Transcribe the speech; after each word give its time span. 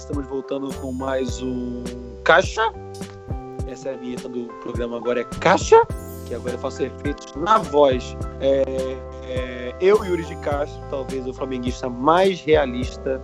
estamos 0.00 0.26
voltando 0.26 0.74
com 0.76 0.92
mais 0.92 1.42
um 1.42 1.84
Caixa. 2.24 2.72
Essa 3.66 3.90
é 3.90 3.94
a 3.94 3.96
vinheta 3.98 4.28
do 4.30 4.46
programa 4.62 4.96
agora 4.96 5.20
é 5.20 5.24
Caixa, 5.24 5.76
que 6.26 6.34
agora 6.34 6.54
eu 6.54 6.58
faço 6.58 6.82
efeitos 6.82 7.34
na 7.34 7.58
voz. 7.58 8.16
É, 8.40 8.62
é, 9.24 9.74
eu, 9.78 10.02
Yuri 10.02 10.24
de 10.24 10.36
Castro, 10.36 10.80
talvez 10.88 11.26
o 11.26 11.34
flamenguista 11.34 11.88
mais 11.90 12.40
realista, 12.40 13.22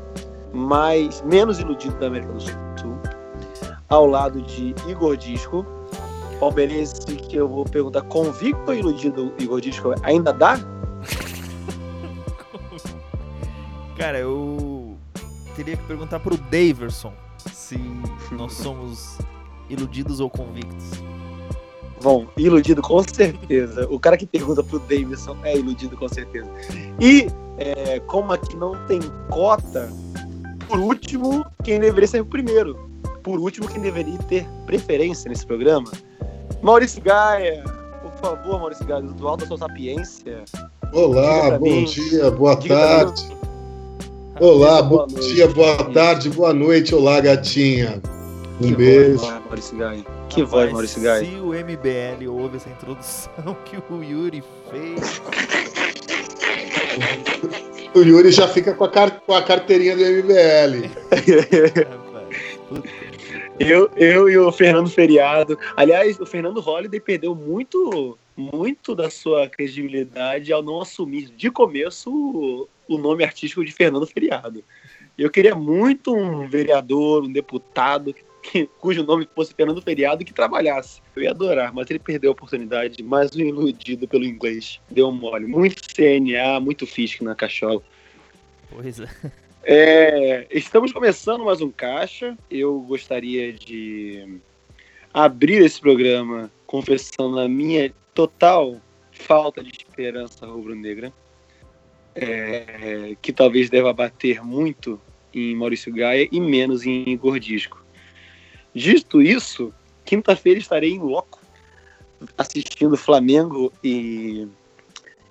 mais 0.53 1.23
menos 1.23 1.59
iludido 1.59 1.97
da 1.99 2.09
América 2.09 2.33
do 2.35 2.41
Sul, 2.41 2.53
ao 3.89 4.07
lado 4.07 4.43
de 4.43 4.75
Igor 4.87 5.17
Disco. 5.17 5.65
Palmeirense 6.39 7.01
que 7.07 7.37
eu 7.37 7.49
vou 7.49 7.65
perguntar, 7.65 8.03
convicto 8.03 8.63
ou 8.67 8.75
iludido, 8.75 9.33
Igor 9.39 9.63
Disco, 9.63 9.95
ainda 10.03 10.31
dá? 10.31 10.61
Cara, 13.97 14.19
eu 14.19 14.56
teria 15.67 15.77
que 15.77 15.89
perguntar 15.89 16.21
pro 16.21 16.37
Daverson 16.37 17.13
se 17.53 17.77
nós 18.31 18.53
somos 18.53 19.19
iludidos 19.69 20.21
ou 20.21 20.31
convictos. 20.31 21.03
Bom, 22.01 22.25
iludido 22.37 22.81
com 22.81 23.03
certeza. 23.03 23.85
O 23.91 23.99
cara 23.99 24.17
que 24.17 24.27
pergunta 24.27 24.63
pro 24.63 24.79
Davidson 24.79 25.37
é 25.43 25.57
iludido 25.57 25.97
com 25.97 26.09
certeza. 26.09 26.49
E, 27.01 27.27
é, 27.59 27.99
como 28.07 28.33
aqui 28.33 28.55
não 28.55 28.77
tem 28.87 29.01
cota, 29.29 29.93
por 30.69 30.79
último, 30.79 31.45
quem 31.65 31.81
deveria 31.81 32.07
ser 32.07 32.21
o 32.21 32.27
primeiro. 32.27 32.89
Por 33.25 33.41
último, 33.41 33.67
quem 33.67 33.83
deveria 33.83 34.19
ter 34.19 34.47
preferência 34.67 35.29
nesse 35.29 35.45
programa. 35.45 35.91
Maurício 36.63 37.03
Gaia, 37.03 37.65
por 38.03 38.13
favor, 38.21 38.61
Maurício 38.61 38.87
Gaia, 38.87 39.03
do 39.03 39.27
alto 39.27 39.41
da 39.41 39.47
sua 39.49 39.59
sapiência. 39.59 40.45
Olá, 40.93 41.59
bom 41.59 41.65
mim, 41.65 41.85
dia, 41.87 42.31
boa 42.31 42.55
tarde. 42.55 43.36
Olá, 44.39 44.83
bom 44.83 45.07
dia, 45.07 45.49
boa 45.49 45.83
tarde, 45.93 46.29
boa 46.29 46.53
noite. 46.53 46.95
Olá, 46.95 47.21
gatinha. 47.21 48.03
Um 48.61 48.69
que 48.69 48.75
beijo. 48.75 49.17
Voz, 49.17 49.41
Maurício 49.47 49.79
Gaia. 49.79 50.05
Que 50.29 50.41
Rapaz, 50.43 50.51
voz, 50.51 50.73
Maurício 50.73 51.03
Gaia. 51.03 51.25
Se 51.25 51.37
o 51.37 51.55
MBL 51.55 52.29
ouve 52.29 52.59
essa 52.59 52.69
introdução 52.69 53.57
que 53.65 53.79
o 53.91 54.03
Yuri 54.03 54.45
fez. 54.71 55.23
o 57.95 58.01
Yuri 58.01 58.31
já 58.31 58.47
fica 58.47 58.75
com 58.75 58.85
a, 58.85 58.91
car 58.91 59.23
com 59.25 59.33
a 59.33 59.43
carteirinha 59.43 59.97
do 59.97 60.03
MBL. 60.05 60.91
eu, 63.59 63.91
eu 63.97 64.29
e 64.29 64.37
o 64.37 64.53
Fernando 64.53 64.89
Feriado. 64.89 65.59
Aliás, 65.77 66.19
o 66.21 66.27
Fernando 66.27 66.61
Holliday 66.61 67.01
perdeu 67.01 67.35
muito, 67.35 68.19
muito 68.37 68.95
da 68.95 69.11
sua 69.11 69.49
credibilidade 69.49 70.53
ao 70.53 70.63
não 70.63 70.81
assumir 70.81 71.31
de 71.37 71.51
começo 71.51 72.69
o 72.89 72.99
nome 72.99 73.25
artístico 73.25 73.65
de 73.65 73.73
Fernando 73.73 74.07
Feriado. 74.07 74.63
Eu 75.17 75.31
queria 75.31 75.55
muito 75.55 76.15
um 76.15 76.47
vereador, 76.47 77.25
um 77.25 77.33
deputado 77.33 78.15
que, 78.43 78.69
cujo 78.79 79.03
nome 79.03 79.27
fosse 79.35 79.55
Fernando 79.55 79.81
Feriado 79.81 80.25
que 80.25 80.33
trabalhasse. 80.33 81.01
Eu 81.15 81.23
ia 81.23 81.31
adorar, 81.31 81.73
mas 81.73 81.89
ele 81.91 81.99
perdeu 81.99 82.31
a 82.31 82.33
oportunidade. 82.33 83.03
Mais 83.03 83.35
um 83.35 83.41
iludido 83.41 84.07
pelo 84.07 84.25
inglês. 84.25 84.81
Deu 84.91 85.11
mole. 85.11 85.47
Muito 85.47 85.83
CNA, 85.95 86.61
muito 86.61 86.87
Fisk 86.87 87.23
na 87.23 87.35
cachola. 87.35 87.83
Pois 88.71 89.01
é. 89.01 89.09
É. 89.67 90.47
Estamos 90.49 90.93
começando 90.93 91.45
mais 91.45 91.61
um 91.61 91.73
Caixa. 91.73 92.39
Eu 92.49 92.81
gostaria 92.83 93.53
de 93.53 94.39
abrir 95.13 95.61
esse 95.65 95.81
programa 95.81 96.51
confessando 96.67 97.41
a 97.41 97.49
minha 97.49 97.93
total 98.15 98.81
falta 99.11 99.65
de 99.65 99.71
esperança 99.71 100.47
rubro-negra 100.47 101.13
é, 102.15 103.17
que 103.21 103.33
talvez 103.33 103.69
deva 103.69 103.93
bater 103.93 104.41
muito 104.41 105.01
em 105.35 105.57
Maurício 105.57 105.93
Gaia 105.93 106.29
e 106.31 106.41
menos 106.41 106.87
em 106.87 107.09
Igor 107.09 107.41
Disco. 107.41 107.85
Dito 108.73 109.21
isso, 109.21 109.75
quinta-feira 110.05 110.61
estarei 110.61 110.93
em 110.93 111.01
loco 111.01 111.41
assistindo 112.39 112.97
Flamengo 112.97 113.73
e, 113.83 114.47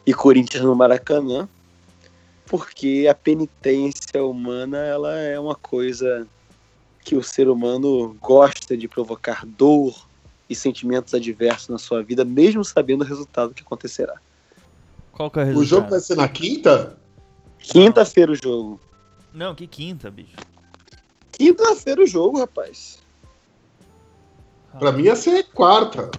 e 0.06 0.14
Corinthians 0.14 0.64
no 0.64 0.76
Maracanã, 0.76 1.48
porque 2.48 3.08
a 3.10 3.16
penitência 3.16 4.24
humana 4.24 4.78
ela 4.78 5.16
é 5.18 5.40
uma 5.40 5.56
coisa 5.56 6.28
que 7.04 7.16
o 7.16 7.24
ser 7.24 7.48
humano 7.48 8.16
gosta 8.22 8.76
de 8.76 8.88
provocar 8.88 9.46
dor 9.46 10.08
e 10.50 10.56
sentimentos 10.56 11.14
adversos 11.14 11.70
na 11.70 11.78
sua 11.78 12.04
vida, 12.04 12.24
mesmo 12.24 12.64
sabendo 12.64 13.04
o 13.04 13.08
resultado 13.08 13.54
que 13.54 13.64
acontecerá. 13.64 14.16
Qual 15.12 15.30
que 15.32 15.40
é 15.40 15.44
o 15.44 15.46
resultado? 15.46 15.64
O 15.64 15.68
jogo 15.68 15.90
vai 15.90 16.00
ser 16.00 16.16
na 16.16 16.28
quinta? 16.28 16.98
Quinta-feira 17.60 18.32
o 18.32 18.36
jogo. 18.36 18.80
Não, 19.34 19.56
que 19.56 19.68
quinta, 19.68 20.10
bicho. 20.10 20.36
Quinta-feira 21.32 22.04
o 22.04 22.08
jogo, 22.08 22.40
rapaz. 22.40 23.00
Pra 24.80 24.92
mim 24.92 25.04
ia 25.04 25.16
ser 25.16 25.44
quarta. 25.54 26.12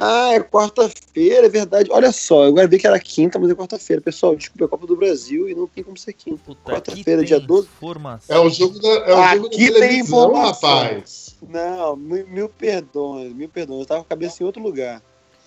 Ah, 0.00 0.32
é 0.32 0.40
quarta-feira, 0.40 1.46
é 1.46 1.48
verdade. 1.48 1.90
Olha 1.90 2.12
só, 2.12 2.44
eu 2.44 2.50
agora 2.50 2.68
vi 2.68 2.78
que 2.78 2.86
era 2.86 3.00
quinta, 3.00 3.36
mas 3.36 3.50
é 3.50 3.54
quarta-feira. 3.54 4.00
Pessoal, 4.00 4.36
desculpa, 4.36 4.64
é 4.64 4.68
Copa 4.68 4.86
do 4.86 4.94
Brasil 4.96 5.48
e 5.48 5.56
não 5.56 5.66
tem 5.66 5.82
como 5.82 5.96
ser 5.98 6.12
quinta. 6.12 6.54
Quarta-feira, 6.64 7.24
dia 7.24 7.40
12. 7.40 7.66
Informação. 7.66 8.36
É 8.36 8.38
o 8.38 8.48
jogo 8.48 8.78
da, 8.78 8.88
é 8.88 9.12
o 9.14 9.18
Aqui 9.20 9.36
jogo 9.36 9.48
da 9.48 9.56
tem 9.56 9.72
televisão, 9.72 10.28
informação. 10.30 10.70
rapaz. 10.70 11.36
Não, 11.48 11.96
mil, 11.96 12.28
mil 12.28 12.48
perdões, 12.48 13.32
mil 13.32 13.48
perdões. 13.48 13.80
Eu 13.80 13.86
tava 13.86 14.00
com 14.02 14.06
a 14.06 14.10
cabeça 14.10 14.40
em 14.40 14.46
outro 14.46 14.62
lugar. 14.62 15.02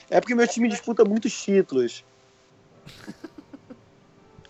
É 0.09 0.19
porque 0.19 0.35
meu 0.35 0.45
time 0.45 0.67
disputa 0.67 1.05
muitos 1.05 1.31
títulos. 1.41 2.03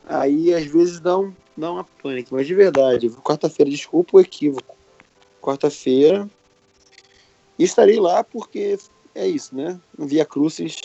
Aí 0.09 0.51
às 0.51 0.65
vezes 0.65 0.99
dá, 0.99 1.15
um, 1.19 1.31
dá 1.55 1.71
uma 1.71 1.83
pânico, 1.83 2.33
mas 2.33 2.47
de 2.47 2.55
verdade, 2.55 3.07
quarta-feira, 3.09 3.69
desculpa 3.69 4.17
o 4.17 4.19
equívoco. 4.19 4.75
Quarta-feira. 5.39 6.27
E 7.59 7.63
estarei 7.63 7.99
lá 7.99 8.23
porque 8.23 8.79
é 9.15 9.27
isso, 9.27 9.55
né? 9.55 9.79
Via 9.97 10.25
Crucis 10.25 10.79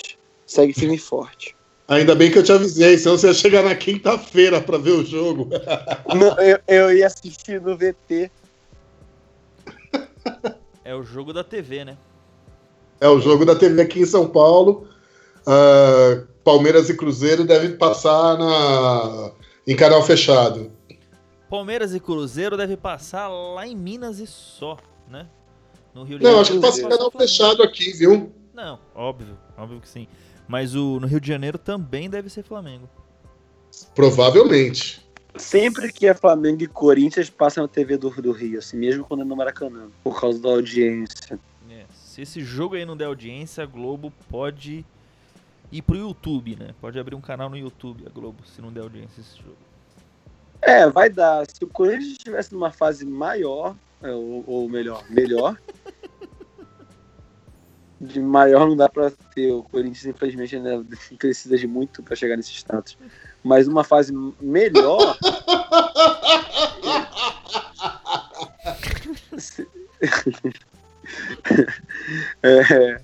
segue 0.46 0.72
firme 0.72 0.96
e 0.96 0.98
forte. 0.98 1.56
Ainda 1.88 2.14
bem 2.14 2.30
que 2.30 2.38
eu 2.38 2.42
te 2.42 2.50
avisei, 2.50 2.98
senão 2.98 3.16
você 3.16 3.28
ia 3.28 3.34
chegar 3.34 3.62
na 3.62 3.74
quinta-feira 3.74 4.60
pra 4.60 4.76
ver 4.76 4.90
o 4.90 5.04
jogo. 5.04 5.48
Não, 6.14 6.36
eu, 6.40 6.58
eu 6.66 6.96
ia 6.96 7.06
assistir 7.06 7.60
no 7.60 7.76
VT. 7.76 8.30
É 10.84 10.94
o 10.94 11.02
jogo 11.04 11.32
da 11.32 11.44
TV, 11.44 11.84
né? 11.84 11.96
É 13.00 13.08
o 13.08 13.20
jogo 13.20 13.44
da 13.44 13.54
TV 13.54 13.82
aqui 13.82 14.00
em 14.00 14.06
São 14.06 14.28
Paulo. 14.28 14.88
Uh, 15.42 16.26
Palmeiras 16.42 16.88
e 16.88 16.96
Cruzeiro 16.96 17.44
devem 17.44 17.76
passar 17.76 18.36
na... 18.36 19.30
em 19.66 19.76
canal 19.76 20.02
fechado. 20.02 20.72
Palmeiras 21.48 21.94
e 21.94 22.00
Cruzeiro 22.00 22.56
deve 22.56 22.76
passar 22.76 23.28
lá 23.28 23.66
em 23.66 23.76
Minas 23.76 24.18
e 24.18 24.26
só, 24.26 24.76
né? 25.08 25.28
No 25.96 26.04
Rio 26.04 26.18
de 26.18 26.24
Não, 26.24 26.40
acho 26.40 26.52
que 26.52 26.60
passa 26.60 26.82
em 26.82 26.88
canal 26.90 27.10
fechado 27.10 27.62
aqui, 27.62 27.90
viu? 27.94 28.30
Não, 28.52 28.78
óbvio, 28.94 29.38
óbvio 29.56 29.80
que 29.80 29.88
sim. 29.88 30.06
Mas 30.46 30.74
o, 30.74 31.00
no 31.00 31.06
Rio 31.06 31.18
de 31.18 31.26
Janeiro 31.26 31.56
também 31.56 32.10
deve 32.10 32.28
ser 32.28 32.42
Flamengo. 32.42 32.86
Provavelmente. 33.94 35.02
Sempre 35.38 35.90
que 35.90 36.06
é 36.06 36.12
Flamengo 36.12 36.62
e 36.62 36.66
Corinthians, 36.66 37.30
passa 37.30 37.62
na 37.62 37.68
TV 37.68 37.96
do, 37.96 38.10
do 38.10 38.30
Rio, 38.30 38.58
assim, 38.58 38.76
mesmo 38.76 39.04
quando 39.04 39.22
é 39.22 39.24
no 39.24 39.34
Maracanã, 39.34 39.88
por 40.04 40.20
causa 40.20 40.38
da 40.38 40.50
audiência. 40.50 41.40
É, 41.70 41.86
se 41.94 42.20
esse 42.20 42.42
jogo 42.42 42.74
aí 42.74 42.84
não 42.84 42.96
der 42.96 43.06
audiência, 43.06 43.64
a 43.64 43.66
Globo 43.66 44.12
pode 44.28 44.84
ir 45.72 45.80
pro 45.80 45.96
YouTube, 45.96 46.56
né? 46.56 46.74
Pode 46.78 46.98
abrir 46.98 47.14
um 47.14 47.22
canal 47.22 47.48
no 47.48 47.56
YouTube, 47.56 48.04
a 48.06 48.10
Globo, 48.10 48.44
se 48.44 48.60
não 48.60 48.70
der 48.70 48.82
audiência 48.82 49.22
esse 49.22 49.38
jogo. 49.38 49.56
É, 50.60 50.90
vai 50.90 51.08
dar. 51.08 51.46
Se 51.46 51.64
o 51.64 51.66
Corinthians 51.66 52.12
estivesse 52.12 52.52
numa 52.52 52.70
fase 52.70 53.06
maior, 53.06 53.74
é, 54.02 54.10
ou, 54.10 54.44
ou 54.46 54.68
melhor, 54.68 55.02
melhor. 55.10 55.56
de 58.00 58.20
maior 58.20 58.68
não 58.68 58.76
dá 58.76 58.88
pra 58.88 59.10
ter. 59.34 59.52
O 59.52 59.62
Corinthians, 59.62 60.06
infelizmente, 60.06 60.56
ainda 60.56 60.84
precisa 61.18 61.56
de 61.56 61.66
muito 61.66 62.02
para 62.02 62.16
chegar 62.16 62.36
nesse 62.36 62.52
status. 62.52 62.98
Mas 63.42 63.66
numa 63.66 63.84
fase 63.84 64.12
melhor. 64.40 65.16
é, 72.42 73.00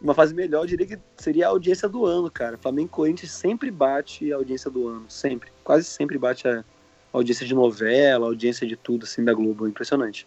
uma 0.00 0.14
fase 0.14 0.34
melhor, 0.34 0.62
eu 0.62 0.66
diria 0.66 0.86
que 0.86 0.98
seria 1.16 1.46
a 1.46 1.50
audiência 1.50 1.88
do 1.88 2.06
ano, 2.06 2.30
cara. 2.30 2.56
Flamengo 2.56 2.88
e 2.88 2.90
Corinthians 2.90 3.32
sempre 3.32 3.70
bate 3.70 4.32
a 4.32 4.36
audiência 4.36 4.70
do 4.70 4.88
ano, 4.88 5.04
sempre. 5.08 5.50
Quase 5.64 5.84
sempre 5.84 6.18
bate 6.18 6.46
a 6.46 6.64
audiência 7.12 7.46
de 7.46 7.54
novela, 7.54 8.26
audiência 8.26 8.66
de 8.66 8.76
tudo, 8.76 9.04
assim, 9.04 9.24
da 9.24 9.34
Globo. 9.34 9.66
Impressionante. 9.66 10.26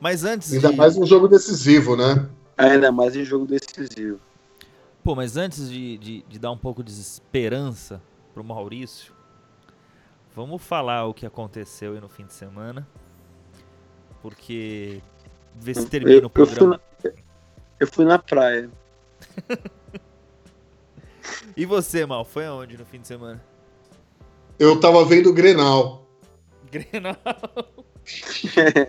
Mas 0.00 0.24
antes. 0.24 0.52
Ainda 0.52 0.70
de... 0.70 0.76
mais 0.76 0.96
um 0.96 1.04
jogo 1.04 1.28
decisivo, 1.28 1.96
né? 1.96 2.26
Ainda 2.56 2.92
mais 2.92 3.16
um 3.16 3.24
jogo 3.24 3.46
decisivo. 3.46 4.20
Pô, 5.02 5.14
mas 5.14 5.36
antes 5.36 5.68
de, 5.68 5.98
de, 5.98 6.22
de 6.22 6.38
dar 6.38 6.50
um 6.50 6.56
pouco 6.56 6.82
de 6.82 6.92
esperança 6.92 8.00
pro 8.32 8.44
Maurício, 8.44 9.12
vamos 10.34 10.62
falar 10.62 11.06
o 11.06 11.14
que 11.14 11.26
aconteceu 11.26 11.94
aí 11.94 12.00
no 12.00 12.08
fim 12.08 12.24
de 12.24 12.32
semana. 12.32 12.86
Porque. 14.20 15.00
Ver 15.54 15.74
se 15.74 15.86
termina 15.86 16.22
eu, 16.22 16.26
o 16.26 16.30
programa. 16.30 16.80
Eu 16.80 17.00
fui, 17.00 17.10
na, 17.10 17.22
eu 17.80 17.86
fui 17.88 18.04
na 18.04 18.18
praia. 18.18 18.70
e 21.56 21.66
você, 21.66 22.06
Mal, 22.06 22.24
foi 22.24 22.46
aonde 22.46 22.78
no 22.78 22.86
fim 22.86 23.00
de 23.00 23.08
semana? 23.08 23.42
Eu 24.58 24.78
tava 24.78 25.04
vendo 25.04 25.30
o 25.30 25.32
Grenal. 25.32 26.06
Grenal? 26.70 27.16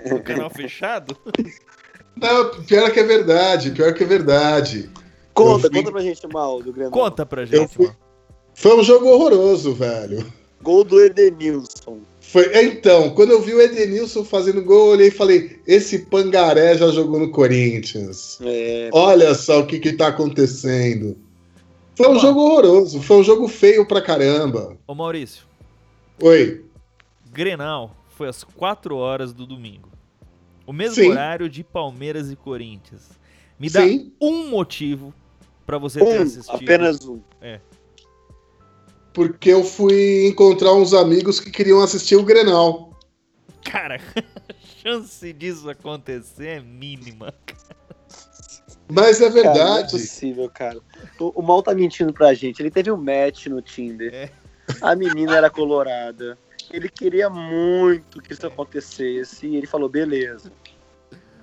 No 0.09 0.23
canal 0.23 0.49
fechado? 0.49 1.15
Não, 2.15 2.51
pior 2.63 2.91
que 2.91 2.99
é 2.99 3.03
verdade, 3.03 3.71
pior 3.71 3.93
que 3.93 4.03
é 4.03 4.07
verdade. 4.07 4.89
Conta, 5.33 5.67
fui- 5.69 5.77
conta 5.79 5.91
pra 5.91 6.01
gente 6.01 6.27
mal 6.27 6.61
do 6.61 6.71
Grenal. 6.71 6.91
Conta 6.91 7.25
pra 7.25 7.45
gente, 7.45 7.73
fui- 7.73 7.85
mano. 7.87 7.97
Foi 8.53 8.79
um 8.79 8.83
jogo 8.83 9.07
horroroso, 9.07 9.73
velho. 9.73 10.25
Gol 10.61 10.83
do 10.83 11.01
Edenilson. 11.01 11.99
Foi, 12.21 12.49
então, 12.63 13.09
quando 13.11 13.31
eu 13.31 13.41
vi 13.41 13.53
o 13.53 13.61
Edenilson 13.61 14.23
fazendo 14.23 14.63
gol, 14.63 14.87
eu 14.87 14.91
olhei 14.93 15.07
e 15.07 15.11
falei: 15.11 15.59
esse 15.67 15.99
pangaré 16.05 16.77
já 16.77 16.87
jogou 16.89 17.19
no 17.19 17.31
Corinthians. 17.31 18.39
É, 18.41 18.89
Olha 18.93 19.33
só 19.33 19.59
o 19.61 19.65
que, 19.67 19.79
que 19.79 19.93
tá 19.93 20.07
acontecendo. 20.07 21.17
Foi 21.95 22.07
um 22.07 22.15
Ó. 22.15 22.19
jogo 22.19 22.39
horroroso, 22.41 23.01
foi 23.01 23.17
um 23.17 23.23
jogo 23.23 23.47
feio 23.47 23.85
pra 23.87 24.01
caramba. 24.01 24.77
Ô 24.87 24.95
Maurício, 24.95 25.45
Oi. 26.21 26.63
Grenal 27.31 27.95
foi 28.15 28.27
às 28.29 28.43
4 28.43 28.95
horas 28.95 29.33
do 29.33 29.45
domingo. 29.45 29.89
O 30.65 30.73
mesmo 30.73 30.95
Sim. 30.95 31.09
horário 31.09 31.49
de 31.49 31.63
Palmeiras 31.63 32.31
e 32.31 32.35
Corinthians. 32.35 33.09
Me 33.59 33.69
dá 33.69 33.81
Sim. 33.81 34.11
um 34.19 34.49
motivo 34.49 35.13
pra 35.65 35.77
você 35.77 35.99
ter 35.99 36.19
um, 36.19 36.23
assistido. 36.23 36.55
apenas 36.55 37.05
um. 37.05 37.21
Porque 39.13 39.49
eu 39.49 39.63
fui 39.63 40.27
encontrar 40.27 40.73
uns 40.73 40.93
amigos 40.93 41.39
que 41.39 41.51
queriam 41.51 41.81
assistir 41.81 42.15
o 42.15 42.23
Grenal. 42.23 42.97
Cara, 43.63 43.97
a 43.97 44.53
chance 44.81 45.31
disso 45.33 45.69
acontecer 45.69 46.47
é 46.47 46.59
mínima. 46.59 47.33
Mas 48.91 49.21
é 49.21 49.29
Cara, 49.29 49.33
não 49.33 49.39
é 49.39 49.43
verdade. 49.43 49.91
possível, 49.91 50.49
cara. 50.49 50.79
O, 51.19 51.39
o 51.39 51.41
Mal 51.41 51.63
tá 51.63 51.73
mentindo 51.73 52.11
pra 52.11 52.33
gente. 52.33 52.59
Ele 52.61 52.71
teve 52.71 52.91
um 52.91 52.97
match 52.97 53.47
no 53.47 53.61
Tinder. 53.61 54.13
É. 54.13 54.29
A 54.81 54.95
menina 54.95 55.37
era 55.37 55.49
colorada. 55.49 56.37
Ele 56.73 56.89
queria 56.89 57.29
muito 57.29 58.19
que 58.19 58.33
isso 58.33 58.47
acontecesse. 58.47 59.45
E 59.45 59.55
ele 59.55 59.67
falou: 59.67 59.87
beleza. 59.87 60.51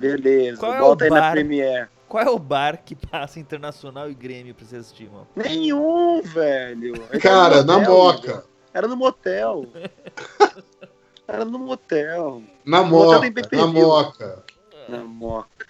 Beleza. 0.01 0.59
Qual 0.59 0.75
é 0.75 0.81
Bota 0.81 1.05
o 1.05 1.07
aí 1.07 1.11
na 1.11 1.21
bar? 1.21 1.31
Premiere. 1.31 1.89
Qual 2.09 2.25
é 2.25 2.29
o 2.29 2.39
bar 2.39 2.83
que 2.85 2.97
passa 2.97 3.39
Internacional 3.39 4.11
e 4.11 4.15
Grêmio 4.15 4.53
pra 4.53 4.67
você 4.67 4.77
assistir, 4.77 5.09
mano? 5.09 5.29
Nenhum, 5.37 6.21
velho. 6.21 6.95
Cara, 7.23 7.63
na 7.63 7.79
moca. 7.79 8.33
velho. 8.33 8.45
Era 8.75 8.89
no 8.89 8.97
motel. 8.97 9.67
Era 11.29 11.45
no 11.45 11.59
motel. 11.61 12.43
Na 12.65 12.83
moca, 12.83 13.21
na 13.53 13.67
moca. 13.67 14.45
Na 14.89 14.99
moca. 15.05 15.67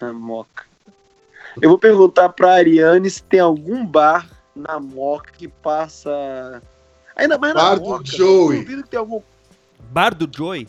Na 0.00 0.12
moca. 0.12 0.64
Eu 1.60 1.70
vou 1.70 1.78
perguntar 1.78 2.28
pra 2.28 2.52
Ariane 2.54 3.10
se 3.10 3.22
tem 3.24 3.40
algum 3.40 3.84
bar 3.84 4.30
na 4.54 4.78
moca 4.78 5.32
que 5.32 5.48
passa. 5.48 6.62
Ainda 7.16 7.38
mais 7.38 7.54
na 7.54 7.62
Bar 7.62 7.74
do 7.78 7.84
moca. 7.84 8.04
Joey. 8.04 8.60
Duvido 8.62 8.82
que 8.82 8.88
tem 8.90 8.98
algum. 9.00 9.20
Bar 9.90 10.14
do 10.14 10.28
vou 10.36 10.68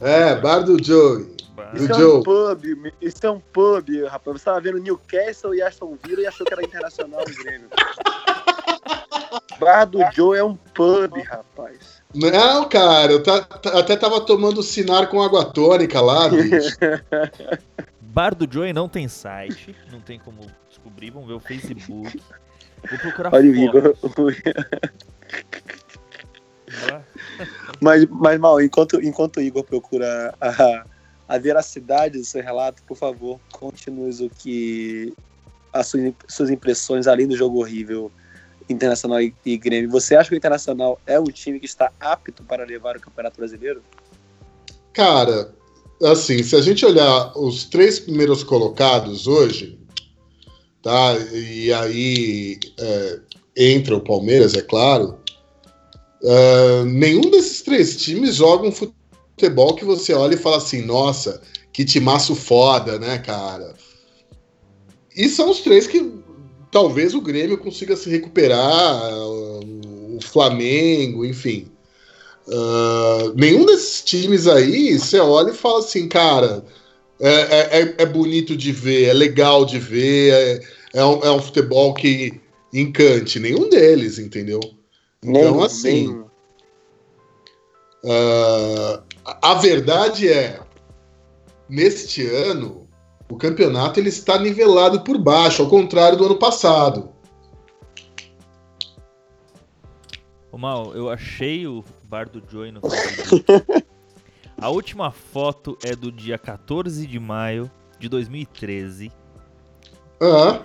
É, 0.00 0.34
bar 0.36 0.60
do 0.60 0.82
Joey. 0.82 1.36
Bar- 1.54 1.72
Do 1.74 1.84
Isso 1.84 1.92
é 1.92 1.94
Joe. 1.98 2.18
um 2.18 2.22
pub. 2.22 2.92
Isso 3.00 3.26
é 3.26 3.30
um 3.30 3.40
pub, 3.40 3.88
rapaz. 4.08 4.38
Você 4.40 4.44
tava 4.44 4.60
vendo 4.60 4.78
Newcastle 4.78 5.54
e 5.54 5.62
Aston 5.62 5.96
Villa 6.04 6.22
e 6.22 6.26
achou 6.26 6.46
que 6.46 6.52
era 6.52 6.64
internacional 6.64 7.20
o 7.22 7.42
Grêmio. 7.44 7.68
Bar 9.60 9.84
do 9.86 9.98
Joe 10.14 10.36
é 10.38 10.42
um 10.44 10.56
pub, 10.56 11.12
rapaz. 11.24 12.02
Não, 12.14 12.68
cara, 12.68 13.12
eu 13.12 13.22
ta- 13.22 13.46
até 13.78 13.96
tava 13.96 14.20
tomando 14.20 14.62
sinar 14.62 15.06
com 15.08 15.22
água 15.22 15.44
tônica 15.44 16.00
lá, 16.00 16.28
bicho. 16.30 16.76
Bar 18.00 18.34
do 18.34 18.50
Joy 18.52 18.72
não 18.72 18.88
tem 18.88 19.08
site, 19.08 19.74
não 19.90 20.00
tem 20.00 20.18
como 20.18 20.40
descobrir, 20.68 21.10
vamos 21.10 21.28
ver 21.28 21.34
o 21.34 21.40
Facebook. 21.40 22.20
Vou 22.90 22.98
procurar 22.98 23.32
Olha. 23.32 23.46
Igor. 23.46 23.94
Mas, 27.82 28.06
mas 28.08 28.38
mal, 28.38 28.62
enquanto, 28.62 29.02
enquanto 29.02 29.38
o 29.38 29.42
Igor 29.42 29.64
procura 29.64 30.32
a, 30.40 30.84
a 31.28 31.38
veracidade 31.38 32.16
do 32.16 32.24
seu 32.24 32.40
relato, 32.40 32.80
por 32.84 32.96
favor, 32.96 33.40
conte-nos 33.50 34.20
o 34.20 34.30
que. 34.30 35.12
As 35.72 35.86
suas, 35.86 36.12
suas 36.28 36.50
impressões, 36.50 37.06
além 37.06 37.26
do 37.26 37.34
jogo 37.34 37.58
horrível 37.58 38.12
Internacional 38.68 39.20
e, 39.20 39.34
e 39.44 39.56
Grêmio. 39.56 39.90
Você 39.90 40.14
acha 40.14 40.28
que 40.28 40.34
o 40.34 40.38
Internacional 40.38 41.00
é 41.06 41.18
um 41.18 41.24
time 41.24 41.58
que 41.58 41.66
está 41.66 41.90
apto 41.98 42.42
para 42.44 42.64
levar 42.64 42.96
o 42.96 43.00
Campeonato 43.00 43.38
Brasileiro? 43.38 43.82
Cara, 44.92 45.52
assim, 46.04 46.42
se 46.42 46.54
a 46.54 46.60
gente 46.60 46.84
olhar 46.84 47.32
os 47.36 47.64
três 47.64 47.98
primeiros 47.98 48.44
colocados 48.44 49.26
hoje, 49.26 49.78
tá? 50.82 51.16
E 51.32 51.72
aí 51.72 52.60
é, 52.78 53.20
entra 53.56 53.96
o 53.96 54.00
Palmeiras, 54.00 54.54
é 54.54 54.62
claro. 54.62 55.21
É, 56.24 56.84
nenhum 56.84 57.30
desses 57.30 57.62
três 57.62 57.96
times 57.96 58.36
joga 58.36 58.68
um 58.68 58.72
futebol 58.72 59.74
que 59.74 59.84
você 59.84 60.12
olha 60.12 60.34
e 60.34 60.38
fala 60.38 60.58
assim, 60.58 60.82
nossa, 60.82 61.42
que 61.72 61.84
timaço 61.84 62.34
foda, 62.34 62.98
né, 62.98 63.18
cara? 63.18 63.74
E 65.16 65.28
são 65.28 65.50
os 65.50 65.60
três 65.60 65.86
que 65.86 66.12
talvez 66.70 67.14
o 67.14 67.20
Grêmio 67.20 67.58
consiga 67.58 67.96
se 67.96 68.08
recuperar, 68.08 69.12
o 69.14 70.18
Flamengo, 70.22 71.24
enfim. 71.24 71.66
Uh, 72.46 73.32
nenhum 73.36 73.64
desses 73.64 74.02
times 74.02 74.46
aí, 74.46 74.98
você 74.98 75.18
olha 75.18 75.50
e 75.50 75.56
fala 75.56 75.78
assim, 75.78 76.08
cara, 76.08 76.64
é, 77.20 77.30
é- 77.30 77.82
é- 77.82 77.94
é 77.98 78.06
bonito 78.06 78.56
de 78.56 78.72
ver, 78.72 79.04
é 79.04 79.12
legal 79.12 79.64
de 79.64 79.78
ver, 79.78 80.32
é, 80.32 80.60
é 80.94 81.04
um, 81.04 81.20
é 81.20 81.30
um 81.30 81.40
futebol 81.40 81.94
que 81.94 82.40
encante. 82.72 83.38
Nenhum 83.38 83.68
deles, 83.68 84.18
entendeu? 84.18 84.60
Então, 85.24 85.62
assim, 85.62 86.24
uh, 88.04 89.02
a 89.24 89.54
verdade 89.54 90.28
é, 90.28 90.60
neste 91.68 92.26
ano, 92.26 92.88
o 93.30 93.36
campeonato 93.36 94.00
ele 94.00 94.08
está 94.08 94.36
nivelado 94.36 95.02
por 95.02 95.16
baixo, 95.16 95.62
ao 95.62 95.68
contrário 95.68 96.18
do 96.18 96.26
ano 96.26 96.36
passado. 96.36 97.12
Ô 100.50 100.58
Mal, 100.58 100.92
eu 100.94 101.08
achei 101.08 101.66
o 101.68 101.84
bar 102.04 102.28
do 102.28 102.42
Joy 102.50 102.72
no 102.72 102.80
Facebook. 102.90 103.84
A 104.58 104.68
última 104.68 105.12
foto 105.12 105.78
é 105.84 105.94
do 105.94 106.10
dia 106.10 106.36
14 106.36 107.06
de 107.06 107.18
maio 107.18 107.70
de 107.98 108.08
2013. 108.08 109.10
Ah, 110.20 110.62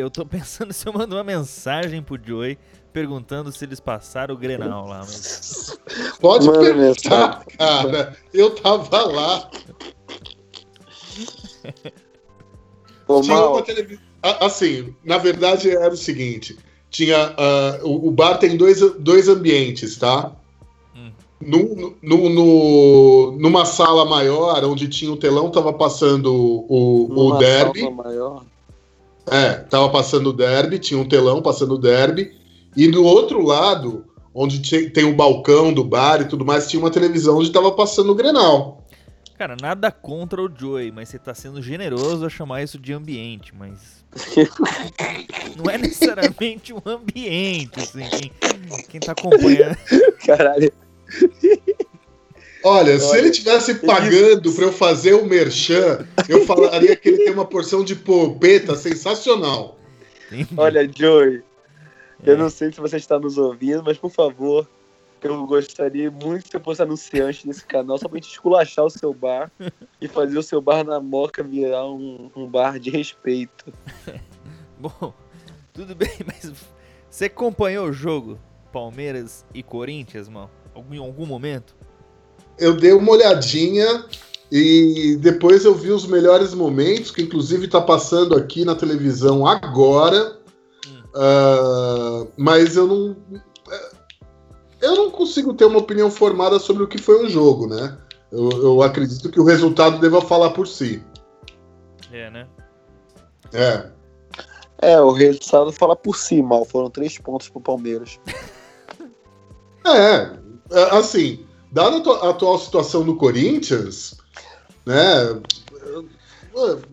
Eu 0.00 0.10
tô 0.10 0.24
pensando 0.26 0.72
se 0.72 0.86
eu 0.86 0.92
mando 0.92 1.14
uma 1.16 1.24
mensagem 1.24 2.02
pro 2.02 2.18
Joy 2.22 2.56
perguntando 2.92 3.52
se 3.52 3.64
eles 3.64 3.78
passaram 3.78 4.34
o 4.34 4.38
Grenal 4.38 4.86
lá. 4.86 5.00
Mas... 5.00 5.78
pode 6.20 6.46
Manda 6.46 6.58
perguntar, 6.60 7.44
cara. 7.56 8.16
Eu 8.32 8.54
tava 8.54 9.02
lá. 9.06 9.50
Ô, 13.06 13.20
Tinha 13.20 13.36
Mal, 13.36 13.52
uma 13.52 13.62
televisão. 13.62 14.02
Assim, 14.22 14.94
na 15.04 15.18
verdade 15.18 15.70
era 15.70 15.92
o 15.92 15.96
seguinte: 15.96 16.58
tinha. 16.90 17.34
ah, 17.38 17.80
o, 17.82 18.08
o 18.08 18.10
bar 18.10 18.38
tem 18.38 18.56
dois, 18.56 18.80
dois 18.98 19.28
ambientes, 19.28 19.96
tá? 19.96 20.32
Hum. 20.94 21.10
No, 21.40 21.96
no, 22.02 22.28
no- 22.28 23.32
numa 23.38 23.64
sala 23.64 24.04
maior, 24.04 24.62
onde 24.64 24.88
tinha 24.88 25.10
o 25.12 25.16
telão, 25.16 25.50
tava 25.50 25.72
passando 25.72 26.32
o, 26.34 27.06
o 27.06 27.14
numa 27.14 27.38
derby. 27.38 27.80
salva 27.80 28.02
maior. 28.02 28.44
É, 29.30 29.54
tava 29.54 29.88
passando 29.90 30.30
o 30.30 30.32
derby, 30.32 30.78
tinha 30.78 30.98
um 30.98 31.08
telão 31.08 31.40
passando 31.40 31.74
o 31.74 31.78
derby. 31.78 32.32
E 32.76 32.88
do 32.88 33.04
outro 33.04 33.42
lado, 33.44 34.04
onde 34.34 34.90
tem 34.90 35.04
o 35.04 35.14
balcão 35.14 35.72
do 35.72 35.84
bar 35.84 36.20
e 36.20 36.28
tudo 36.28 36.44
mais, 36.44 36.68
tinha 36.68 36.80
uma 36.80 36.90
televisão 36.90 37.38
onde 37.38 37.52
tava 37.52 37.70
passando 37.72 38.10
o 38.10 38.14
Grenal. 38.14 38.84
Cara, 39.38 39.56
nada 39.58 39.90
contra 39.90 40.42
o 40.42 40.50
Joy, 40.54 40.90
mas 40.90 41.08
você 41.08 41.18
tá 41.18 41.32
sendo 41.32 41.62
generoso 41.62 42.26
a 42.26 42.28
chamar 42.28 42.62
isso 42.62 42.78
de 42.78 42.92
ambiente, 42.92 43.54
mas. 43.56 44.04
Não 45.56 45.70
é 45.70 45.78
necessariamente 45.78 46.74
um 46.74 46.82
ambiente, 46.84 47.80
assim. 47.80 48.06
Quem, 48.10 48.82
quem 48.88 49.00
tá 49.00 49.12
acompanhando. 49.12 49.78
Caralho. 50.26 50.70
Olha, 52.62 52.98
se 52.98 53.06
Olha, 53.10 53.18
ele 53.18 53.30
tivesse 53.30 53.74
pagando 53.74 54.52
pra 54.52 54.64
eu 54.64 54.72
fazer 54.72 55.14
o 55.14 55.24
merchan, 55.24 56.06
eu 56.28 56.44
falaria 56.44 56.94
que 56.94 57.08
ele 57.08 57.24
tem 57.24 57.32
uma 57.32 57.46
porção 57.46 57.82
de 57.82 57.94
polpeta 57.96 58.76
sensacional. 58.76 59.78
Olha, 60.56 60.88
Joey, 60.94 61.42
eu 62.24 62.34
É. 62.34 62.36
não 62.36 62.50
sei 62.50 62.70
se 62.72 62.80
você 62.80 62.96
está 62.96 63.18
nos 63.18 63.38
ouvindo, 63.38 63.82
mas 63.82 63.96
por 63.96 64.10
favor, 64.10 64.68
eu 65.22 65.46
gostaria 65.46 66.10
muito 66.10 66.44
que 66.44 66.50
você 66.50 66.60
fosse 66.60 66.82
anunciante 66.82 67.46
nesse 67.46 67.64
canal, 67.64 67.96
só 67.98 68.08
pra 68.08 68.18
gente 68.18 68.30
esculachar 68.30 68.84
o 68.84 68.90
seu 68.90 69.12
bar 69.14 69.50
e 70.00 70.06
fazer 70.06 70.38
o 70.38 70.42
seu 70.42 70.60
bar 70.60 70.84
na 70.84 71.00
Moca 71.00 71.42
virar 71.42 71.86
um, 71.86 72.30
um 72.36 72.46
bar 72.46 72.78
de 72.78 72.90
respeito. 72.90 73.72
Bom, 74.78 75.14
tudo 75.72 75.94
bem, 75.94 76.10
mas 76.26 76.52
você 77.10 77.24
acompanhou 77.24 77.88
o 77.88 77.92
jogo 77.92 78.38
Palmeiras 78.72 79.44
e 79.54 79.62
Corinthians, 79.62 80.28
mano? 80.28 80.50
Em 80.90 80.98
algum 80.98 81.26
momento? 81.26 81.74
Eu 82.58 82.76
dei 82.76 82.92
uma 82.92 83.12
olhadinha 83.12 84.04
e 84.50 85.16
depois 85.20 85.64
eu 85.64 85.74
vi 85.74 85.90
os 85.90 86.06
melhores 86.06 86.52
momentos, 86.54 87.10
que 87.10 87.22
inclusive 87.22 87.68
tá 87.68 87.80
passando 87.80 88.36
aqui 88.36 88.64
na 88.64 88.74
televisão 88.74 89.46
agora. 89.46 90.38
Hum. 90.86 91.02
Ah, 91.14 92.26
mas 92.36 92.76
eu 92.76 92.86
não. 92.86 93.16
eu 94.80 94.96
não 94.96 95.10
consigo 95.10 95.54
ter 95.54 95.64
uma 95.64 95.78
opinião 95.78 96.10
formada 96.10 96.58
sobre 96.58 96.82
o 96.82 96.88
que 96.88 96.98
foi 96.98 97.24
o 97.24 97.28
jogo, 97.28 97.66
né? 97.66 97.96
Eu, 98.32 98.50
eu 98.50 98.82
acredito 98.82 99.30
que 99.30 99.40
o 99.40 99.44
resultado 99.44 99.98
deva 100.00 100.20
falar 100.20 100.50
por 100.50 100.66
si. 100.66 101.02
É, 102.12 102.30
né? 102.30 102.46
É. 103.52 103.90
É, 104.82 105.00
o 105.00 105.12
resultado 105.12 105.70
fala 105.72 105.94
por 105.94 106.16
si, 106.16 106.42
mal. 106.42 106.64
Foram 106.64 106.90
três 106.90 107.18
pontos 107.18 107.48
pro 107.48 107.60
Palmeiras. 107.60 108.18
É, 109.82 110.36
é, 110.70 110.82
assim, 110.94 111.46
dada 111.72 111.96
a 111.96 111.98
atua- 111.98 112.26
a 112.26 112.30
atual 112.30 112.58
situação 112.58 113.02
do 113.04 113.16
Corinthians, 113.16 114.16
né? 114.86 115.40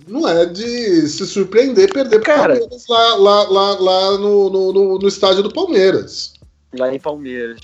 Não 0.08 0.28
é 0.28 0.46
de 0.46 1.08
se 1.08 1.26
surpreender 1.26 1.92
perder 1.92 2.20
pro 2.20 2.26
Cara. 2.34 2.54
Palmeiras 2.60 2.86
lá, 2.88 3.16
lá, 3.16 3.44
lá, 3.50 3.80
lá 3.80 4.18
no, 4.18 4.50
no, 4.50 4.74
no- 4.74 5.00
no 5.00 5.08
estádio 5.08 5.42
do 5.44 5.52
Palmeiras. 5.52 6.34
Lá 6.78 6.94
em 6.94 7.00
Palmeiras. 7.00 7.60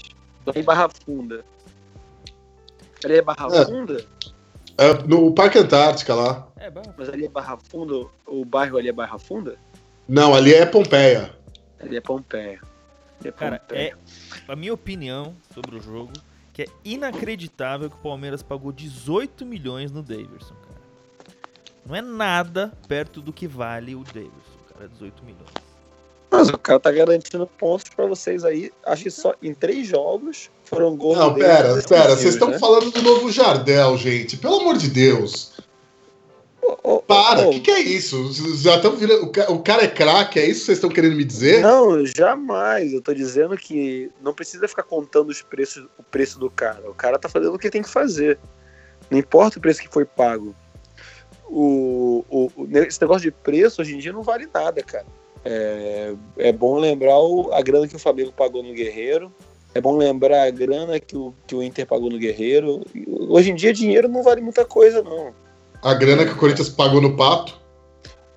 Lá 0.45 0.53
em 0.55 0.63
Barra 0.63 0.89
Funda. 1.05 1.45
Ali 3.05 3.15
é 3.17 3.21
Barra 3.21 3.47
É. 3.55 3.65
Funda? 3.65 4.05
É, 4.77 4.93
no 5.07 5.31
Parque 5.33 5.59
Antártica 5.59 6.15
lá. 6.15 6.47
É. 6.57 6.71
Mas 6.97 7.09
ali 7.09 7.25
é 7.25 7.29
Barra 7.29 7.57
Funda? 7.69 8.07
O 8.25 8.43
bairro 8.43 8.77
ali 8.77 8.89
é 8.89 8.93
Barra 8.93 9.19
Funda? 9.19 9.55
Não, 10.07 10.33
ali 10.33 10.53
é 10.53 10.65
Pompeia. 10.65 11.33
Ali 11.79 11.95
é 11.97 12.01
Pompeia. 12.01 12.59
Ali 13.19 13.29
é 13.29 13.31
Cara, 13.31 13.59
Pompeia. 13.59 13.97
é 14.47 14.51
a 14.51 14.55
minha 14.55 14.73
opinião 14.73 15.35
sobre 15.53 15.77
o 15.77 15.81
jogo 15.81 16.11
que 16.53 16.61
é 16.61 16.67
inacreditável 16.85 17.89
que 17.89 17.95
o 17.95 17.99
Palmeiras 17.99 18.43
pagou 18.43 18.71
18 18.71 19.45
milhões 19.45 19.91
no 19.91 20.03
Davidson, 20.03 20.53
cara. 20.53 20.81
Não 21.85 21.95
é 21.95 22.01
nada 22.01 22.71
perto 22.87 23.19
do 23.19 23.33
que 23.33 23.47
vale 23.47 23.95
o 23.95 24.03
Davidson, 24.03 24.59
cara, 24.71 24.87
18 24.87 25.25
milhões. 25.25 25.73
Mas 26.31 26.49
o 26.49 26.57
cara 26.57 26.79
tá 26.79 26.91
garantindo 26.91 27.45
pontos 27.45 27.89
pra 27.95 28.07
vocês 28.07 28.43
aí. 28.43 28.71
Acho 28.85 29.03
que 29.03 29.11
só 29.11 29.35
em 29.41 29.53
três 29.53 29.87
jogos 29.87 30.49
foram 30.63 30.95
gols. 30.95 31.17
Não, 31.17 31.33
pera, 31.33 31.79
pera. 31.87 32.15
Vocês 32.15 32.33
estão 32.33 32.49
né? 32.49 32.57
falando 32.57 32.89
do 32.89 33.01
novo 33.03 33.31
Jardel, 33.31 33.95
gente. 33.97 34.37
Pelo 34.37 34.61
amor 34.61 34.77
de 34.77 34.89
Deus. 34.89 35.52
Para, 37.07 37.47
o 37.47 37.51
que, 37.51 37.59
que 37.61 37.71
é 37.71 37.79
isso? 37.79 38.31
Já 38.57 38.75
estão 38.77 38.95
virando. 38.95 39.23
O 39.25 39.29
ca- 39.31 39.51
o 39.51 39.59
cara 39.61 39.83
é 39.83 39.87
craque, 39.87 40.39
é 40.39 40.45
isso 40.45 40.61
que 40.61 40.65
vocês 40.67 40.77
estão 40.77 40.89
querendo 40.89 41.15
me 41.15 41.23
dizer? 41.23 41.61
Não, 41.61 42.05
jamais. 42.05 42.93
Eu 42.93 43.01
tô 43.01 43.13
dizendo 43.13 43.55
que 43.57 44.09
não 44.21 44.33
precisa 44.33 44.67
ficar 44.67 44.83
contando 44.83 45.29
os 45.29 45.41
preços, 45.41 45.85
o 45.97 46.03
preço 46.03 46.39
do 46.39 46.49
cara. 46.49 46.89
O 46.89 46.93
cara 46.93 47.19
tá 47.19 47.27
fazendo 47.29 47.53
o 47.55 47.59
que 47.59 47.69
tem 47.69 47.81
que 47.81 47.89
fazer. 47.89 48.39
Não 49.11 49.17
importa 49.19 49.57
o 49.57 49.61
preço 49.61 49.81
que 49.81 49.89
foi 49.89 50.05
pago. 50.05 50.55
O, 51.49 52.23
o, 52.29 52.51
esse 52.87 53.01
negócio 53.01 53.23
de 53.23 53.31
preço 53.31 53.81
hoje 53.81 53.95
em 53.95 53.99
dia 53.99 54.13
não 54.13 54.23
vale 54.23 54.47
nada, 54.53 54.81
cara. 54.81 55.05
É, 55.45 56.13
é 56.37 56.51
bom 56.53 56.77
lembrar 56.79 57.19
o- 57.19 57.51
a 57.53 57.61
grana 57.61 57.87
que 57.87 57.95
o 57.95 57.99
Flamengo 57.99 58.31
pagou 58.31 58.63
no 58.63 58.73
Guerreiro. 58.73 59.31
É 59.75 59.81
bom 59.81 59.97
lembrar 59.97 60.43
a 60.43 60.49
grana 60.51 60.99
que 60.99 61.17
o, 61.17 61.33
que 61.45 61.55
o 61.55 61.61
Inter 61.61 61.85
pagou 61.85 62.09
no 62.09 62.17
Guerreiro. 62.17 62.81
Hoje 63.29 63.51
em 63.51 63.55
dia, 63.55 63.73
dinheiro 63.73 64.07
não 64.07 64.23
vale 64.23 64.39
muita 64.39 64.63
coisa, 64.63 65.01
não. 65.03 65.33
A 65.83 65.93
grana 65.93 66.25
que 66.25 66.31
o 66.31 66.37
Corinthians 66.37 66.69
pagou 66.69 67.01
no 67.01 67.15
pato. 67.15 67.61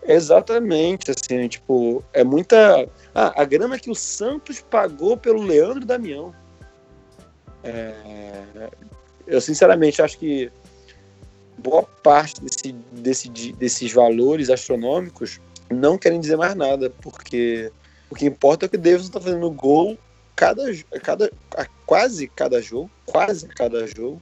Exatamente, 0.03 1.11
assim, 1.11 1.49
tipo, 1.49 2.03
é 2.13 2.23
muita. 2.23 2.89
Ah, 3.15 3.41
a 3.41 3.45
grana 3.45 3.79
que 3.79 3.91
o 3.91 3.95
Santos 3.95 4.61
pagou 4.61 5.17
pelo 5.17 5.43
Leandro 5.43 5.85
Damião. 5.85 6.35
É, 7.65 8.43
Eu 9.27 9.41
sinceramente 9.41 10.01
acho 10.01 10.19
que 10.19 10.51
boa 11.59 11.83
parte 11.83 12.41
desse, 12.41 12.73
desse, 12.93 13.29
desses 13.29 13.93
valores 13.93 14.51
astronômicos 14.51 15.41
não 15.71 15.99
querem 15.99 16.21
dizer 16.21 16.37
mais 16.37 16.55
nada, 16.55 16.91
porque 17.03 17.73
o 18.09 18.15
que 18.15 18.27
importa 18.27 18.67
é 18.67 18.69
que 18.69 18.77
o 18.77 18.81
Davidson 18.81 19.11
tá 19.11 19.21
fazendo 19.21 19.51
gol 19.51 19.99
cada, 20.37 20.63
cada, 21.03 21.31
a 21.57 21.67
quase 21.85 22.29
cada 22.29 22.61
jogo, 22.61 22.91
quase 23.05 23.49
cada 23.49 23.87
jogo. 23.87 24.21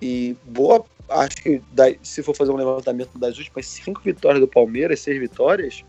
E 0.00 0.36
boa, 0.44 0.84
acho 1.20 1.36
que 1.36 1.60
se 2.02 2.22
for 2.22 2.34
fazer 2.34 2.50
um 2.52 2.56
levantamento 2.56 3.18
das 3.18 3.38
últimas 3.38 3.66
cinco 3.66 4.00
vitórias 4.04 4.40
do 4.40 4.48
Palmeiras, 4.48 5.00
seis 5.00 5.18
vitórias, 5.18 5.84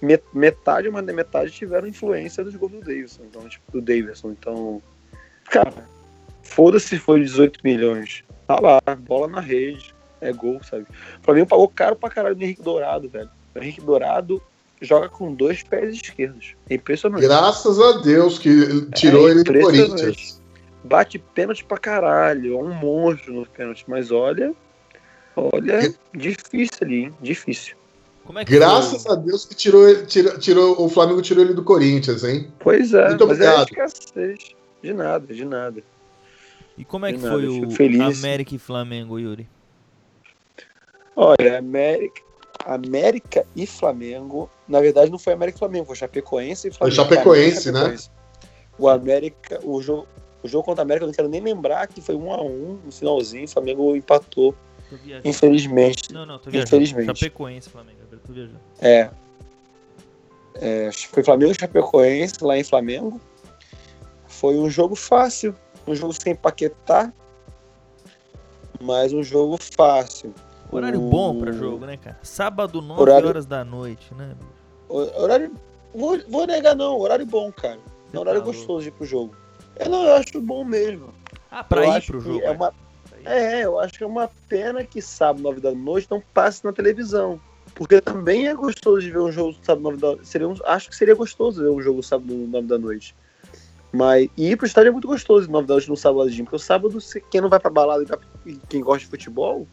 met- 0.00 0.24
metade, 0.32 0.90
da 0.90 1.12
metade 1.12 1.50
tiveram 1.50 1.86
influência 1.86 2.44
dos 2.44 2.54
gols 2.56 2.72
do 2.72 2.80
Davidson, 2.80 3.22
então, 3.28 3.48
tipo, 3.48 3.72
do 3.72 3.80
Davidson. 3.80 4.30
Então, 4.30 4.82
cara, 5.50 5.72
foda-se 6.42 6.88
se 6.88 6.98
foi 6.98 7.20
18 7.20 7.60
milhões. 7.64 8.24
Tá 8.46 8.58
lá, 8.60 8.80
bola 8.96 9.28
na 9.28 9.40
rede, 9.40 9.94
é 10.20 10.32
gol, 10.32 10.60
sabe? 10.62 10.84
O 11.20 11.24
Flamengo 11.24 11.46
pagou 11.46 11.68
caro 11.68 11.96
pra 11.96 12.08
caralho 12.10 12.34
do 12.34 12.42
Henrique 12.42 12.62
Dourado, 12.62 13.08
velho. 13.08 13.28
O 13.54 13.58
Henrique 13.58 13.80
Dourado 13.80 14.42
joga 14.80 15.08
com 15.08 15.34
dois 15.34 15.62
pés 15.62 15.94
esquerdos. 15.94 16.54
É 16.70 16.74
impressionante. 16.74 17.22
Graças 17.22 17.78
a 17.80 17.98
Deus 17.98 18.38
que 18.38 18.86
tirou 18.94 19.28
É 19.28 19.32
ele 19.32 19.44
do. 19.44 19.60
Corinthians. 19.60 20.40
Bate 20.84 21.18
pênalti 21.18 21.64
pra 21.64 21.76
caralho, 21.78 22.54
é 22.58 22.62
um 22.62 22.72
monstro 22.72 23.32
no 23.34 23.44
pênalti, 23.46 23.84
mas 23.88 24.10
olha, 24.10 24.54
olha, 25.36 25.92
difícil 26.14 26.78
ali, 26.82 26.96
hein? 27.04 27.14
Difícil. 27.20 27.76
Como 28.24 28.38
é 28.38 28.44
que 28.44 28.52
Graças 28.52 29.02
foi? 29.02 29.12
a 29.12 29.14
Deus 29.16 29.44
que 29.46 29.54
tirou, 29.54 29.88
ele- 29.88 30.06
tirou, 30.06 30.38
tirou- 30.38 30.82
o 30.84 30.88
Flamengo 30.88 31.20
tirou 31.22 31.42
ele 31.44 31.54
do 31.54 31.64
Corinthians, 31.64 32.22
hein? 32.24 32.52
Pois 32.58 32.92
é, 32.94 33.08
Muito 33.08 33.26
mas 33.26 33.40
é 33.40 33.54
obrigado. 33.54 33.68
escassez. 33.70 34.38
De 34.82 34.92
nada, 34.92 35.34
de 35.34 35.44
nada. 35.44 35.82
E 36.76 36.84
como 36.84 37.06
é 37.06 37.12
que 37.12 37.18
De 37.18 37.24
nada, 37.24 37.36
foi 37.36 37.48
o 37.48 37.70
feliz. 37.72 38.18
América 38.22 38.54
e 38.54 38.58
Flamengo, 38.58 39.18
Yuri? 39.18 39.48
Olha, 41.16 41.58
América, 41.58 42.20
América 42.64 43.44
e 43.56 43.66
Flamengo, 43.66 44.48
na 44.68 44.80
verdade 44.80 45.10
não 45.10 45.18
foi 45.18 45.32
América 45.32 45.56
e 45.56 45.58
Flamengo, 45.58 45.86
foi 45.86 45.96
Chapecoense 45.96 46.68
e 46.68 46.70
Flamengo. 46.70 46.94
Chapecoense, 46.96 47.62
Flamengo 47.62 47.78
e 47.78 47.80
Chapecoense. 47.98 48.10
O 48.78 48.88
América, 48.88 49.58
o 49.64 49.82
jogo, 49.82 50.06
o 50.42 50.48
jogo 50.48 50.64
contra 50.64 50.82
a 50.82 50.84
América, 50.84 51.04
eu 51.04 51.08
não 51.08 51.14
quero 51.14 51.28
nem 51.28 51.40
lembrar 51.40 51.86
que 51.88 52.00
foi 52.00 52.14
um 52.14 52.32
a 52.32 52.40
um 52.42 52.78
no 52.84 52.92
finalzinho, 52.92 53.44
o 53.44 53.48
Flamengo 53.48 53.96
empatou, 53.96 54.54
infelizmente. 55.24 56.12
Não, 56.12 56.24
não, 56.26 56.38
tô 56.38 56.50
viajando. 56.50 56.68
Infelizmente. 56.76 57.18
Chapecoense, 57.18 57.68
Flamengo. 57.68 57.98
Eu 58.10 58.18
tô 58.18 58.32
viajando. 58.32 58.60
É. 58.80 59.10
É, 60.60 60.90
foi 60.92 61.22
Flamengo 61.22 61.52
e 61.52 61.54
Chapecoense 61.58 62.42
lá 62.42 62.56
em 62.58 62.64
Flamengo. 62.64 63.20
Foi 64.26 64.56
um 64.56 64.68
jogo 64.70 64.94
fácil, 64.94 65.54
um 65.86 65.94
jogo 65.94 66.12
sem 66.12 66.34
paquetar, 66.34 67.12
mas 68.80 69.12
um 69.12 69.22
jogo 69.22 69.56
fácil. 69.76 70.34
Horário 70.70 71.00
O- 71.02 71.08
bom 71.10 71.38
pra 71.38 71.50
jogo, 71.52 71.86
né, 71.86 71.96
cara? 71.96 72.18
Sábado, 72.22 72.82
9 72.82 73.00
Horário- 73.00 73.28
horas 73.28 73.46
da 73.46 73.64
noite, 73.64 74.12
né? 74.14 74.34
Horário. 74.88 75.52
Vou, 75.94 76.18
vou 76.28 76.46
negar, 76.46 76.76
não. 76.76 76.98
Horário 76.98 77.24
bom, 77.26 77.50
cara. 77.50 77.78
É 78.12 78.16
um 78.16 78.20
horário 78.20 78.40
Tá 78.40 78.46
gostoso 78.46 78.82
de 78.82 78.88
ir 78.88 78.92
pro 78.92 79.04
jogo. 79.06 79.34
Eu 79.78 79.88
não 79.90 80.04
eu 80.04 80.14
acho 80.14 80.40
bom 80.40 80.64
mesmo. 80.64 81.12
Ah, 81.50 81.64
pra 81.64 81.84
eu 81.84 81.96
ir 81.96 82.06
pro 82.06 82.20
jogo. 82.20 82.40
É, 82.40 82.46
é. 82.46 82.50
uma, 82.50 82.74
é, 83.24 83.64
eu 83.64 83.78
acho 83.78 83.94
que 83.94 84.04
é 84.04 84.06
uma 84.06 84.30
pena 84.48 84.84
que 84.84 85.00
sábado, 85.00 85.42
9 85.42 85.60
da 85.60 85.72
noite, 85.72 86.08
não 86.10 86.22
passe 86.32 86.64
na 86.64 86.72
televisão. 86.72 87.40
Porque 87.74 88.00
também 88.00 88.48
é 88.48 88.54
gostoso 88.54 89.00
de 89.00 89.10
ver 89.10 89.20
um 89.20 89.30
jogo 89.30 89.56
sábado, 89.62 89.82
9 89.82 89.96
da 89.98 90.06
noite. 90.08 90.44
Um, 90.44 90.54
acho 90.66 90.88
que 90.88 90.96
seria 90.96 91.14
gostoso 91.14 91.62
ver 91.62 91.70
um 91.70 91.80
jogo 91.80 92.02
sábado, 92.02 92.34
9 92.34 92.66
da 92.66 92.78
noite. 92.78 93.14
Mas 93.92 94.28
e 94.36 94.50
ir 94.50 94.56
pro 94.56 94.66
estádio 94.66 94.88
é 94.88 94.92
muito 94.92 95.08
gostoso, 95.08 95.50
9 95.50 95.66
da 95.66 95.74
noite 95.74 95.88
no 95.88 95.96
sábado, 95.96 96.30
porque 96.30 96.56
o 96.56 96.58
sábado, 96.58 96.98
quem 97.30 97.40
não 97.40 97.48
vai 97.48 97.58
pra 97.58 97.70
balada 97.70 98.04
e 98.44 98.56
quem 98.68 98.82
gosta 98.82 99.00
de 99.00 99.06
futebol, 99.06 99.66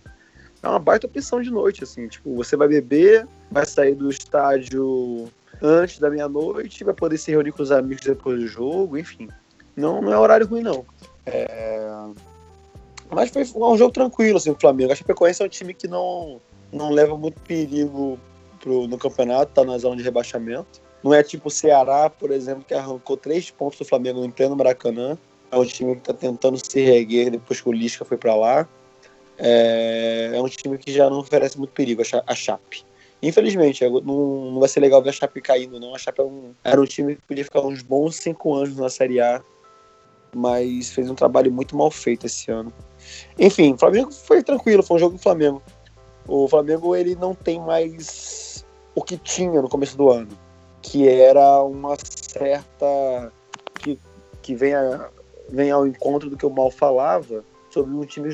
é 0.63 0.67
uma 0.67 0.79
baita 0.79 1.07
opção 1.07 1.41
de 1.41 1.51
noite, 1.51 1.83
assim. 1.83 2.07
Tipo, 2.07 2.35
você 2.35 2.55
vai 2.55 2.67
beber, 2.67 3.27
vai 3.51 3.65
sair 3.65 3.95
do 3.95 4.09
estádio 4.09 5.27
antes 5.61 5.99
da 5.99 6.09
meia-noite, 6.09 6.83
vai 6.83 6.93
poder 6.93 7.17
se 7.17 7.31
reunir 7.31 7.51
com 7.51 7.63
os 7.63 7.71
amigos 7.71 8.03
depois 8.03 8.39
do 8.39 8.47
jogo, 8.47 8.97
enfim. 8.97 9.29
Não, 9.75 10.01
não 10.01 10.11
é 10.13 10.17
horário 10.17 10.47
ruim, 10.47 10.61
não. 10.61 10.85
É, 11.25 11.89
Mas 13.09 13.29
foi 13.29 13.43
um 13.55 13.77
jogo 13.77 13.91
tranquilo, 13.91 14.37
assim, 14.37 14.51
o 14.51 14.57
Flamengo. 14.59 14.91
A 14.91 14.95
Chapecoense 14.95 15.41
é 15.41 15.45
um 15.45 15.49
time 15.49 15.73
que 15.73 15.87
não, 15.87 16.39
não 16.71 16.91
leva 16.91 17.17
muito 17.17 17.39
perigo 17.41 18.19
pro, 18.59 18.87
no 18.87 18.97
campeonato, 18.97 19.51
tá 19.53 19.63
na 19.63 19.77
zona 19.77 19.95
de 19.97 20.03
rebaixamento. 20.03 20.81
Não 21.03 21.13
é 21.13 21.21
tipo 21.21 21.49
o 21.49 21.51
Ceará, 21.51 22.09
por 22.09 22.31
exemplo, 22.31 22.63
que 22.67 22.73
arrancou 22.73 23.15
três 23.15 23.51
pontos 23.51 23.77
do 23.77 23.85
Flamengo 23.85 24.23
em 24.25 24.31
pleno 24.31 24.55
Maracanã. 24.55 25.17
É 25.51 25.57
um 25.57 25.65
time 25.65 25.95
que 25.95 26.01
tá 26.01 26.13
tentando 26.13 26.57
se 26.57 26.81
reerguer 26.81 27.29
depois 27.29 27.61
que 27.61 27.69
o 27.69 27.71
Lisca 27.71 28.03
foi 28.03 28.17
para 28.17 28.35
lá. 28.35 28.67
É, 29.37 30.31
é 30.33 30.41
um 30.41 30.47
time 30.47 30.77
que 30.77 30.91
já 30.91 31.09
não 31.09 31.19
oferece 31.19 31.57
muito 31.57 31.71
perigo, 31.71 32.01
a 32.01 32.05
Cha- 32.05 32.23
a 32.25 32.33
Chape. 32.33 32.83
Infelizmente, 33.21 33.83
é, 33.83 33.89
não, 33.89 34.01
não 34.51 34.59
vai 34.59 34.67
ser 34.69 34.79
legal 34.79 35.01
ver 35.01 35.09
a 35.09 35.13
Chape 35.13 35.41
caindo, 35.41 35.79
não. 35.79 35.93
A 35.93 35.97
Chape 35.97 36.21
é 36.21 36.23
um- 36.23 36.53
era 36.63 36.79
um 36.81 36.85
time 36.85 37.15
que 37.15 37.21
podia 37.21 37.43
ficar 37.43 37.61
uns 37.61 37.81
bons 37.81 38.15
cinco 38.15 38.53
anos 38.55 38.75
na 38.75 38.89
Série 38.89 39.19
A, 39.19 39.41
mas 40.35 40.89
fez 40.89 41.09
um 41.09 41.15
trabalho 41.15 41.51
muito 41.51 41.75
mal 41.77 41.89
feito 41.89 42.25
esse 42.25 42.51
ano. 42.51 42.71
Enfim, 43.39 43.73
o 43.73 43.77
Flamengo 43.77 44.11
foi 44.11 44.43
tranquilo, 44.43 44.83
foi 44.83 44.97
um 44.97 44.99
jogo 44.99 45.15
do 45.15 45.21
Flamengo. 45.21 45.61
O 46.27 46.47
Flamengo 46.47 46.95
ele 46.95 47.15
não 47.15 47.33
tem 47.33 47.59
mais 47.59 48.65
o 48.93 49.01
que 49.01 49.17
tinha 49.17 49.61
no 49.61 49.69
começo 49.69 49.95
do 49.95 50.09
ano, 50.11 50.29
que 50.81 51.07
era 51.07 51.61
uma 51.63 51.95
certa 51.99 53.31
que, 53.77 53.97
que 54.41 54.55
vem, 54.55 54.73
a- 54.73 55.09
vem 55.49 55.71
ao 55.71 55.87
encontro 55.87 56.29
do 56.29 56.35
que 56.35 56.45
o 56.45 56.49
Mal 56.49 56.69
falava 56.69 57.43
sobre 57.69 57.93
um 57.93 58.05
time 58.05 58.29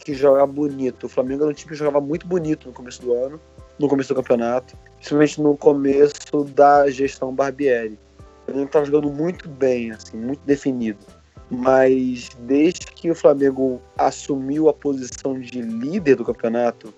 que 0.00 0.14
joga 0.14 0.46
bonito. 0.46 1.04
O 1.04 1.08
Flamengo 1.08 1.42
era 1.42 1.50
um 1.50 1.54
time 1.54 1.70
que 1.70 1.76
jogava 1.76 2.00
muito 2.00 2.26
bonito 2.26 2.68
no 2.68 2.74
começo 2.74 3.02
do 3.02 3.12
ano, 3.12 3.40
no 3.78 3.88
começo 3.88 4.10
do 4.10 4.16
campeonato, 4.16 4.76
principalmente 4.96 5.40
no 5.40 5.56
começo 5.56 6.44
da 6.54 6.88
gestão 6.90 7.34
Barbieri. 7.34 7.98
O 8.42 8.44
Flamengo 8.46 8.66
estava 8.66 8.84
jogando 8.84 9.10
muito 9.10 9.48
bem, 9.48 9.90
assim, 9.92 10.16
muito 10.16 10.40
definido. 10.44 11.04
Mas 11.52 12.30
desde 12.40 12.86
que 12.86 13.10
o 13.10 13.14
Flamengo 13.14 13.78
assumiu 13.98 14.70
a 14.70 14.72
posição 14.72 15.38
de 15.38 15.60
líder 15.60 16.16
do 16.16 16.24
campeonato, 16.24 16.94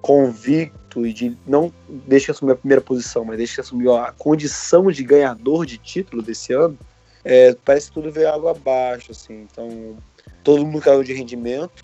convicto 0.00 1.04
e 1.04 1.12
de 1.12 1.36
não 1.44 1.72
desde 2.06 2.26
que 2.26 2.30
assumiu 2.30 2.54
a 2.54 2.56
primeira 2.56 2.80
posição, 2.80 3.24
mas 3.24 3.36
desde 3.36 3.56
que 3.56 3.60
assumiu 3.60 3.96
a 3.96 4.12
condição 4.12 4.88
de 4.92 5.02
ganhador 5.02 5.66
de 5.66 5.78
título 5.78 6.22
desse 6.22 6.52
ano, 6.52 6.78
é, 7.24 7.56
parece 7.64 7.88
que 7.88 7.94
tudo 7.94 8.12
veio 8.12 8.32
água 8.32 8.52
abaixo, 8.52 9.10
assim. 9.10 9.48
Então, 9.50 9.96
todo 10.44 10.64
mundo 10.64 10.80
caiu 10.80 11.02
de 11.02 11.12
rendimento. 11.12 11.82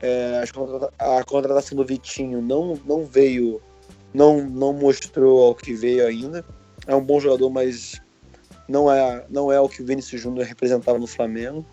É, 0.00 0.44
a 0.96 1.24
contratação 1.24 1.76
do 1.76 1.84
Vitinho 1.84 2.40
não, 2.40 2.78
não 2.86 3.04
veio, 3.04 3.60
não, 4.14 4.48
não 4.48 4.72
mostrou 4.72 5.42
ao 5.42 5.56
que 5.56 5.74
veio 5.74 6.06
ainda. 6.06 6.44
É 6.86 6.94
um 6.94 7.04
bom 7.04 7.18
jogador, 7.18 7.50
mas 7.50 8.00
não 8.68 8.90
é, 8.90 9.24
não 9.30 9.50
é 9.50 9.60
o 9.60 9.68
que 9.68 9.82
o 9.82 9.86
Vinícius 9.86 10.20
Júnior 10.20 10.46
representava 10.46 10.98
no 10.98 11.06
Flamengo. 11.06 11.64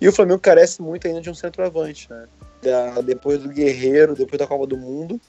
E 0.00 0.08
o 0.08 0.12
Flamengo 0.12 0.40
carece 0.40 0.82
muito 0.82 1.06
ainda 1.06 1.20
de 1.20 1.30
um 1.30 1.34
centroavante, 1.34 2.08
né? 2.10 2.26
Da, 2.62 3.00
depois 3.00 3.40
do 3.40 3.48
Guerreiro, 3.48 4.14
depois 4.14 4.38
da 4.38 4.46
Copa 4.46 4.66
do 4.66 4.76
Mundo 4.76 5.20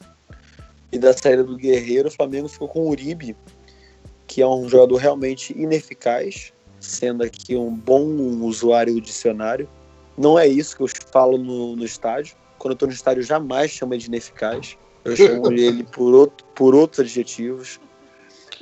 e 0.92 0.98
da 0.98 1.14
saída 1.14 1.44
do 1.44 1.58
Guerreiro, 1.58 2.08
o 2.08 2.12
Flamengo 2.12 2.48
ficou 2.48 2.68
com 2.68 2.82
o 2.82 2.90
Uribe, 2.90 3.36
que 4.28 4.42
é 4.42 4.48
um 4.48 4.70
jogador 4.70 4.98
realmente 4.98 5.54
ineficaz, 5.60 6.54
sendo 6.80 7.24
aqui 7.24 7.56
um 7.56 7.76
bom 7.76 8.04
usuário 8.44 8.94
do 8.94 9.02
dicionário. 9.02 9.68
Não 10.18 10.38
é 10.38 10.48
isso 10.48 10.76
que 10.78 10.84
eu 10.84 10.88
falo 11.12 11.38
no, 11.38 11.76
no 11.76 11.84
estádio. 11.84 12.36
Quando 12.60 12.72
eu 12.72 12.76
estou 12.76 12.88
no 12.88 12.94
estádio, 12.94 13.24
jamais 13.24 13.72
chamo 13.72 13.94
ele 13.94 14.02
de 14.02 14.08
ineficaz. 14.08 14.78
Eu 15.04 15.16
chamo 15.16 15.52
ele 15.52 15.84
por, 15.84 16.14
outro, 16.14 16.46
por 16.56 16.76
outros 16.76 17.00
adjetivos. 17.00 17.80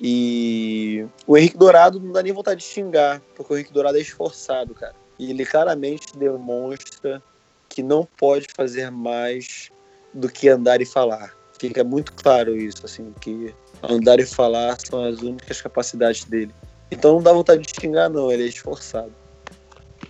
E 0.03 1.05
o 1.27 1.37
Henrique 1.37 1.57
Dourado 1.57 1.99
não 1.99 2.11
dá 2.11 2.23
nem 2.23 2.33
vontade 2.33 2.61
de 2.61 2.65
xingar, 2.65 3.21
porque 3.35 3.53
o 3.53 3.55
Henrique 3.55 3.71
Dourado 3.71 3.99
é 3.99 4.01
esforçado, 4.01 4.73
cara. 4.73 4.95
E 5.19 5.29
ele 5.29 5.45
claramente 5.45 6.17
demonstra 6.17 7.21
que 7.69 7.83
não 7.83 8.07
pode 8.17 8.47
fazer 8.55 8.89
mais 8.89 9.69
do 10.11 10.27
que 10.27 10.49
andar 10.49 10.81
e 10.81 10.85
falar. 10.85 11.37
Fica 11.59 11.83
muito 11.83 12.13
claro 12.13 12.57
isso, 12.57 12.83
assim, 12.83 13.13
que 13.21 13.53
andar 13.83 14.19
e 14.19 14.25
falar 14.25 14.75
são 14.79 15.03
as 15.03 15.19
únicas 15.19 15.61
capacidades 15.61 16.25
dele. 16.25 16.53
Então 16.89 17.13
não 17.13 17.21
dá 17.21 17.31
vontade 17.31 17.61
de 17.61 17.79
xingar, 17.79 18.09
não, 18.09 18.31
ele 18.31 18.45
é 18.45 18.47
esforçado. 18.47 19.13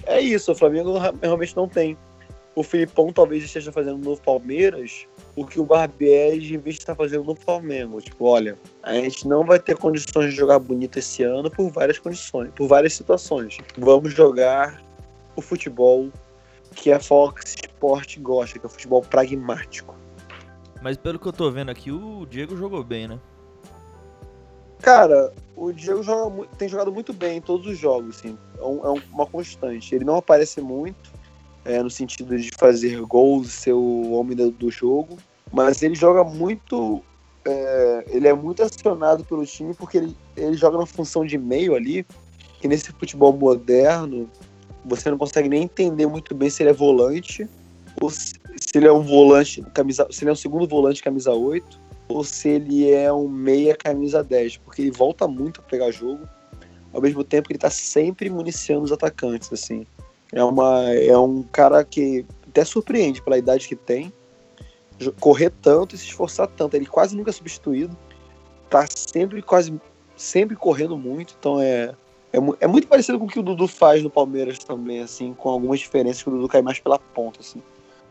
É 0.05 0.21
isso, 0.21 0.53
o 0.53 0.55
Flamengo 0.55 0.97
realmente 1.21 1.55
não 1.55 1.67
tem. 1.67 1.97
O 2.55 2.63
Filipão 2.63 3.11
talvez 3.11 3.43
esteja 3.43 3.71
fazendo 3.73 3.97
no 3.97 4.17
Palmeiras 4.17 5.05
o 5.35 5.45
que 5.45 5.59
o 5.59 5.65
Barbieri 5.65 6.39
de 6.39 6.57
vez 6.57 6.77
está 6.77 6.95
fazendo 6.95 7.23
no 7.23 7.35
Flamengo. 7.35 8.01
Tipo, 8.01 8.25
olha, 8.25 8.57
a 8.83 8.93
gente 8.93 9.27
não 9.27 9.45
vai 9.45 9.59
ter 9.59 9.77
condições 9.77 10.31
de 10.31 10.35
jogar 10.35 10.59
bonito 10.59 10.99
esse 10.99 11.23
ano 11.23 11.49
por 11.49 11.69
várias 11.69 11.99
condições, 11.99 12.51
por 12.55 12.67
várias 12.67 12.93
situações. 12.93 13.57
Vamos 13.77 14.13
jogar 14.13 14.81
o 15.35 15.41
futebol 15.41 16.09
que 16.75 16.91
a 16.91 16.99
Fox 16.99 17.55
Sport 17.55 18.19
gosta, 18.19 18.59
que 18.59 18.65
é 18.65 18.67
o 18.67 18.71
futebol 18.71 19.01
pragmático. 19.01 19.95
Mas 20.81 20.97
pelo 20.97 21.19
que 21.19 21.27
eu 21.27 21.33
tô 21.33 21.49
vendo 21.51 21.69
aqui, 21.69 21.91
o 21.91 22.25
Diego 22.25 22.57
jogou 22.57 22.83
bem, 22.83 23.07
né? 23.07 23.19
Cara, 24.81 25.31
o 25.55 25.71
Diego 25.71 26.01
joga, 26.01 26.47
tem 26.57 26.67
jogado 26.67 26.91
muito 26.91 27.13
bem 27.13 27.37
em 27.37 27.41
todos 27.41 27.67
os 27.67 27.77
jogos, 27.77 28.17
assim. 28.17 28.37
É, 28.57 28.63
um, 28.63 28.85
é 28.85 29.01
uma 29.13 29.27
constante. 29.27 29.93
Ele 29.93 30.03
não 30.03 30.15
aparece 30.15 30.59
muito, 30.59 31.10
é, 31.65 31.81
no 31.81 31.89
sentido 31.89 32.37
de 32.37 32.51
fazer 32.57 32.99
gols 33.01 33.51
ser 33.51 33.73
o 33.73 34.11
homem 34.11 34.35
do, 34.35 34.51
do 34.51 34.71
jogo, 34.71 35.17
mas 35.51 35.81
ele 35.81 35.95
joga 35.95 36.23
muito. 36.23 37.01
É, 37.43 38.05
ele 38.07 38.27
é 38.27 38.33
muito 38.33 38.61
acionado 38.61 39.23
pelo 39.25 39.45
time 39.45 39.73
porque 39.73 39.97
ele, 39.97 40.15
ele 40.37 40.55
joga 40.55 40.77
na 40.77 40.85
função 40.85 41.25
de 41.25 41.37
meio 41.37 41.75
ali, 41.75 42.05
que 42.59 42.67
nesse 42.67 42.91
futebol 42.91 43.33
moderno 43.33 44.29
você 44.85 45.09
não 45.09 45.17
consegue 45.17 45.49
nem 45.49 45.63
entender 45.63 46.05
muito 46.05 46.35
bem 46.35 46.49
se 46.49 46.61
ele 46.61 46.69
é 46.69 46.73
volante 46.73 47.47
ou 47.99 48.09
se, 48.09 48.33
se 48.57 48.77
ele 48.77 48.87
é 48.87 48.91
um 48.91 49.01
volante 49.01 49.61
camisa, 49.73 50.07
se 50.11 50.23
ele 50.23 50.29
é 50.29 50.33
um 50.33 50.35
segundo 50.35 50.67
volante 50.67 51.03
camisa 51.03 51.31
8 51.31 51.79
ou 52.07 52.23
se 52.23 52.49
ele 52.49 52.91
é 52.91 53.11
um 53.11 53.27
meia 53.27 53.75
camisa 53.75 54.23
10, 54.23 54.57
porque 54.57 54.81
ele 54.81 54.91
volta 54.91 55.27
muito 55.27 55.61
a 55.61 55.63
pegar 55.63 55.91
jogo, 55.91 56.27
ao 56.93 57.01
mesmo 57.01 57.23
tempo 57.23 57.47
que 57.47 57.53
ele 57.53 57.59
tá 57.59 57.69
sempre 57.69 58.29
municiando 58.29 58.83
os 58.83 58.91
atacantes, 58.91 59.51
assim. 59.51 59.85
É, 60.31 60.43
uma, 60.43 60.89
é 60.93 61.17
um 61.17 61.43
cara 61.43 61.83
que 61.83 62.25
até 62.47 62.63
surpreende 62.63 63.21
pela 63.21 63.37
idade 63.37 63.67
que 63.67 63.75
tem, 63.75 64.11
correr 65.19 65.51
tanto 65.61 65.95
e 65.95 65.97
se 65.97 66.05
esforçar 66.05 66.47
tanto. 66.47 66.75
Ele 66.75 66.85
quase 66.85 67.15
nunca 67.15 67.29
é 67.29 67.33
substituído, 67.33 67.95
tá 68.69 68.85
sempre 68.87 69.41
quase 69.41 69.73
sempre 70.15 70.55
correndo 70.55 70.97
muito, 70.97 71.35
então 71.39 71.59
é, 71.59 71.95
é, 72.31 72.37
é, 72.59 72.67
muito 72.67 72.87
parecido 72.87 73.17
com 73.17 73.25
o 73.25 73.27
que 73.27 73.39
o 73.39 73.43
Dudu 73.43 73.67
faz 73.67 74.03
no 74.03 74.09
Palmeiras 74.09 74.59
também, 74.59 75.01
assim, 75.01 75.33
com 75.33 75.49
algumas 75.49 75.79
diferenças 75.79 76.21
que 76.21 76.29
o 76.29 76.31
Dudu 76.31 76.47
cai 76.47 76.61
mais 76.61 76.79
pela 76.79 76.99
ponta, 76.99 77.39
assim. 77.39 77.61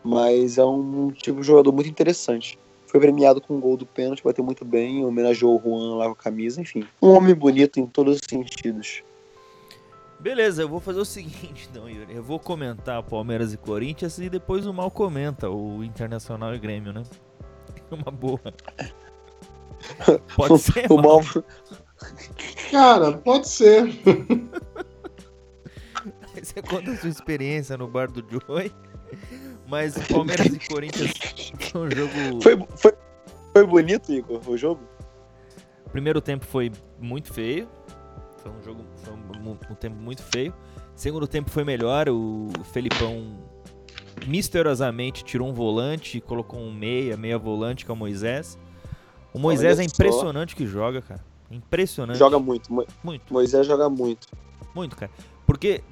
Mas 0.02 0.59
é 0.59 0.64
um 0.64 1.11
tipo 1.11 1.40
de 1.40 1.46
jogador 1.46 1.72
muito 1.72 1.88
interessante. 1.88 2.59
Foi 2.87 2.98
premiado 2.98 3.40
com 3.40 3.54
um 3.54 3.61
gol 3.61 3.76
do 3.76 3.87
pênalti, 3.87 4.24
bateu 4.24 4.44
muito 4.44 4.64
bem, 4.64 5.04
homenageou 5.04 5.56
o 5.56 5.62
Juan 5.62 5.96
lá 5.96 6.06
com 6.06 6.12
a 6.12 6.16
camisa, 6.16 6.61
enfim. 6.61 6.85
Um 7.00 7.11
homem 7.11 7.35
bonito 7.35 7.78
em 7.78 7.87
todos 7.87 8.16
os 8.16 8.20
sentidos. 8.28 9.04
Beleza, 10.20 10.62
eu 10.62 10.68
vou 10.68 10.80
fazer 10.80 11.00
o 11.00 11.04
seguinte, 11.04 11.68
então, 11.70 11.88
Yuri. 11.88 12.14
Eu 12.14 12.22
vou 12.22 12.38
comentar 12.38 13.02
Palmeiras 13.02 13.54
e 13.54 13.56
Corinthians 13.56 14.18
e 14.18 14.28
depois 14.28 14.66
o 14.66 14.72
Mal 14.72 14.90
comenta 14.90 15.48
o 15.48 15.83
Internacional 15.83 16.54
e 16.54 16.59
Grêmio, 16.59 16.92
né? 16.92 17.02
Uma 17.90 18.11
boa. 18.11 18.40
Pode 20.37 20.59
ser, 20.61 20.92
o 20.92 20.98
Mal. 20.98 21.20
Cara, 22.70 23.12
pode 23.18 23.48
ser. 23.48 23.85
Você 26.35 26.62
conta 26.62 26.92
a 26.92 26.96
sua 26.96 27.11
experiência 27.11 27.76
no 27.76 27.88
bar 27.88 28.11
do 28.11 28.24
Joy. 28.30 28.72
Mas 29.66 29.94
Palmeiras 30.09 30.46
e 30.46 30.68
Corinthians 30.68 31.12
foi 31.70 31.80
um 31.80 31.90
jogo. 31.90 32.42
Foi, 32.42 32.66
foi, 32.76 32.92
foi 33.52 33.66
bonito, 33.66 34.12
Igor, 34.12 34.40
o 34.48 34.56
jogo? 34.56 34.80
O 35.87 35.90
primeiro 35.90 36.20
tempo 36.20 36.44
foi 36.44 36.70
muito 36.98 37.33
feio. 37.33 37.68
Foi 38.42 38.50
um 38.50 38.62
jogo, 38.62 38.85
foi 38.96 39.12
um, 39.12 39.50
um, 39.70 39.74
tempo 39.74 39.96
muito 39.96 40.22
feio. 40.22 40.55
Segundo 40.94 41.26
tempo 41.26 41.50
foi 41.50 41.64
melhor. 41.64 42.09
O 42.09 42.50
Felipão 42.72 43.38
misteriosamente 44.26 45.24
tirou 45.24 45.48
um 45.48 45.53
volante 45.53 46.18
e 46.18 46.20
colocou 46.20 46.61
um 46.61 46.72
meia, 46.72 47.16
meia 47.16 47.38
volante 47.38 47.85
que 47.85 47.90
é 47.90 47.94
o 47.94 47.96
Moisés. 47.96 48.59
O 49.33 49.38
Moisés 49.38 49.79
Olha 49.79 49.85
é 49.85 49.87
impressionante 49.87 50.53
só. 50.53 50.57
que 50.57 50.66
joga, 50.66 51.03
cara. 51.03 51.24
Impressionante. 51.50 52.18
Joga 52.18 52.38
muito. 52.38 52.72
Muito. 53.03 53.33
Moisés 53.33 53.66
joga 53.66 53.88
muito. 53.88 54.29
Muito, 54.74 54.96
cara. 54.96 55.11
Porque 55.50 55.82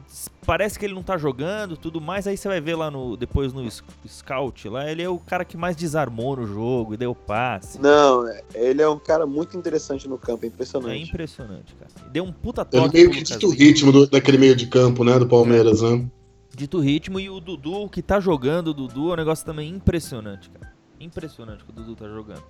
parece 0.47 0.79
que 0.79 0.87
ele 0.87 0.94
não 0.94 1.03
tá 1.03 1.18
jogando 1.18 1.77
tudo 1.77 2.01
mais, 2.01 2.29
aí 2.29 2.37
você 2.37 2.47
vai 2.47 2.61
ver 2.61 2.77
lá 2.77 2.92
no 2.92 3.16
depois 3.16 3.53
no 3.53 3.68
scout 4.07 4.68
lá, 4.68 4.88
ele 4.88 5.03
é 5.03 5.09
o 5.09 5.18
cara 5.18 5.44
que 5.44 5.57
mais 5.57 5.75
desarmou 5.75 6.37
no 6.37 6.47
jogo 6.47 6.94
e 6.94 6.97
deu 6.97 7.12
passe. 7.12 7.77
Não, 7.81 8.25
é, 8.29 8.44
ele 8.55 8.81
é 8.81 8.88
um 8.88 9.01
cara 9.01 9.27
muito 9.27 9.59
interessante 9.59 10.07
no 10.07 10.16
campo, 10.16 10.44
é 10.44 10.49
impressionante. 10.49 10.94
É 10.94 11.03
impressionante, 11.03 11.75
cara. 11.75 11.90
Deu 12.09 12.23
um 12.23 12.31
puta 12.33 12.64
toque. 12.64 12.97
Ele 12.97 13.09
meio 13.09 13.11
que 13.11 13.25
dita 13.25 13.44
o 13.49 13.51
ritmo 13.51 13.90
do, 13.90 14.07
daquele 14.07 14.38
meio 14.38 14.55
de 14.55 14.68
campo, 14.68 15.03
né, 15.03 15.18
do 15.18 15.27
Palmeiras, 15.27 15.83
é. 15.83 15.90
né? 15.90 16.07
Dito 16.55 16.79
o 16.79 16.81
ritmo 16.81 17.18
e 17.18 17.29
o 17.29 17.40
Dudu, 17.40 17.88
que 17.88 18.01
tá 18.01 18.21
jogando, 18.21 18.68
o 18.68 18.75
Dudu 18.75 19.11
é 19.11 19.14
um 19.14 19.16
negócio 19.16 19.44
também 19.44 19.68
impressionante, 19.68 20.51
cara. 20.51 20.73
Impressionante 21.01 21.64
que 21.64 21.71
o 21.71 21.75
Dudu 21.75 21.97
tá 21.97 22.07
jogando. 22.07 22.44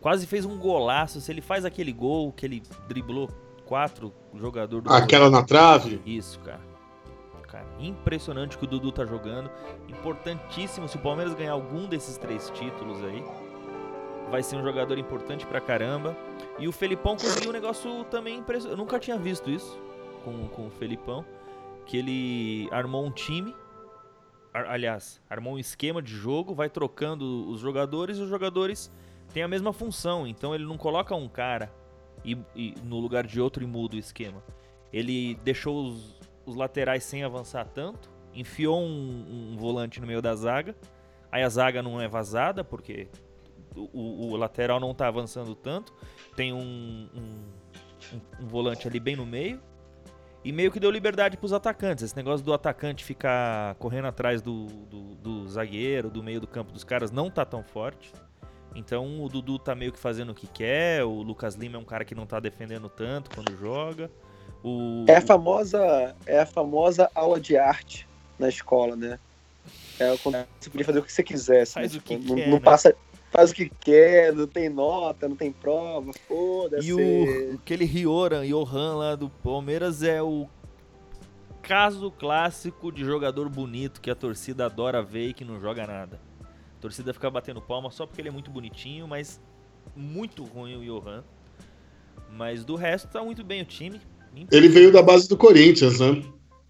Quase 0.00 0.26
fez 0.26 0.46
um 0.46 0.56
golaço, 0.56 1.20
se 1.20 1.30
ele 1.30 1.42
faz 1.42 1.66
aquele 1.66 1.92
gol 1.92 2.32
que 2.32 2.46
ele 2.46 2.62
driblou 2.88 3.28
quatro 3.68 4.14
jogadores 4.34 4.84
do 4.84 4.92
Aquela 4.92 5.28
na 5.28 5.44
trave? 5.44 6.00
Isso, 6.06 6.40
cara. 6.40 6.66
Cara, 7.46 7.66
impressionante 7.78 8.58
que 8.58 8.64
o 8.64 8.66
Dudu 8.66 8.90
tá 8.90 9.04
jogando. 9.06 9.50
Importantíssimo. 9.88 10.88
Se 10.88 10.96
o 10.96 11.00
Palmeiras 11.00 11.34
ganhar 11.34 11.52
algum 11.52 11.86
desses 11.86 12.16
três 12.18 12.50
títulos 12.50 13.02
aí, 13.04 13.24
vai 14.30 14.42
ser 14.42 14.56
um 14.56 14.62
jogador 14.62 14.98
importante 14.98 15.46
pra 15.46 15.60
caramba. 15.60 16.16
E 16.58 16.68
o 16.68 16.72
Felipão 16.72 17.16
conseguiu 17.16 17.50
um 17.50 17.52
negócio 17.52 18.04
também 18.04 18.38
impressionante. 18.38 18.78
Eu 18.78 18.84
nunca 18.84 18.98
tinha 18.98 19.16
visto 19.16 19.50
isso 19.50 19.78
com, 20.24 20.48
com 20.48 20.66
o 20.66 20.70
Felipão. 20.70 21.24
Que 21.86 21.96
ele 21.96 22.68
armou 22.70 23.04
um 23.04 23.10
time. 23.10 23.54
Aliás, 24.52 25.20
armou 25.28 25.54
um 25.54 25.58
esquema 25.58 26.02
de 26.02 26.12
jogo, 26.12 26.54
vai 26.54 26.68
trocando 26.68 27.48
os 27.48 27.60
jogadores 27.60 28.18
e 28.18 28.22
os 28.22 28.28
jogadores 28.28 28.90
têm 29.32 29.42
a 29.42 29.48
mesma 29.48 29.72
função. 29.72 30.26
Então 30.26 30.54
ele 30.54 30.64
não 30.64 30.76
coloca 30.76 31.14
um 31.14 31.28
cara 31.28 31.72
e, 32.32 32.38
e, 32.54 32.74
no 32.84 32.98
lugar 32.98 33.26
de 33.26 33.40
outro 33.40 33.62
e 33.62 33.66
muda 33.66 33.96
o 33.96 33.98
esquema. 33.98 34.42
Ele 34.92 35.34
deixou 35.44 35.86
os, 35.86 36.20
os 36.44 36.56
laterais 36.56 37.04
sem 37.04 37.22
avançar 37.22 37.66
tanto, 37.66 38.10
enfiou 38.34 38.80
um, 38.80 39.52
um, 39.52 39.56
volante 39.56 40.00
no 40.00 40.06
meio 40.06 40.22
da 40.22 40.34
zaga, 40.34 40.74
aí 41.30 41.42
a 41.42 41.48
zaga 41.48 41.82
não 41.82 42.00
é 42.00 42.08
vazada 42.08 42.64
porque 42.64 43.08
o, 43.74 44.32
o 44.32 44.36
lateral 44.36 44.80
não 44.80 44.92
está 44.92 45.08
avançando 45.08 45.54
tanto, 45.54 45.92
tem 46.34 46.52
um, 46.52 47.08
um, 47.14 48.46
volante 48.46 48.88
ali 48.88 48.98
bem 48.98 49.16
no 49.16 49.26
meio 49.26 49.60
e 50.44 50.52
meio 50.52 50.70
que 50.70 50.80
deu 50.80 50.90
liberdade 50.90 51.36
para 51.36 51.46
os 51.46 51.52
atacantes. 51.52 52.04
Esse 52.04 52.16
negócio 52.16 52.44
do 52.44 52.52
atacante 52.52 53.04
ficar 53.04 53.74
correndo 53.74 54.06
atrás 54.06 54.40
do, 54.40 54.66
do, 54.66 55.14
do 55.16 55.48
zagueiro, 55.48 56.10
do 56.10 56.22
meio 56.22 56.40
do 56.40 56.46
campo 56.46 56.72
dos 56.72 56.84
caras, 56.84 57.10
não 57.10 57.30
tá 57.30 57.44
tão 57.44 57.62
forte. 57.62 58.12
Então 58.74 59.22
o 59.22 59.28
Dudu 59.28 59.58
tá 59.58 59.74
meio 59.74 59.92
que 59.92 59.98
fazendo 59.98 60.30
o 60.30 60.34
que 60.34 60.46
quer, 60.46 61.04
o 61.04 61.22
Lucas 61.22 61.54
Lima 61.54 61.76
é 61.76 61.80
um 61.80 61.84
cara 61.84 62.04
que 62.04 62.14
não 62.14 62.26
tá 62.26 62.38
defendendo 62.38 62.88
tanto 62.88 63.30
quando 63.34 63.56
joga. 63.58 64.10
O, 64.62 65.04
É 65.08 65.16
a 65.16 65.20
famosa, 65.20 66.16
é 66.26 66.40
a 66.40 66.46
famosa 66.46 67.10
aula 67.14 67.40
de 67.40 67.56
arte 67.56 68.08
na 68.38 68.48
escola, 68.48 68.96
né? 68.96 69.18
É 69.98 70.16
quando 70.18 70.46
você 70.58 70.70
podia 70.70 70.86
fazer 70.86 70.98
o 71.00 71.02
que 71.02 71.12
você 71.12 71.22
quisesse. 71.22 71.74
Faz 71.74 71.92
né? 71.92 71.98
o 71.98 72.02
que 72.02 72.16
Tipo, 72.16 72.28
não, 72.28 72.36
quer, 72.36 72.46
não 72.46 72.54
né? 72.54 72.60
passa, 72.60 72.94
faz 73.30 73.50
o 73.50 73.54
que 73.54 73.68
quer, 73.68 74.32
não 74.32 74.46
tem 74.46 74.68
nota, 74.68 75.28
não 75.28 75.36
tem 75.36 75.52
prova, 75.52 76.12
foda-se. 76.26 76.88
E 76.88 76.92
o 76.94 77.54
aquele 77.54 77.84
Rioran, 77.84 78.46
Johan 78.46 78.96
lá 78.96 79.14
do 79.16 79.28
Palmeiras 79.28 80.02
é 80.02 80.22
o 80.22 80.46
caso 81.62 82.10
clássico 82.10 82.90
de 82.90 83.04
jogador 83.04 83.48
bonito 83.48 84.00
que 84.00 84.10
a 84.10 84.14
torcida 84.14 84.66
adora 84.66 85.02
ver 85.02 85.28
e 85.28 85.34
que 85.34 85.44
não 85.44 85.60
joga 85.60 85.86
nada. 85.86 86.27
A 86.78 86.80
torcida 86.80 87.12
fica 87.12 87.28
batendo 87.28 87.60
palma 87.60 87.90
só 87.90 88.06
porque 88.06 88.20
ele 88.20 88.28
é 88.28 88.32
muito 88.32 88.50
bonitinho, 88.50 89.08
mas 89.08 89.40
muito 89.96 90.44
ruim 90.44 90.76
o 90.76 90.84
Johan. 90.84 91.24
Mas 92.30 92.64
do 92.64 92.76
resto 92.76 93.08
tá 93.08 93.22
muito 93.22 93.42
bem 93.42 93.62
o 93.62 93.64
time. 93.64 94.00
Ele 94.50 94.68
veio 94.68 94.92
da 94.92 95.02
base 95.02 95.28
do 95.28 95.36
Corinthians, 95.36 95.98
né? 95.98 96.22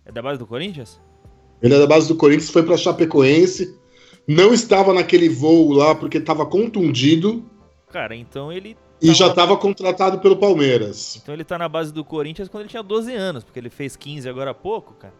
É 0.06 0.10
da 0.10 0.22
base 0.22 0.38
do 0.38 0.46
Corinthians? 0.46 1.00
Ele 1.60 1.74
é 1.74 1.78
da 1.78 1.86
base 1.86 2.08
do 2.08 2.14
Corinthians, 2.14 2.50
foi 2.50 2.62
pra 2.62 2.76
Chapecoense. 2.76 3.76
Não 4.26 4.54
estava 4.54 4.94
naquele 4.94 5.28
voo 5.28 5.72
lá 5.72 5.94
porque 5.94 6.18
estava 6.18 6.46
contundido 6.46 7.44
Cara, 7.90 8.14
então 8.14 8.52
ele 8.52 8.76
e 9.00 9.14
já 9.14 9.28
estava 9.28 9.56
contratado 9.56 10.18
pelo 10.18 10.36
Palmeiras. 10.36 11.16
então 11.16 11.32
ele 11.32 11.44
tá 11.44 11.56
na 11.56 11.68
base 11.68 11.92
do 11.92 12.04
Corinthians 12.04 12.48
quando 12.48 12.62
ele 12.62 12.70
tinha 12.70 12.82
12 12.82 13.14
anos, 13.14 13.44
porque 13.44 13.58
ele 13.58 13.70
fez 13.70 13.94
15 13.94 14.28
agora 14.28 14.50
há 14.50 14.54
pouco, 14.54 14.94
cara. 14.94 15.14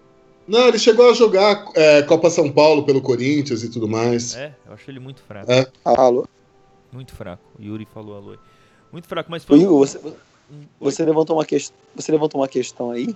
Não, 0.48 0.66
ele 0.66 0.78
chegou 0.78 1.10
a 1.10 1.12
jogar 1.12 1.66
é, 1.74 2.00
Copa 2.02 2.30
São 2.30 2.50
Paulo 2.50 2.82
pelo 2.82 3.02
Corinthians 3.02 3.62
e 3.62 3.70
tudo 3.70 3.86
mais. 3.86 4.34
É, 4.34 4.56
eu 4.66 4.72
acho 4.72 4.90
ele 4.90 4.98
muito 4.98 5.20
fraco. 5.20 5.52
É. 5.52 5.70
Alô? 5.84 6.26
Muito 6.90 7.14
fraco. 7.14 7.42
O 7.58 7.62
Yuri 7.62 7.86
falou 7.92 8.16
alô. 8.16 8.38
Muito 8.90 9.06
fraco, 9.06 9.30
mas 9.30 9.44
foi 9.44 9.58
Igor, 9.58 9.78
você, 9.78 10.00
você, 10.80 11.04
levantou 11.04 11.36
uma 11.36 11.44
quest... 11.44 11.74
você 11.94 12.10
levantou 12.10 12.40
uma 12.40 12.48
questão 12.48 12.90
aí 12.90 13.14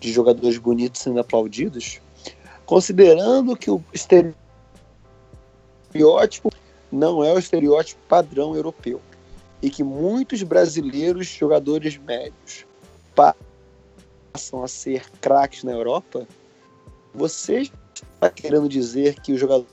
de 0.00 0.12
jogadores 0.12 0.58
bonitos 0.58 1.00
sendo 1.00 1.20
aplaudidos, 1.20 2.00
considerando 2.66 3.56
que 3.56 3.70
o 3.70 3.80
estereótipo 3.92 4.34
não 6.90 7.22
é 7.22 7.32
o 7.32 7.38
estereótipo 7.38 8.00
padrão 8.08 8.56
europeu 8.56 9.00
e 9.62 9.70
que 9.70 9.84
muitos 9.84 10.42
brasileiros 10.42 11.28
jogadores 11.28 11.96
médios 11.96 12.66
passam 14.36 14.62
a 14.62 14.68
ser 14.68 15.10
craques 15.18 15.64
na 15.64 15.72
Europa, 15.72 16.28
você 17.14 17.62
está 17.62 18.28
querendo 18.28 18.68
dizer 18.68 19.18
que 19.20 19.32
os 19.32 19.40
jogadores 19.40 19.66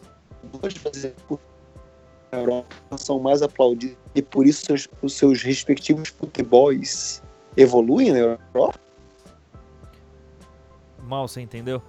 na 2.31 2.39
Europa 2.39 2.73
são 2.97 3.19
mais 3.19 3.41
aplaudidos 3.41 3.97
e 4.15 4.21
por 4.21 4.47
isso 4.47 4.65
seus- 4.65 4.87
os 5.01 5.13
seus 5.15 5.43
respectivos 5.43 6.07
futebols 6.07 7.21
evoluem 7.57 8.13
na 8.13 8.19
Europa? 8.19 8.79
Mal, 11.03 11.27
você 11.27 11.41
entendeu? 11.41 11.81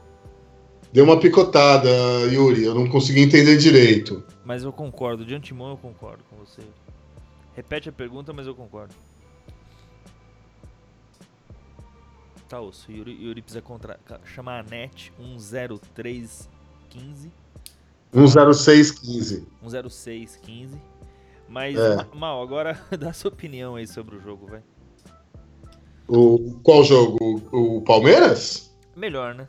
Deu 0.92 1.04
uma 1.04 1.18
picotada, 1.20 1.88
Yuri. 2.32 2.64
Eu 2.64 2.74
não 2.74 2.88
consegui 2.88 3.20
entender 3.20 3.56
direito. 3.56 4.24
Mas 4.44 4.64
eu 4.64 4.72
concordo, 4.72 5.24
de 5.24 5.32
antemão 5.34 5.70
eu 5.70 5.76
concordo 5.76 6.24
com 6.28 6.36
você. 6.36 6.60
Repete 7.54 7.88
a 7.88 7.92
pergunta, 7.92 8.32
mas 8.32 8.48
eu 8.48 8.54
concordo. 8.54 8.92
Tá, 12.48 12.60
osso. 12.60 12.90
Yuri, 12.92 13.12
Yuri 13.22 13.42
precisa 13.42 13.62
contra... 13.62 13.98
chamar 14.24 14.60
a 14.60 14.62
NET 14.62 15.12
10315, 15.18 17.30
10615. 18.12 19.46
10615. 19.62 20.80
Mas, 21.48 21.76
É. 21.76 21.96
Ma- 21.96 22.06
Mal, 22.14 22.42
agora 22.42 22.78
dá 22.98 23.12
sua 23.12 23.30
opinião 23.30 23.76
aí 23.76 23.86
sobre 23.86 24.16
o 24.16 24.20
jogo, 24.20 24.46
vai. 24.46 24.62
O, 26.06 26.58
qual 26.62 26.84
jogo? 26.84 27.42
O, 27.50 27.80
Palmeiras? 27.82 28.74
Melhor, 28.94 29.34
né? 29.34 29.48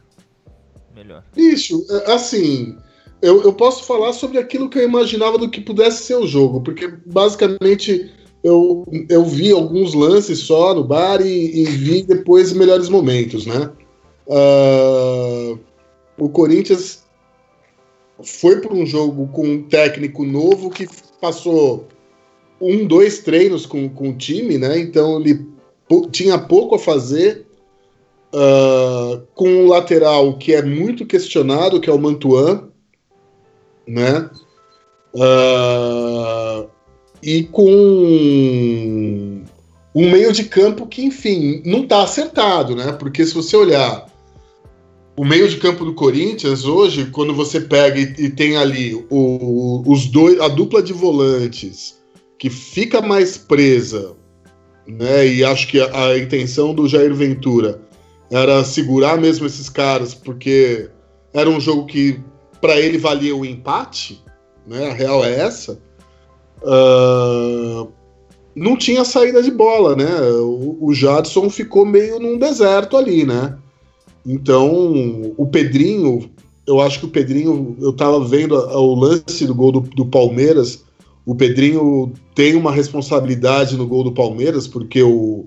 Melhor. 0.93 1.23
Bicho, 1.35 1.85
é, 1.89 2.13
assim, 2.13 2.77
eu, 3.21 3.43
eu 3.43 3.53
posso 3.53 3.83
falar 3.83 4.13
sobre 4.13 4.37
aquilo 4.37 4.69
que 4.69 4.79
eu 4.79 4.83
imaginava 4.83 5.37
do 5.37 5.49
que 5.49 5.59
pudesse 5.59 6.03
ser 6.03 6.15
o 6.15 6.25
jogo, 6.25 6.61
porque 6.61 6.87
basicamente 7.05 8.13
eu, 8.45 8.85
eu 9.09 9.25
vi 9.25 9.51
alguns 9.51 9.95
lances 9.95 10.37
só 10.37 10.75
no 10.75 10.83
bar 10.83 11.19
e, 11.19 11.63
e 11.63 11.65
vi 11.65 12.03
depois 12.03 12.53
melhores 12.53 12.89
momentos, 12.89 13.47
né? 13.47 13.71
Ah, 14.29 15.57
o 16.15 16.29
Corinthians 16.29 17.03
foi 18.23 18.61
para 18.61 18.71
um 18.71 18.85
jogo 18.85 19.27
com 19.29 19.47
um 19.47 19.63
técnico 19.63 20.23
novo 20.23 20.69
que 20.69 20.87
passou 21.19 21.87
um, 22.61 22.85
dois 22.85 23.19
treinos 23.19 23.65
com, 23.65 23.89
com 23.89 24.09
o 24.09 24.15
time, 24.15 24.59
né? 24.59 24.77
Então 24.77 25.19
ele 25.19 25.43
tinha 26.11 26.37
pouco 26.37 26.75
a 26.75 26.79
fazer. 26.79 27.47
Ah, 28.31 29.21
com 29.33 29.47
um 29.47 29.67
lateral 29.69 30.37
que 30.37 30.53
é 30.53 30.61
muito 30.61 31.03
questionado, 31.03 31.81
que 31.81 31.89
é 31.89 31.93
o 31.93 31.97
Mantuan, 31.97 32.69
né? 33.87 34.29
Ah, 35.19 36.67
e 37.25 37.41
com 37.43 37.65
um 39.95 40.11
meio 40.11 40.31
de 40.31 40.43
campo 40.43 40.85
que, 40.85 41.03
enfim, 41.03 41.63
não 41.65 41.81
está 41.83 42.03
acertado, 42.03 42.75
né? 42.75 42.91
Porque 42.91 43.25
se 43.25 43.33
você 43.33 43.57
olhar 43.57 44.05
o 45.17 45.25
meio 45.25 45.49
de 45.49 45.57
campo 45.57 45.83
do 45.83 45.93
Corinthians 45.95 46.65
hoje, 46.65 47.05
quando 47.05 47.33
você 47.33 47.59
pega 47.61 47.99
e, 47.99 48.25
e 48.25 48.29
tem 48.29 48.57
ali 48.57 48.93
o- 49.09 49.81
os 49.87 50.05
dois, 50.05 50.39
a 50.39 50.47
dupla 50.47 50.83
de 50.83 50.93
volantes 50.93 51.99
que 52.37 52.49
fica 52.49 53.01
mais 53.01 53.37
presa, 53.37 54.13
né? 54.87 55.25
E 55.27 55.43
acho 55.43 55.67
que 55.67 55.79
a, 55.79 56.09
a 56.09 56.19
intenção 56.19 56.75
do 56.75 56.87
Jair 56.87 57.15
Ventura 57.15 57.81
era 58.29 58.63
segurar 58.63 59.17
mesmo 59.17 59.47
esses 59.47 59.67
caras, 59.67 60.13
porque 60.13 60.89
era 61.33 61.49
um 61.49 61.59
jogo 61.59 61.87
que 61.87 62.19
para 62.61 62.79
ele 62.79 62.97
valia 62.99 63.35
o 63.35 63.43
empate, 63.45 64.21
né? 64.67 64.91
A 64.91 64.93
real 64.93 65.25
é 65.25 65.39
essa. 65.39 65.79
Ah, 66.65 67.87
não 68.55 68.77
tinha 68.77 69.03
saída 69.03 69.41
de 69.43 69.51
bola, 69.51 69.95
né? 69.95 70.05
O, 70.39 70.77
o 70.81 70.93
Jadson 70.93 71.49
ficou 71.49 71.85
meio 71.85 72.19
num 72.19 72.37
deserto 72.37 72.95
ali, 72.97 73.25
né? 73.25 73.57
Então, 74.25 75.33
o 75.37 75.45
Pedrinho, 75.47 76.29
eu 76.65 76.79
acho 76.81 76.99
que 76.99 77.05
o 77.05 77.09
Pedrinho, 77.09 77.75
eu 77.79 77.93
tava 77.93 78.23
vendo 78.23 78.55
o 78.55 78.95
lance 78.95 79.45
do 79.45 79.53
gol 79.53 79.71
do, 79.71 79.81
do 79.81 80.05
Palmeiras. 80.05 80.83
O 81.25 81.35
Pedrinho 81.35 82.11
tem 82.33 82.55
uma 82.55 82.71
responsabilidade 82.71 83.75
no 83.77 83.85
gol 83.87 84.03
do 84.03 84.11
Palmeiras, 84.11 84.67
porque 84.67 85.03
o, 85.03 85.45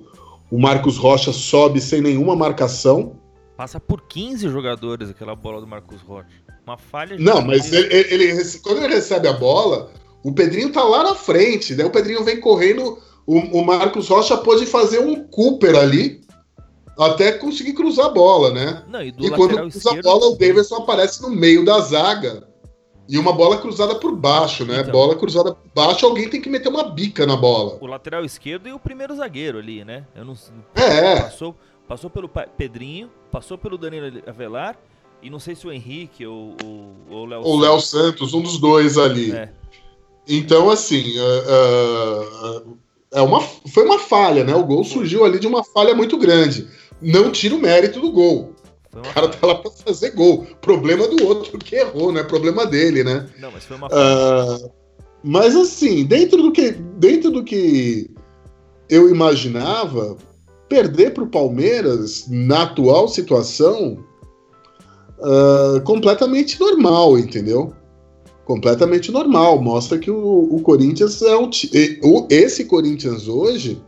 o 0.50 0.59
Marcos 0.59 0.96
Rocha 0.96 1.33
sobe 1.33 1.81
sem 1.81 2.00
nenhuma 2.00 2.37
marcação. 2.37 3.12
Passa 3.57 3.81
por 3.81 4.02
15 4.02 4.48
jogadores 4.48 5.11
aquela 5.11 5.35
bola 5.35 5.61
do 5.61 5.66
Marcos 5.66 6.00
Rocha. 6.02 6.28
Uma 6.64 6.76
falha 6.76 7.16
de 7.16 7.22
Não, 7.24 7.40
mas 7.42 7.72
ele, 7.72 7.92
ele- 7.92 8.24
ele 8.24 8.44
quando 8.62 8.83
ele 8.85 8.94
recebe 8.94 9.26
a 9.26 9.33
bola, 9.33 9.90
o 10.22 10.33
Pedrinho 10.33 10.70
tá 10.72 10.83
lá 10.83 11.02
na 11.02 11.14
frente. 11.14 11.74
Daí 11.74 11.87
o 11.87 11.90
Pedrinho 11.90 12.24
vem 12.24 12.40
correndo. 12.40 12.98
O, 13.26 13.38
o 13.61 13.64
Marcos 13.64 14.09
Rocha 14.09 14.37
pôde 14.38 14.64
fazer 14.66 15.00
um 15.00 15.22
Cooper 15.28 15.76
ali 15.76 16.20
até 16.98 17.33
conseguir 17.33 17.74
cruzar 17.74 18.07
a 18.07 18.11
bola, 18.11 18.50
né? 18.52 18.83
Não, 18.88 19.02
e 19.02 19.09
E 19.09 19.31
quando 19.31 19.54
cruza 19.57 19.62
a 19.62 19.66
esquerdo. 19.68 20.02
bola, 20.02 20.26
o 20.28 20.37
Davidson 20.37 20.76
aparece 20.76 21.22
no 21.22 21.31
meio 21.31 21.64
da 21.64 21.78
zaga. 21.81 22.48
E 23.09 23.16
uma 23.18 23.33
bola 23.33 23.57
cruzada 23.57 23.94
por 23.94 24.14
baixo, 24.14 24.64
né? 24.66 24.81
Então. 24.81 24.92
Bola 24.92 25.14
cruzada 25.14 25.54
por 25.54 25.70
baixo, 25.74 26.04
alguém 26.04 26.28
tem 26.28 26.40
que 26.42 26.48
meter 26.50 26.68
uma 26.68 26.85
bica 26.90 27.24
na 27.26 27.37
bola. 27.37 27.78
O 27.81 27.87
lateral 27.87 28.24
esquerdo 28.24 28.68
e 28.68 28.72
o 28.72 28.78
primeiro 28.78 29.14
zagueiro 29.16 29.59
ali, 29.59 29.85
né? 29.85 30.04
Eu 30.14 30.24
não 30.24 30.35
É, 30.74 31.20
Passou, 31.22 31.54
passou 31.87 32.11
pelo 32.11 32.28
Pedrinho, 32.28 33.11
passou 33.31 33.57
pelo 33.57 33.78
Danilo 33.78 34.20
Avelar 34.26 34.76
e 35.22 35.31
não 35.31 35.38
sei 35.38 35.54
se 35.54 35.66
o 35.66 35.72
Henrique 35.72 36.26
ou 36.26 36.54
ou- 36.62 36.96
ou 37.09 37.22
o 37.22 37.26
Léo. 37.26 37.42
o 37.46 37.59
Léo 37.61 37.81
Santos, 37.81 38.35
um 38.35 38.42
dos 38.42 38.59
dois 38.59 38.98
ali. 38.98 39.33
É. 39.33 39.52
Então, 40.28 40.68
assim, 40.68 41.14
é, 41.16 41.44
é, 41.48 43.18
é 43.18 43.22
uma, 43.22 43.40
foi 43.40 43.84
uma 43.84 43.98
falha, 43.98 44.44
né? 44.44 44.54
O 44.54 44.64
gol 44.64 44.84
surgiu 44.84 45.24
ali 45.24 45.38
de 45.38 45.46
uma 45.46 45.64
falha 45.64 45.94
muito 45.94 46.18
grande. 46.18 46.68
Não 47.00 47.32
tira 47.32 47.54
o 47.54 47.60
mérito 47.60 48.00
do 48.00 48.12
gol. 48.12 48.52
O 48.94 49.14
cara 49.14 49.28
tá 49.28 49.46
lá 49.46 49.54
pra 49.54 49.70
fazer 49.70 50.10
gol. 50.10 50.46
Problema 50.60 51.06
do 51.08 51.24
outro 51.26 51.58
que 51.58 51.76
errou, 51.76 52.12
não 52.12 52.20
é 52.20 52.24
problema 52.24 52.66
dele, 52.66 53.02
né? 53.04 53.28
Não, 53.38 53.50
mas 53.50 53.64
foi 53.64 53.76
uma 53.76 53.88
falha. 53.88 54.02
Ah, 54.02 54.70
mas 55.22 55.56
assim, 55.56 56.04
dentro 56.04 56.42
do 56.42 56.52
que 56.52 56.72
dentro 56.72 57.30
do 57.30 57.44
que 57.44 58.10
eu 58.88 59.08
imaginava, 59.10 60.16
perder 60.68 61.12
para 61.12 61.24
o 61.24 61.30
Palmeiras 61.30 62.26
na 62.28 62.62
atual 62.62 63.08
situação 63.08 64.04
ah, 65.20 65.80
completamente 65.84 66.58
normal, 66.58 67.18
entendeu? 67.18 67.72
Completamente 68.48 69.12
normal. 69.12 69.61
Mostra 69.61 69.98
que 69.98 70.11
o, 70.11 70.48
o 70.50 70.62
Corinthians 70.62 71.20
é 71.20 71.37
um 71.37 71.50
e- 71.70 72.00
esse 72.30 72.64
Corinthians 72.64 73.28
hoje 73.28 73.78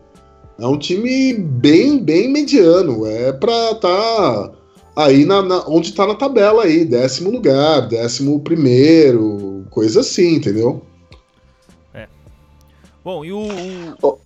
é 0.59 0.66
um 0.66 0.77
time 0.79 1.33
bem 1.33 1.99
bem 1.99 2.29
mediano. 2.31 3.07
É 3.07 3.33
para 3.33 3.75
tá 3.77 4.53
aí 4.94 5.25
na, 5.25 5.40
na- 5.40 5.64
onde 5.66 5.94
tá 5.94 6.07
na 6.07 6.14
tabela 6.14 6.64
aí, 6.64 6.85
décimo 6.85 7.31
lugar, 7.31 7.88
décimo 7.88 8.38
primeiro, 8.40 9.64
coisa 9.70 10.01
assim, 10.01 10.35
entendeu? 10.35 10.83
Bom, 13.03 13.25
e 13.25 13.33
o. 13.33 13.38
o- 13.40 13.96
Oh. 14.03 14.18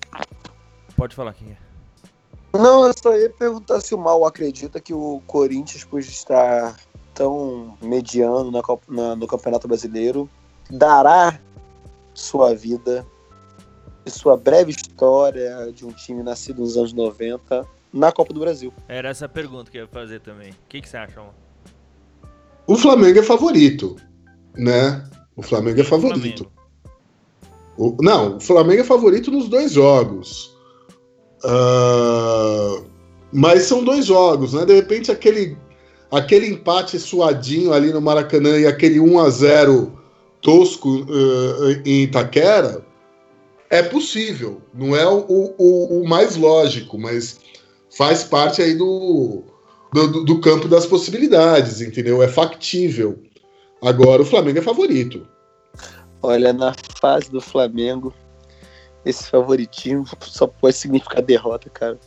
Pode 0.96 1.14
falar 1.14 1.32
quem 1.32 1.46
é. 1.52 2.58
Não, 2.58 2.86
eu 2.88 2.92
só 3.00 3.16
ia 3.16 3.30
perguntar 3.30 3.80
se 3.80 3.94
o 3.94 3.98
Mal 3.98 4.24
acredita 4.26 4.80
que 4.80 4.92
o 4.92 5.20
Corinthians, 5.28 5.84
por 5.84 6.00
estar 6.00 6.76
tão 7.14 7.76
mediano 7.80 8.50
na, 8.50 8.60
na, 8.88 9.16
no 9.16 9.26
Campeonato 9.26 9.68
Brasileiro, 9.68 10.28
dará 10.70 11.38
sua 12.12 12.54
vida 12.54 13.06
e 14.04 14.10
sua 14.10 14.36
breve 14.36 14.72
história 14.72 15.72
de 15.72 15.86
um 15.86 15.92
time 15.92 16.22
nascido 16.22 16.60
nos 16.60 16.76
anos 16.76 16.92
90 16.92 17.66
na 17.92 18.10
Copa 18.10 18.34
do 18.34 18.40
Brasil. 18.40 18.72
Era 18.88 19.08
essa 19.08 19.28
pergunta 19.28 19.70
que 19.70 19.78
eu 19.78 19.82
ia 19.82 19.88
fazer 19.88 20.20
também. 20.20 20.50
O 20.50 20.68
que, 20.68 20.80
que 20.80 20.88
você 20.88 20.96
acha, 20.96 21.20
Mal? 21.20 21.34
O 22.66 22.76
Flamengo 22.76 23.18
é 23.18 23.22
favorito, 23.22 23.96
né? 24.56 25.08
O 25.36 25.42
Flamengo 25.42 25.80
é 25.80 25.84
favorito. 25.84 26.50
O, 27.76 27.96
não, 28.00 28.36
o 28.36 28.40
Flamengo 28.40 28.80
é 28.80 28.84
favorito 28.84 29.30
nos 29.30 29.48
dois 29.48 29.72
jogos. 29.72 30.56
Uh, 31.44 32.84
mas 33.32 33.64
são 33.64 33.84
dois 33.84 34.06
jogos, 34.06 34.54
né? 34.54 34.64
De 34.64 34.74
repente 34.74 35.10
aquele, 35.10 35.58
aquele 36.14 36.46
empate 36.46 36.98
suadinho 36.98 37.72
ali 37.72 37.92
no 37.92 38.00
Maracanã 38.00 38.58
e 38.58 38.66
aquele 38.66 39.00
1 39.00 39.18
a 39.18 39.30
0 39.30 39.98
tosco 40.40 40.90
uh, 40.90 41.82
em 41.84 42.02
Itaquera 42.02 42.84
é 43.70 43.82
possível. 43.82 44.60
Não 44.72 44.94
é 44.94 45.06
o, 45.06 45.54
o, 45.58 46.00
o 46.00 46.08
mais 46.08 46.36
lógico, 46.36 46.98
mas 46.98 47.40
faz 47.96 48.22
parte 48.22 48.62
aí 48.62 48.74
do, 48.74 49.42
do, 49.92 50.24
do, 50.24 50.40
campo 50.40 50.68
das 50.68 50.86
possibilidades, 50.86 51.80
entendeu? 51.80 52.22
É 52.22 52.28
factível. 52.28 53.18
Agora 53.82 54.22
o 54.22 54.24
Flamengo 54.26 54.58
é 54.58 54.62
favorito. 54.62 55.26
Olha, 56.22 56.52
na 56.52 56.74
fase 57.00 57.30
do 57.30 57.40
Flamengo, 57.40 58.14
esse 59.04 59.24
favoritismo 59.28 60.06
só 60.20 60.46
pode 60.46 60.76
significar 60.76 61.22
derrota, 61.22 61.68
cara. 61.68 61.98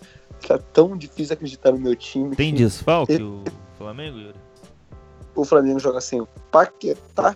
Tá 0.48 0.58
tão 0.58 0.96
difícil 0.96 1.34
acreditar 1.34 1.72
no 1.72 1.80
meu 1.80 1.96
time. 1.96 2.36
Tem 2.36 2.52
que... 2.52 2.60
desfalque 2.60 3.14
eu... 3.14 3.44
o 3.78 3.84
Flamengo, 3.84 4.18
Yuri? 4.18 4.40
O 5.36 5.46
Flamengo 5.46 5.80
joga 5.80 6.02
sem 6.02 6.20
o 6.20 6.28
Paquetá 6.52 7.36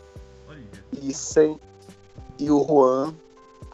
e 1.01 1.13
sem 1.13 1.59
e 2.39 2.49
o 2.49 2.65
Juan, 2.65 3.13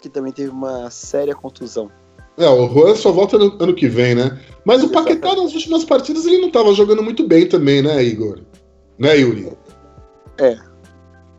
que 0.01 0.09
também 0.09 0.33
teve 0.33 0.49
uma 0.49 0.89
séria 0.91 1.33
contusão. 1.33 1.89
É, 2.37 2.47
o 2.47 2.67
Juan 2.67 2.93
só 2.95 3.11
volta 3.11 3.37
no 3.37 3.45
ano 3.63 3.73
que 3.73 3.87
vem, 3.87 4.13
né? 4.13 4.39
Mas 4.65 4.83
o 4.83 4.89
Paquetá 4.89 5.35
nas 5.35 5.53
últimas 5.53 5.85
partidas 5.85 6.25
ele 6.25 6.39
não 6.39 6.49
estava 6.49 6.73
jogando 6.73 7.01
muito 7.01 7.25
bem 7.25 7.47
também, 7.47 7.81
né, 7.81 8.03
Igor? 8.03 8.41
Né, 8.99 9.17
Yuri? 9.17 9.53
É. 10.37 10.57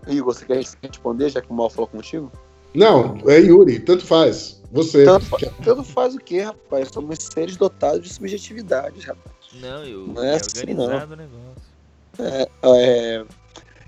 Igor, 0.09 0.35
você 0.35 0.47
quer 0.47 0.65
responder, 0.83 1.29
já 1.29 1.43
que 1.43 1.51
o 1.51 1.55
Mal 1.55 1.69
falou 1.69 1.89
contigo? 1.89 2.33
Não, 2.75 3.19
é 3.27 3.39
Yuri, 3.39 3.81
tanto 3.81 4.05
faz. 4.05 4.63
Você. 4.73 5.05
Tanto, 5.05 5.27
tanto 5.63 5.85
faz 5.85 6.15
o 6.15 6.19
quê, 6.19 6.41
rapaz? 6.41 6.89
Somos 6.93 7.19
seres 7.21 7.57
dotados 7.57 8.03
de 8.03 8.13
subjetividade, 8.13 9.01
rapaz. 9.01 9.38
Não, 9.55 9.85
eu 9.85 10.07
não 10.09 10.23
é, 10.23 10.33
é 10.33 10.37
assim, 10.37 10.59
organizado 10.61 11.17
não. 11.17 11.25
o 11.25 11.29
negócio. 11.29 11.79
É, 12.19 12.49
é, 12.65 13.27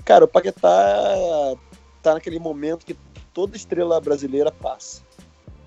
cara, 0.04 0.24
o 0.24 0.28
Paquetá 0.28 0.68
tá 2.02 2.14
naquele 2.14 2.38
momento 2.38 2.86
que 2.86 2.96
toda 3.34 3.56
estrela 3.56 4.00
brasileira 4.00 4.50
passa. 4.50 5.02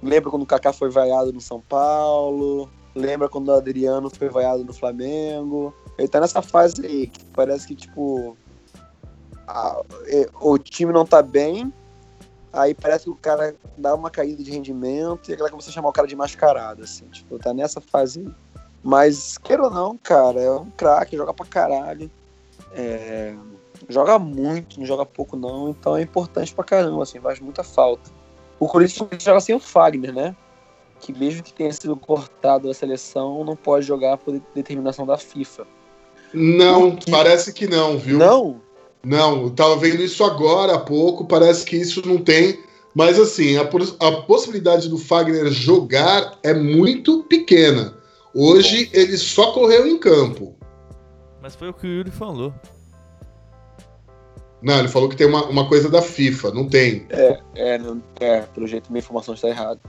Lembra 0.01 0.29
quando 0.29 0.43
o 0.43 0.45
Kaká 0.45 0.73
foi 0.73 0.89
vaiado 0.89 1.31
no 1.31 1.39
São 1.39 1.61
Paulo? 1.61 2.69
Lembra 2.95 3.29
quando 3.29 3.47
o 3.47 3.53
Adriano 3.53 4.09
foi 4.09 4.29
vaiado 4.29 4.63
no 4.63 4.73
Flamengo? 4.73 5.73
Ele 5.97 6.07
tá 6.07 6.19
nessa 6.19 6.41
fase 6.41 6.85
aí, 6.85 7.07
que 7.07 7.23
parece 7.25 7.67
que, 7.67 7.75
tipo, 7.75 8.37
a, 9.47 9.81
o 10.41 10.57
time 10.57 10.91
não 10.91 11.05
tá 11.05 11.21
bem, 11.21 11.73
aí 12.51 12.73
parece 12.73 13.05
que 13.05 13.09
o 13.09 13.15
cara 13.15 13.55
dá 13.77 13.95
uma 13.95 14.09
caída 14.09 14.43
de 14.43 14.51
rendimento 14.51 15.29
e 15.29 15.33
a 15.33 15.35
galera 15.35 15.51
começa 15.51 15.69
a 15.69 15.73
chamar 15.73 15.89
o 15.89 15.93
cara 15.93 16.07
de 16.07 16.15
mascarado, 16.15 16.83
assim, 16.83 17.05
tipo, 17.07 17.39
tá 17.39 17.53
nessa 17.53 17.79
fase 17.79 18.19
aí. 18.19 18.33
Mas, 18.83 19.37
queira 19.37 19.63
ou 19.63 19.71
não, 19.71 19.97
cara, 19.97 20.41
é 20.41 20.51
um 20.51 20.69
craque, 20.71 21.15
joga 21.15 21.33
pra 21.33 21.45
caralho. 21.45 22.11
É, 22.73 23.33
joga 23.87 24.19
muito, 24.19 24.79
não 24.79 24.85
joga 24.85 25.05
pouco 25.05 25.37
não, 25.37 25.69
então 25.69 25.95
é 25.95 26.01
importante 26.01 26.53
pra 26.53 26.63
caramba, 26.63 27.03
assim, 27.03 27.19
faz 27.19 27.39
muita 27.39 27.63
falta. 27.63 28.11
O 28.59 28.67
Corinthians 28.67 29.23
joga 29.23 29.39
sem 29.39 29.55
o 29.55 29.59
Fagner, 29.59 30.13
né? 30.13 30.35
Que 30.99 31.11
mesmo 31.11 31.43
que 31.43 31.53
tenha 31.53 31.71
sido 31.71 31.95
cortado 31.95 32.67
da 32.67 32.73
seleção, 32.73 33.43
não 33.43 33.55
pode 33.55 33.85
jogar 33.85 34.17
por 34.17 34.39
determinação 34.53 35.05
da 35.05 35.17
FIFA. 35.17 35.65
Não, 36.33 36.91
Porque... 36.91 37.11
parece 37.11 37.53
que 37.53 37.67
não, 37.67 37.97
viu? 37.97 38.17
Não? 38.17 38.61
Não, 39.03 39.43
eu 39.43 39.49
tava 39.49 39.75
vendo 39.75 40.01
isso 40.01 40.23
agora 40.23 40.75
há 40.75 40.79
pouco, 40.79 41.25
parece 41.25 41.65
que 41.65 41.75
isso 41.75 42.05
não 42.07 42.17
tem. 42.17 42.59
Mas 42.95 43.19
assim, 43.19 43.57
a, 43.57 43.63
a 43.63 44.21
possibilidade 44.21 44.87
do 44.87 44.97
Fagner 44.97 45.51
jogar 45.51 46.37
é 46.41 46.53
muito 46.53 47.23
pequena. 47.23 47.95
Hoje 48.33 48.89
ele 48.93 49.17
só 49.17 49.51
correu 49.51 49.87
em 49.87 49.97
campo. 49.99 50.55
Mas 51.41 51.55
foi 51.55 51.69
o 51.69 51.73
que 51.73 51.85
o 51.85 51.89
Yuri 51.89 52.11
falou. 52.11 52.53
Não, 54.61 54.79
ele 54.79 54.87
falou 54.87 55.09
que 55.09 55.15
tem 55.15 55.27
uma, 55.27 55.45
uma 55.45 55.67
coisa 55.67 55.89
da 55.89 56.01
FIFA, 56.01 56.51
não 56.51 56.67
tem. 56.67 57.05
É, 57.09 57.39
é, 57.55 57.77
não, 57.77 58.01
é 58.19 58.41
pelo 58.41 58.65
jeito 58.65 58.89
minha 58.91 58.99
informação 58.99 59.33
está 59.33 59.49
errada. 59.49 59.79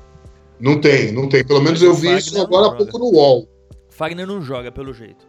Não 0.58 0.80
tem, 0.80 1.12
não 1.12 1.28
tem. 1.28 1.44
Pelo 1.44 1.60
menos 1.60 1.80
eu 1.80 1.94
vi 1.94 2.08
Fagner 2.08 2.18
isso 2.18 2.40
agora 2.40 2.66
há 2.68 2.72
pouco 2.72 2.98
no 2.98 3.12
UOL. 3.12 3.48
Fagner 3.88 4.26
não 4.26 4.42
joga, 4.42 4.72
pelo 4.72 4.92
jeito. 4.92 5.26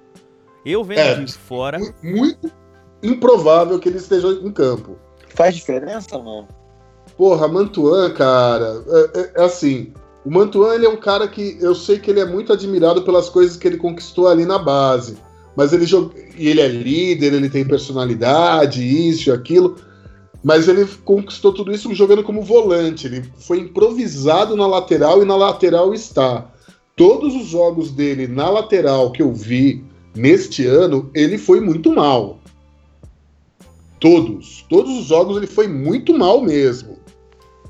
Eu 0.65 0.83
vendo 0.83 0.99
é, 0.99 1.23
de 1.23 1.33
fora. 1.33 1.77
Muito 2.01 2.51
improvável 3.03 3.77
que 3.79 3.87
ele 3.87 3.97
esteja 3.97 4.27
em 4.29 4.51
campo. 4.51 4.97
Faz 5.29 5.55
diferença, 5.55 6.17
mano? 6.17 6.47
Porra, 7.15 7.47
Mantuan, 7.47 8.11
cara, 8.13 8.83
é, 8.87 9.19
é, 9.19 9.31
é, 9.35 9.43
assim. 9.43 9.93
O 10.25 10.31
Mantuan 10.31 10.73
ele 10.73 10.85
é 10.85 10.89
um 10.89 10.97
cara 10.97 11.27
que 11.27 11.57
eu 11.61 11.75
sei 11.75 11.99
que 11.99 12.09
ele 12.09 12.19
é 12.19 12.25
muito 12.25 12.51
admirado 12.51 13.03
pelas 13.03 13.29
coisas 13.29 13.55
que 13.55 13.67
ele 13.67 13.77
conquistou 13.77 14.27
ali 14.27 14.45
na 14.45 14.57
base 14.57 15.17
mas 15.55 15.71
ele 15.71 15.85
joga, 15.85 16.13
e 16.37 16.49
ele 16.49 16.61
é 16.61 16.67
líder, 16.67 17.33
ele 17.33 17.49
tem 17.49 17.65
personalidade, 17.65 18.83
isso 18.83 19.29
e 19.29 19.31
aquilo, 19.31 19.77
mas 20.43 20.67
ele 20.67 20.85
conquistou 21.05 21.53
tudo 21.53 21.71
isso 21.71 21.93
jogando 21.95 22.23
como 22.23 22.41
volante. 22.41 23.07
Ele 23.07 23.23
foi 23.39 23.59
improvisado 23.59 24.55
na 24.55 24.67
lateral 24.67 25.23
e 25.23 25.25
na 25.25 25.35
lateral 25.35 25.93
está. 25.93 26.51
Todos 26.95 27.33
os 27.35 27.47
jogos 27.47 27.91
dele 27.91 28.27
na 28.27 28.49
lateral 28.49 29.11
que 29.11 29.21
eu 29.21 29.33
vi 29.33 29.83
neste 30.13 30.65
ano, 30.65 31.09
ele 31.13 31.37
foi 31.37 31.59
muito 31.59 31.91
mal. 31.93 32.39
Todos. 33.99 34.65
Todos 34.69 34.99
os 34.99 35.05
jogos 35.05 35.37
ele 35.37 35.47
foi 35.47 35.67
muito 35.67 36.13
mal 36.13 36.41
mesmo. 36.41 36.97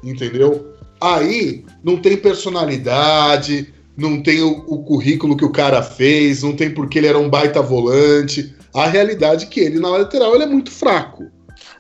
Entendeu? 0.04 0.75
Aí 1.00 1.66
não 1.84 1.98
tem 1.98 2.18
personalidade, 2.18 3.74
não 3.98 4.22
tem 4.22 4.42
o, 4.42 4.64
o, 4.68 4.84
currículo 4.84 5.38
que 5.38 5.46
o 5.46 5.52
cara 5.52 5.82
fez, 5.82 6.44
não 6.44 6.56
tem 6.56 6.74
porque 6.74 6.98
ele 6.98 7.08
era 7.08 7.20
um 7.20 7.30
baita 7.30 7.62
volante. 7.62 8.56
A 8.74 8.88
realidade 8.88 9.46
é 9.46 9.48
que 9.48 9.60
ele 9.60 9.80
na 9.80 9.90
lateral 9.90 10.36
ele 10.36 10.44
é 10.44 10.48
muito 10.48 10.72
fraco. 10.72 11.26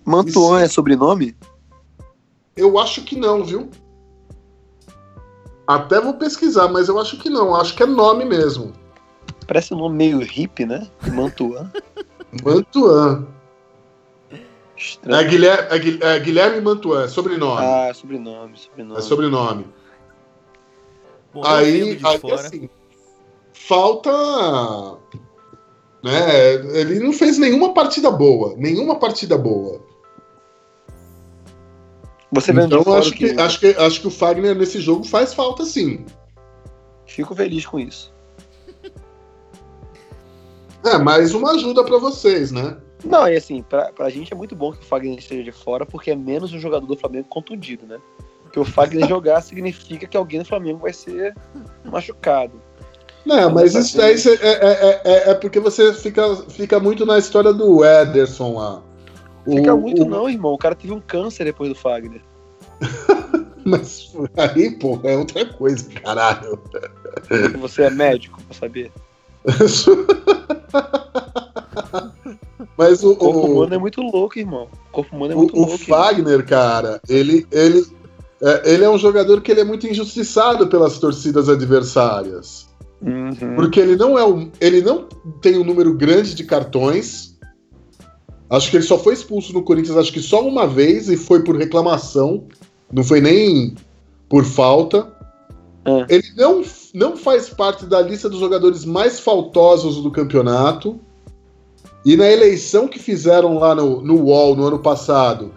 Mantuan 0.06 0.62
é 0.62 0.67
sobrenome? 0.67 1.36
Eu 2.56 2.78
acho 2.80 3.04
que 3.04 3.17
não, 3.17 3.43
viu? 3.43 3.69
Até 5.67 5.99
vou 5.99 6.13
pesquisar, 6.13 6.67
mas 6.67 6.88
eu 6.88 6.99
acho 6.99 7.17
que 7.17 7.30
não. 7.30 7.56
Acho 7.56 7.75
que 7.75 7.84
é 7.84 7.86
nome 7.86 8.23
mesmo. 8.23 8.71
Parece 9.47 9.73
um 9.73 9.78
nome 9.78 9.97
meio 9.97 10.19
hippie, 10.19 10.65
né? 10.65 10.88
Mantuan. 11.13 11.71
Mantuan. 12.43 13.28
É 15.06 15.24
Guilherme, 15.24 16.00
é 16.02 16.20
Guilherme 16.20 16.62
Mantuan, 16.62 17.06
é 17.06 17.08
sobrenome. 17.08 17.62
Ah, 17.62 17.94
sobrenome, 17.94 18.58
sobrenome. 18.58 19.00
É 19.00 19.02
sobrenome. 19.02 19.68
Bom, 21.34 21.46
aí, 21.46 22.00
aí 22.04 22.34
assim, 22.34 22.70
falta. 23.54 24.12
Né, 26.04 26.54
ele 26.80 27.00
não 27.00 27.14
fez 27.14 27.38
nenhuma 27.38 27.74
partida 27.74 28.12
boa. 28.12 28.54
Nenhuma 28.58 29.00
partida 29.00 29.38
boa. 29.38 29.82
Você 32.32 32.52
então 32.52 32.94
acho 32.94 33.12
que, 33.12 33.34
que, 33.34 33.42
acho 33.42 33.60
que 33.60 33.68
acho 33.68 34.02
que 34.02 34.08
o 34.08 34.12
Fagner 34.12 34.56
nesse 34.56 34.82
jogo 34.82 35.06
faz 35.06 35.34
falta 35.34 35.64
sim. 35.64 36.06
Fico 37.06 37.34
feliz 37.34 37.66
com 37.66 37.80
isso. 37.80 38.14
É, 40.84 40.98
mais 40.98 41.34
uma 41.34 41.54
ajuda 41.54 41.84
para 41.84 41.98
vocês, 41.98 42.52
né? 42.52 42.78
Não, 43.06 43.28
e 43.28 43.36
assim, 43.36 43.62
pra, 43.62 43.91
pra 43.94 44.10
gente 44.10 44.34
é 44.34 44.36
muito 44.36 44.56
bom 44.56 44.72
que 44.72 44.80
o 44.80 44.86
Fagner 44.86 45.18
esteja 45.18 45.44
de 45.44 45.52
fora, 45.52 45.86
porque 45.86 46.12
é 46.12 46.15
menos 46.15 46.52
um 46.54 46.60
jogador 46.60 46.88
do 46.88 46.98
Flamengo 46.98 47.28
contundido, 47.30 47.86
né? 47.86 48.00
que 48.56 48.60
o 48.60 48.63
Fagner 48.63 49.06
jogar 49.10 49.41
significa 49.41 50.08
que 50.08 50.15
alguém 50.15 50.39
do 50.39 50.46
Flamengo 50.46 50.80
vai 50.80 50.94
ser 50.94 51.36
machucado. 51.84 52.62
Não, 53.26 53.52
mas 53.52 53.76
isso 53.76 53.98
daí 53.98 54.13
é, 54.13 54.48
é, 54.48 55.02
é, 55.04 55.32
é, 55.32 55.34
porque 55.34 55.60
você 55.60 55.94
fica, 55.94 56.36
fica 56.50 56.80
muito 56.80 57.06
na 57.06 57.18
história 57.18 57.52
do 57.52 57.84
Ederson 57.84 58.54
lá. 58.54 58.82
Fica 59.44 59.76
muito 59.76 60.04
o... 60.04 60.06
não, 60.06 60.30
irmão. 60.30 60.54
O 60.54 60.58
cara 60.58 60.76
teve 60.76 60.94
um 60.94 61.02
câncer 61.02 61.44
depois 61.44 61.70
do 61.70 61.76
Fagner. 61.76 62.22
mas 63.65 64.15
aí, 64.38 64.78
pô, 64.78 65.00
é 65.04 65.18
outra 65.18 65.44
coisa, 65.46 65.89
caralho. 65.89 66.62
Você 67.60 67.84
é 67.84 67.89
médico, 67.89 68.41
pra 68.44 68.56
saber. 68.56 68.91
Mas 72.78 73.04
o, 73.04 73.12
o 73.12 73.16
corpo 73.16 73.46
humano 73.46 73.74
é 73.74 73.78
muito 73.78 74.02
louco, 74.02 74.38
irmão. 74.38 74.68
O 74.90 74.92
corpo 74.92 75.16
humano 75.16 75.34
é 75.34 75.36
muito 75.36 75.56
o, 75.56 75.60
louco. 75.60 75.76
O 75.76 75.78
Fagner, 75.78 76.34
irmão. 76.34 76.48
cara, 76.48 77.02
ele, 77.08 77.48
ele, 77.52 77.86
é, 78.42 78.74
ele 78.74 78.84
é 78.84 78.90
um 78.90 78.98
jogador 78.98 79.42
que 79.42 79.52
ele 79.52 79.62
é 79.62 79.64
muito 79.64 79.88
injustiçado 79.88 80.68
pelas 80.68 81.00
torcidas 81.00 81.48
adversárias. 81.48 82.68
Uhum. 83.02 83.56
Porque 83.56 83.80
ele 83.80 83.96
não 83.96 84.18
é 84.18 84.26
um, 84.26 84.50
ele 84.60 84.82
não 84.82 85.08
tem 85.42 85.58
um 85.58 85.64
número 85.64 85.94
grande 85.94 86.36
de 86.36 86.44
cartões. 86.44 87.38
Acho 88.50 88.70
que 88.70 88.78
ele 88.78 88.84
só 88.84 88.98
foi 88.98 89.14
expulso 89.14 89.54
no 89.54 89.64
Corinthians, 89.64 89.98
acho 89.98 90.14
que 90.14 90.22
só 90.22 90.46
uma 90.46 90.68
vez 90.68 91.10
e 91.10 91.18
foi 91.18 91.44
por 91.44 91.56
reclamação. 91.56 92.46
Não 92.92 93.04
foi 93.04 93.22
nem 93.22 93.76
por 94.30 94.44
falta. 94.44 95.12
É. 95.86 96.16
Ele 96.16 96.28
não, 96.36 96.64
não 96.96 97.18
faz 97.18 97.50
parte 97.50 97.86
da 97.86 98.02
lista 98.02 98.30
dos 98.30 98.40
jogadores 98.40 98.86
mais 98.86 99.20
faltosos 99.20 100.02
do 100.02 100.10
campeonato. 100.10 100.98
E 102.06 102.16
na 102.16 102.32
eleição 102.32 102.88
que 102.88 103.00
fizeram 103.00 103.60
lá 103.60 103.76
no, 103.76 104.02
no 104.02 104.22
UOL 104.22 104.56
no 104.56 104.66
ano 104.66 104.80
passado, 104.80 105.54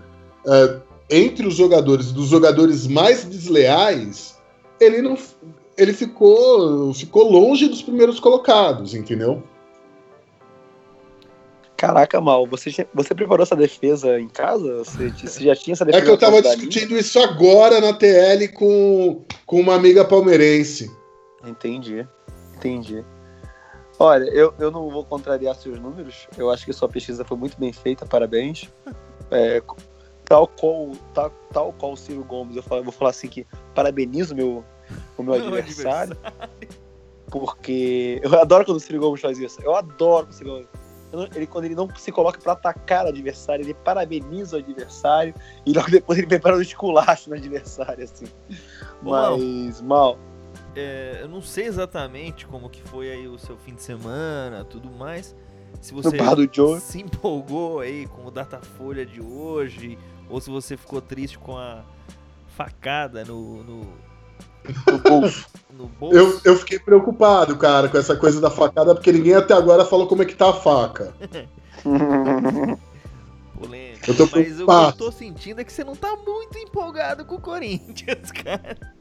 é, 0.47 0.81
entre 1.09 1.47
os 1.47 1.55
jogadores, 1.55 2.11
dos 2.11 2.29
jogadores 2.29 2.87
mais 2.87 3.25
desleais, 3.25 4.37
ele 4.81 5.01
não, 5.01 5.17
ele 5.77 5.93
ficou, 5.93 6.93
ficou 6.93 7.31
longe 7.31 7.69
dos 7.69 7.83
primeiros 7.83 8.19
colocados, 8.19 8.95
entendeu? 8.95 9.43
Caraca, 11.77 12.21
Mal, 12.21 12.45
você, 12.45 12.89
você 12.93 13.15
preparou 13.15 13.45
essa 13.45 13.55
defesa 13.55 14.19
em 14.19 14.29
casa? 14.29 14.79
Você, 14.79 15.11
você 15.11 15.45
já 15.45 15.55
tinha 15.55 15.75
essa 15.75 15.85
defesa? 15.85 16.03
É 16.03 16.05
que 16.05 16.11
eu 16.11 16.19
tava 16.19 16.43
discutindo 16.43 16.97
isso 16.97 17.21
agora 17.21 17.81
na 17.81 17.93
TL 17.93 18.49
com, 18.55 19.23
com 19.47 19.61
uma 19.61 19.77
amiga 19.77 20.05
palmeirense. 20.05 20.98
Entendi, 21.45 22.07
entendi. 22.57 23.05
Olha, 23.99 24.25
eu, 24.25 24.55
eu 24.59 24.71
não 24.71 24.89
vou 24.89 25.05
contrariar 25.05 25.55
seus 25.57 25.81
números. 25.81 26.29
Eu 26.37 26.51
acho 26.51 26.65
que 26.65 26.73
sua 26.73 26.89
pesquisa 26.89 27.25
foi 27.25 27.37
muito 27.37 27.59
bem 27.59 27.73
feita, 27.73 28.07
parabéns. 28.07 28.71
É, 29.31 29.61
tal 30.25 30.47
qual, 30.47 30.93
tal, 31.13 31.31
tal 31.53 31.73
qual 31.73 31.93
o 31.93 31.97
Ciro 31.97 32.23
Gomes, 32.23 32.57
eu, 32.57 32.63
falo, 32.63 32.85
vou 32.85 32.93
falar 32.93 33.11
assim 33.11 33.29
que 33.29 33.47
parabenizo 33.75 34.35
meu, 34.35 34.65
o 35.17 35.23
meu 35.23 35.35
adversário, 35.35 36.17
adversário. 36.23 36.69
Porque 37.31 38.21
eu 38.23 38.39
adoro 38.41 38.65
quando 38.65 38.77
o 38.77 38.81
Ciro 38.81 39.01
Gomes 39.01 39.21
faz 39.21 39.39
isso. 39.39 39.61
Eu 39.63 39.75
adoro 39.75 40.27
quando 40.27 40.31
o 40.31 40.35
Ciro 40.35 40.51
Gomes. 40.51 40.69
Ele, 41.35 41.47
quando 41.47 41.65
ele 41.65 41.75
não 41.75 41.89
se 41.97 42.13
coloca 42.13 42.39
para 42.39 42.53
atacar 42.53 43.07
o 43.07 43.09
adversário, 43.09 43.65
ele 43.65 43.73
parabeniza 43.73 44.57
o 44.57 44.59
adversário 44.61 45.35
e 45.65 45.73
logo 45.73 45.91
depois 45.91 46.19
ele 46.19 46.27
prepara 46.27 46.57
o 46.57 46.61
esculacho 46.61 47.31
no 47.31 47.37
adversário, 47.37 48.05
assim. 48.05 48.27
Mas, 49.03 49.81
mal. 49.81 50.19
É, 50.75 51.19
eu 51.23 51.29
não 51.29 51.43
sei 51.43 51.67
exatamente 51.67 52.47
como 52.47 52.69
que 52.69 52.83
foi 52.83 53.11
aí 53.11 53.27
o 53.27 53.39
seu 53.39 53.57
fim 53.57 53.75
de 53.75 53.83
semana, 53.83 54.65
tudo 54.65 54.91
mais. 54.91 55.35
Se 55.81 55.93
você 55.93 56.17
se 56.81 57.01
empolgou 57.01 57.81
aí 57.81 58.07
com 58.07 58.27
o 58.27 58.31
Datafolha 58.31 59.05
de 59.05 59.21
hoje, 59.21 59.99
ou 60.29 60.41
se 60.41 60.51
você 60.51 60.77
ficou 60.77 61.01
triste 61.01 61.39
com 61.39 61.57
a 61.57 61.85
facada 62.49 63.25
no, 63.25 63.63
no 63.63 64.09
no 64.87 64.99
bolso. 64.99 65.47
No 65.73 65.87
bolso. 65.87 66.17
Eu, 66.17 66.41
eu 66.45 66.57
fiquei 66.57 66.79
preocupado, 66.79 67.57
cara, 67.57 67.89
com 67.89 67.97
essa 67.97 68.17
coisa 68.17 68.41
da 68.41 68.51
facada, 68.51 68.95
porque 68.95 69.13
ninguém 69.13 69.35
até 69.35 69.55
agora 69.55 69.85
falou 69.85 70.07
como 70.07 70.23
é 70.23 70.27
que 70.27 70.35
tá 70.35 70.51
a 70.51 70.53
faca. 70.53 71.15
Polêmico. 73.59 74.11
Eu 74.11 74.17
tô 74.17 74.25
Mas 74.25 74.61
o 74.61 74.67
que 74.67 74.73
eu 74.73 74.93
tô 74.93 75.13
sentindo 75.13 75.61
é 75.61 75.65
que 75.65 75.73
você 75.73 75.85
não 75.85 75.97
tá 75.97 76.15
muito 76.17 76.59
empolgado 76.59 77.25
com 77.25 77.37
o 77.37 77.41
Corinthians, 77.41 78.31
cara. 78.45 78.98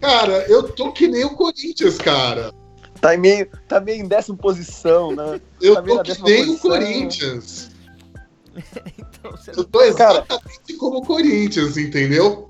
Cara, 0.00 0.44
eu 0.48 0.62
tô 0.72 0.92
que 0.92 1.08
nem 1.08 1.24
o 1.24 1.34
Corinthians, 1.34 1.98
cara. 1.98 2.52
Tá 3.00 3.16
meio, 3.16 3.48
tá 3.68 3.80
meio 3.80 4.02
em 4.02 4.08
décima 4.08 4.36
posição, 4.36 5.14
né? 5.14 5.40
Eu 5.60 5.74
tá 5.74 5.82
tô 5.82 6.02
que 6.02 6.22
nem 6.22 6.46
posição. 6.46 6.54
o 6.54 6.58
Corinthians. 6.58 7.70
então, 8.98 9.30
você 9.30 9.50
eu 9.52 9.64
tô 9.64 9.82
exatamente 9.82 10.28
cara... 10.28 10.78
como 10.78 10.98
o 10.98 11.06
Corinthians, 11.06 11.76
entendeu? 11.76 12.48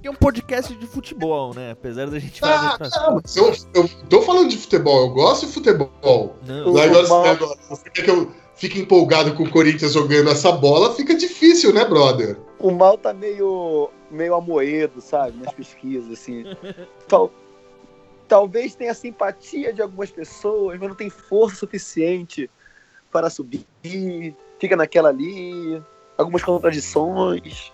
aqui 0.00 0.08
é 0.08 0.10
um 0.10 0.14
podcast 0.14 0.74
de 0.74 0.86
futebol, 0.86 1.54
né? 1.54 1.72
Apesar 1.72 2.08
da 2.08 2.18
gente 2.18 2.40
fazer 2.40 2.54
ah, 2.54 2.78
não, 3.06 3.20
coisas. 3.20 3.36
Eu, 3.36 3.82
eu 3.82 3.88
tô 4.08 4.22
falando 4.22 4.48
de 4.48 4.56
futebol, 4.56 5.02
eu 5.02 5.10
gosto 5.10 5.46
de 5.46 5.52
futebol. 5.52 6.36
Não, 6.46 6.76
agora, 6.76 7.08
mal... 7.08 7.36
você 7.68 7.90
quer 7.90 8.04
que 8.04 8.10
eu 8.10 8.32
fique 8.60 8.78
empolgado 8.78 9.34
com 9.34 9.44
o 9.44 9.50
Corinthians 9.50 9.94
jogando 9.94 10.28
essa 10.28 10.52
bola, 10.52 10.94
fica 10.94 11.14
difícil, 11.14 11.72
né, 11.72 11.82
brother? 11.82 12.36
O 12.58 12.70
mal 12.70 12.98
tá 12.98 13.14
meio, 13.14 13.88
meio 14.10 14.34
amoedo, 14.34 15.00
sabe? 15.00 15.42
Nas 15.42 15.52
pesquisas, 15.54 16.12
assim. 16.12 16.44
Tal, 17.08 17.32
talvez 18.28 18.74
tenha 18.74 18.92
simpatia 18.92 19.72
de 19.72 19.80
algumas 19.80 20.10
pessoas, 20.10 20.78
mas 20.78 20.90
não 20.90 20.94
tem 20.94 21.08
força 21.08 21.56
suficiente 21.56 22.50
para 23.10 23.30
subir. 23.30 23.66
Fica 24.58 24.76
naquela 24.76 25.08
ali, 25.08 25.82
algumas 26.18 26.44
contradições. 26.44 27.72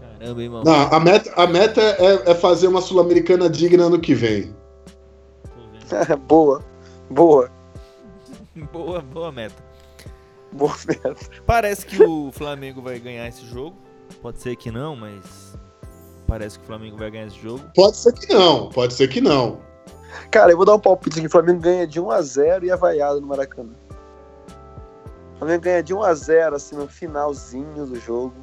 Caramba, 0.00 0.42
hein, 0.42 0.50
Não, 0.64 0.88
a 0.90 0.98
meta, 0.98 1.32
a 1.36 1.46
meta 1.46 1.82
é, 1.82 2.30
é 2.30 2.34
fazer 2.34 2.66
uma 2.66 2.80
Sul-Americana 2.80 3.50
digna 3.50 3.90
no 3.90 4.00
que 4.00 4.14
vem. 4.14 4.56
boa, 6.26 6.64
boa. 7.10 7.59
boa, 8.72 9.00
boa 9.00 9.32
meta. 9.32 9.62
Boa 10.52 10.74
meta. 10.86 11.16
Parece 11.46 11.86
que 11.86 12.02
o 12.02 12.30
Flamengo 12.32 12.82
vai 12.82 12.98
ganhar 12.98 13.28
esse 13.28 13.46
jogo. 13.46 13.76
Pode 14.20 14.40
ser 14.40 14.56
que 14.56 14.70
não, 14.70 14.96
mas 14.96 15.56
parece 16.26 16.58
que 16.58 16.64
o 16.64 16.66
Flamengo 16.66 16.96
vai 16.96 17.10
ganhar 17.10 17.26
esse 17.26 17.38
jogo. 17.40 17.62
Pode 17.74 17.96
ser 17.96 18.12
que 18.12 18.32
não, 18.32 18.68
pode 18.68 18.94
ser 18.94 19.08
que 19.08 19.20
não. 19.20 19.60
Cara, 20.30 20.52
eu 20.52 20.56
vou 20.56 20.66
dar 20.66 20.74
um 20.74 20.80
palpite 20.80 21.18
aqui. 21.18 21.26
O 21.26 21.30
Flamengo 21.30 21.60
ganha 21.60 21.86
de 21.86 22.00
1x0 22.00 22.64
e 22.64 22.70
é 22.70 22.76
vaiado 22.76 23.20
no 23.20 23.26
Maracanã. 23.26 23.72
O 25.34 25.38
Flamengo 25.38 25.62
ganha 25.62 25.82
de 25.82 25.94
1x0, 25.94 26.54
assim, 26.54 26.76
no 26.76 26.88
finalzinho 26.88 27.86
do 27.86 27.98
jogo. 27.98 28.34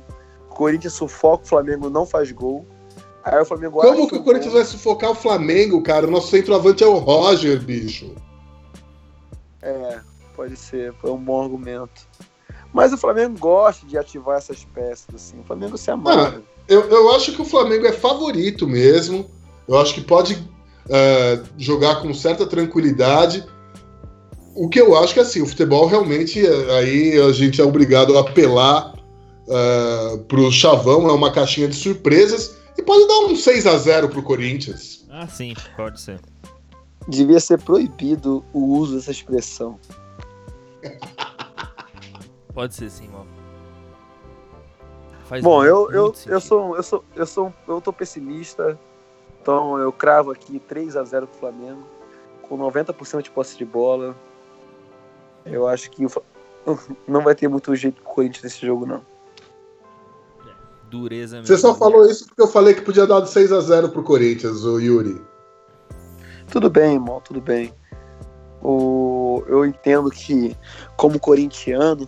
Corinthians 0.50 0.94
sufoca 0.94 1.44
o 1.44 1.48
Flamengo, 1.48 1.90
não 1.90 2.06
faz 2.06 2.32
gol. 2.32 2.66
Aí 3.24 3.40
o 3.40 3.46
Flamengo 3.46 3.82
Como 3.82 4.08
que 4.08 4.16
o 4.16 4.24
Corinthians 4.24 4.54
gol. 4.54 4.62
vai 4.62 4.66
sufocar 4.66 5.12
o 5.12 5.16
Flamengo, 5.16 5.84
cara? 5.84 6.08
O 6.08 6.12
nosso 6.12 6.30
centroavante 6.30 6.84
é 6.84 6.88
o 6.88 6.98
Roger, 6.98 7.62
bicho. 7.62 8.16
É, 9.62 10.00
pode 10.48 10.56
ser, 10.56 10.94
foi 10.94 11.12
um 11.12 11.18
bom 11.18 11.44
argumento. 11.44 12.08
Mas 12.74 12.94
o 12.94 12.98
Flamengo 12.98 13.38
gosta 13.38 13.86
de 13.86 13.98
ativar 13.98 14.38
essas 14.38 14.64
peças, 14.64 15.08
assim. 15.14 15.40
O 15.40 15.44
Flamengo 15.44 15.78
se 15.78 15.92
amarra. 15.92 16.38
Ah, 16.38 16.42
eu, 16.68 16.82
eu 16.90 17.16
acho 17.16 17.34
que 17.34 17.42
o 17.42 17.46
Flamengo 17.46 17.86
é 17.86 17.92
favorito 17.92 18.68
mesmo. 18.68 19.30
Eu 19.68 19.78
acho 19.78 19.94
que 19.94 20.02
pode 20.02 20.36
uh, 20.36 21.46
jogar 21.58 22.02
com 22.02 22.14
certa 22.14 22.46
tranquilidade. 22.46 23.46
O 24.56 24.70
que 24.70 24.80
eu 24.80 24.98
acho 24.98 25.14
que 25.14 25.20
assim, 25.20 25.42
o 25.42 25.46
futebol 25.46 25.86
realmente 25.86 26.42
aí 26.80 27.20
a 27.20 27.32
gente 27.32 27.62
é 27.62 27.64
obrigado 27.64 28.18
a 28.18 28.22
apelar 28.22 28.94
uh, 28.94 30.18
pro 30.24 30.52
Chavão, 30.52 31.08
é 31.08 31.14
uma 31.14 31.32
caixinha 31.32 31.68
de 31.68 31.76
surpresas. 31.76 32.58
E 32.78 32.84
pode 32.84 33.08
dar 33.08 33.20
um 33.26 33.36
6 33.36 33.66
a 33.66 33.78
0 33.78 34.10
pro 34.10 34.22
Corinthians. 34.22 35.06
Ah, 35.10 35.28
sim, 35.28 35.54
pode 35.76 36.00
ser. 36.00 36.20
Devia 37.08 37.40
ser 37.40 37.60
proibido 37.62 38.44
o 38.54 38.78
uso 38.78 38.96
dessa 38.96 39.12
expressão. 39.12 39.80
Pode 42.54 42.76
ser 42.76 42.90
sim, 42.90 43.08
mano. 43.08 43.28
Faz 45.26 45.44
Bom, 45.44 45.64
eu, 45.64 45.92
eu, 45.92 46.14
eu 46.26 46.40
sou 46.40 46.76
eu 46.76 46.84
sou 46.84 47.04
eu 47.16 47.26
sou 47.26 47.54
eu 47.68 47.82
tô 47.82 47.92
pessimista. 47.92 48.80
Então 49.42 49.78
eu 49.78 49.92
cravo 49.92 50.32
aqui 50.32 50.60
3 50.60 50.96
a 50.98 51.04
0 51.04 51.28
pro 51.28 51.40
Flamengo 51.40 51.84
com 52.42 52.58
90% 52.58 53.22
de 53.22 53.32
posse 53.32 53.58
de 53.58 53.66
bola. 53.66 54.16
Eu 55.46 55.68
acho 55.68 55.90
que 55.92 56.06
não 57.08 57.22
vai 57.22 57.36
ter 57.36 57.48
muito 57.48 57.76
jeito 57.76 58.02
pro 58.02 58.14
Corinthians 58.14 58.44
nesse 58.44 58.66
jogo 58.66 58.86
não 58.86 59.02
dureza 60.90 61.38
mesmo. 61.38 61.48
Você 61.48 61.62
só 61.62 61.76
falou 61.76 62.06
isso 62.06 62.26
porque 62.28 62.42
eu 62.42 62.48
falei 62.48 62.74
que 62.74 62.82
podia 62.82 63.06
dar 63.06 63.22
de 63.22 63.30
6 63.30 63.52
a 63.52 63.62
0 63.62 63.90
pro 63.90 64.04
Corinthians, 64.04 64.64
o 64.64 64.80
Yuri. 64.80 65.22
Tudo 66.52 66.70
bem, 66.70 66.94
irmão, 66.94 67.22
tudo 67.22 67.42
bem. 67.42 67.74
O... 68.62 69.44
Eu 69.48 69.66
entendo 69.66 70.10
que, 70.10 70.56
como 70.96 71.20
corintiano, 71.20 72.08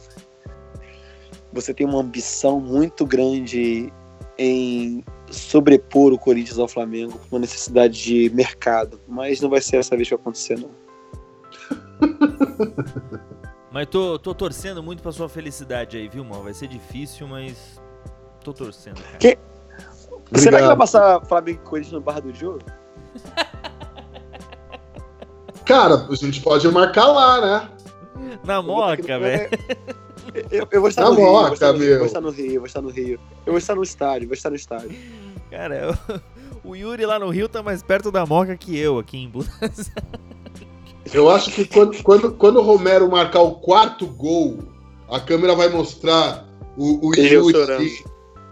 você 1.53 1.73
tem 1.73 1.85
uma 1.85 1.99
ambição 1.99 2.59
muito 2.59 3.05
grande 3.05 3.91
em 4.37 5.03
sobrepor 5.29 6.13
o 6.13 6.17
Corinthians 6.17 6.57
ao 6.57 6.67
Flamengo 6.67 7.13
por 7.13 7.35
uma 7.35 7.39
necessidade 7.39 8.01
de 8.01 8.29
mercado. 8.33 8.99
Mas 9.07 9.41
não 9.41 9.49
vai 9.49 9.61
ser 9.61 9.77
essa 9.77 9.95
vez 9.95 10.07
que 10.07 10.15
vai 10.15 10.21
acontecer, 10.21 10.57
não. 10.57 10.71
mas 13.71 13.87
tô, 13.87 14.17
tô 14.17 14.33
torcendo 14.33 14.81
muito 14.81 15.03
pra 15.03 15.11
sua 15.11 15.29
felicidade 15.29 15.97
aí, 15.97 16.07
viu, 16.07 16.23
mal? 16.23 16.41
Vai 16.41 16.53
ser 16.53 16.67
difícil, 16.67 17.27
mas 17.27 17.79
Tô 18.43 18.53
torcendo, 18.53 19.01
cara. 19.01 19.17
Que... 19.17 19.37
Será 20.35 20.59
que 20.59 20.67
vai 20.67 20.77
passar 20.77 21.23
Flamengo 21.25 21.59
e 21.61 21.67
Corinthians 21.67 21.93
no 21.93 22.01
Barra 22.01 22.21
do 22.21 22.33
Jogo? 22.33 22.59
Cara, 25.69 26.07
a 26.09 26.15
gente 26.15 26.41
pode 26.41 26.67
marcar 26.69 27.05
lá, 27.05 27.39
né? 27.39 27.69
Na 28.43 28.59
moca, 28.59 29.19
velho. 29.19 29.49
Eu, 30.49 30.67
eu, 30.71 30.81
vou 30.81 30.89
estar 30.89 31.03
Na 31.03 31.11
no 31.11 31.21
moca, 31.21 31.71
Rio, 31.73 31.83
eu 31.83 31.97
vou 31.97 32.07
estar 32.07 32.21
no 32.21 32.29
Rio, 32.31 32.53
eu 32.53 32.59
vou 32.59 32.65
estar 32.65 32.81
no 32.81 32.89
Rio. 32.89 33.19
Eu 33.45 33.53
vou 33.53 33.57
estar 33.59 33.75
no 33.75 33.83
estádio, 33.83 34.27
vou 34.27 34.33
estar 34.33 34.49
no 34.49 34.55
estádio. 34.55 34.95
Cara, 35.51 35.75
eu, 35.75 36.19
o 36.65 36.75
Yuri 36.75 37.05
lá 37.05 37.19
no 37.19 37.29
Rio 37.29 37.47
tá 37.47 37.61
mais 37.61 37.83
perto 37.83 38.11
da 38.11 38.25
moca 38.25 38.57
que 38.57 38.75
eu 38.75 38.97
aqui 38.97 39.17
em 39.17 39.29
Budas. 39.29 39.91
Eu 41.13 41.29
acho 41.29 41.51
que 41.51 41.65
quando, 41.65 42.01
quando, 42.01 42.31
quando 42.31 42.57
o 42.57 42.63
Romero 42.63 43.07
marcar 43.07 43.41
o 43.41 43.55
quarto 43.55 44.07
gol, 44.07 44.57
a 45.07 45.19
câmera 45.19 45.55
vai 45.55 45.69
mostrar 45.69 46.47
o, 46.75 47.09
o 47.09 47.15
Yuri 47.15 48.03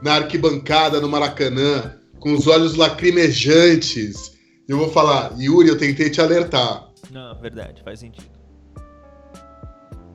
na 0.04 0.18
arquibancada 0.18 1.02
no 1.02 1.10
Maracanã, 1.10 1.96
com 2.20 2.34
os 2.34 2.46
olhos 2.46 2.76
lacrimejantes, 2.76 4.34
eu 4.68 4.78
vou 4.78 4.90
falar, 4.90 5.34
Yuri, 5.40 5.70
eu 5.70 5.78
tentei 5.80 6.12
te 6.12 6.22
alertar. 6.22 6.87
Não, 7.12 7.34
verdade, 7.40 7.82
faz 7.84 8.00
sentido. 8.00 8.30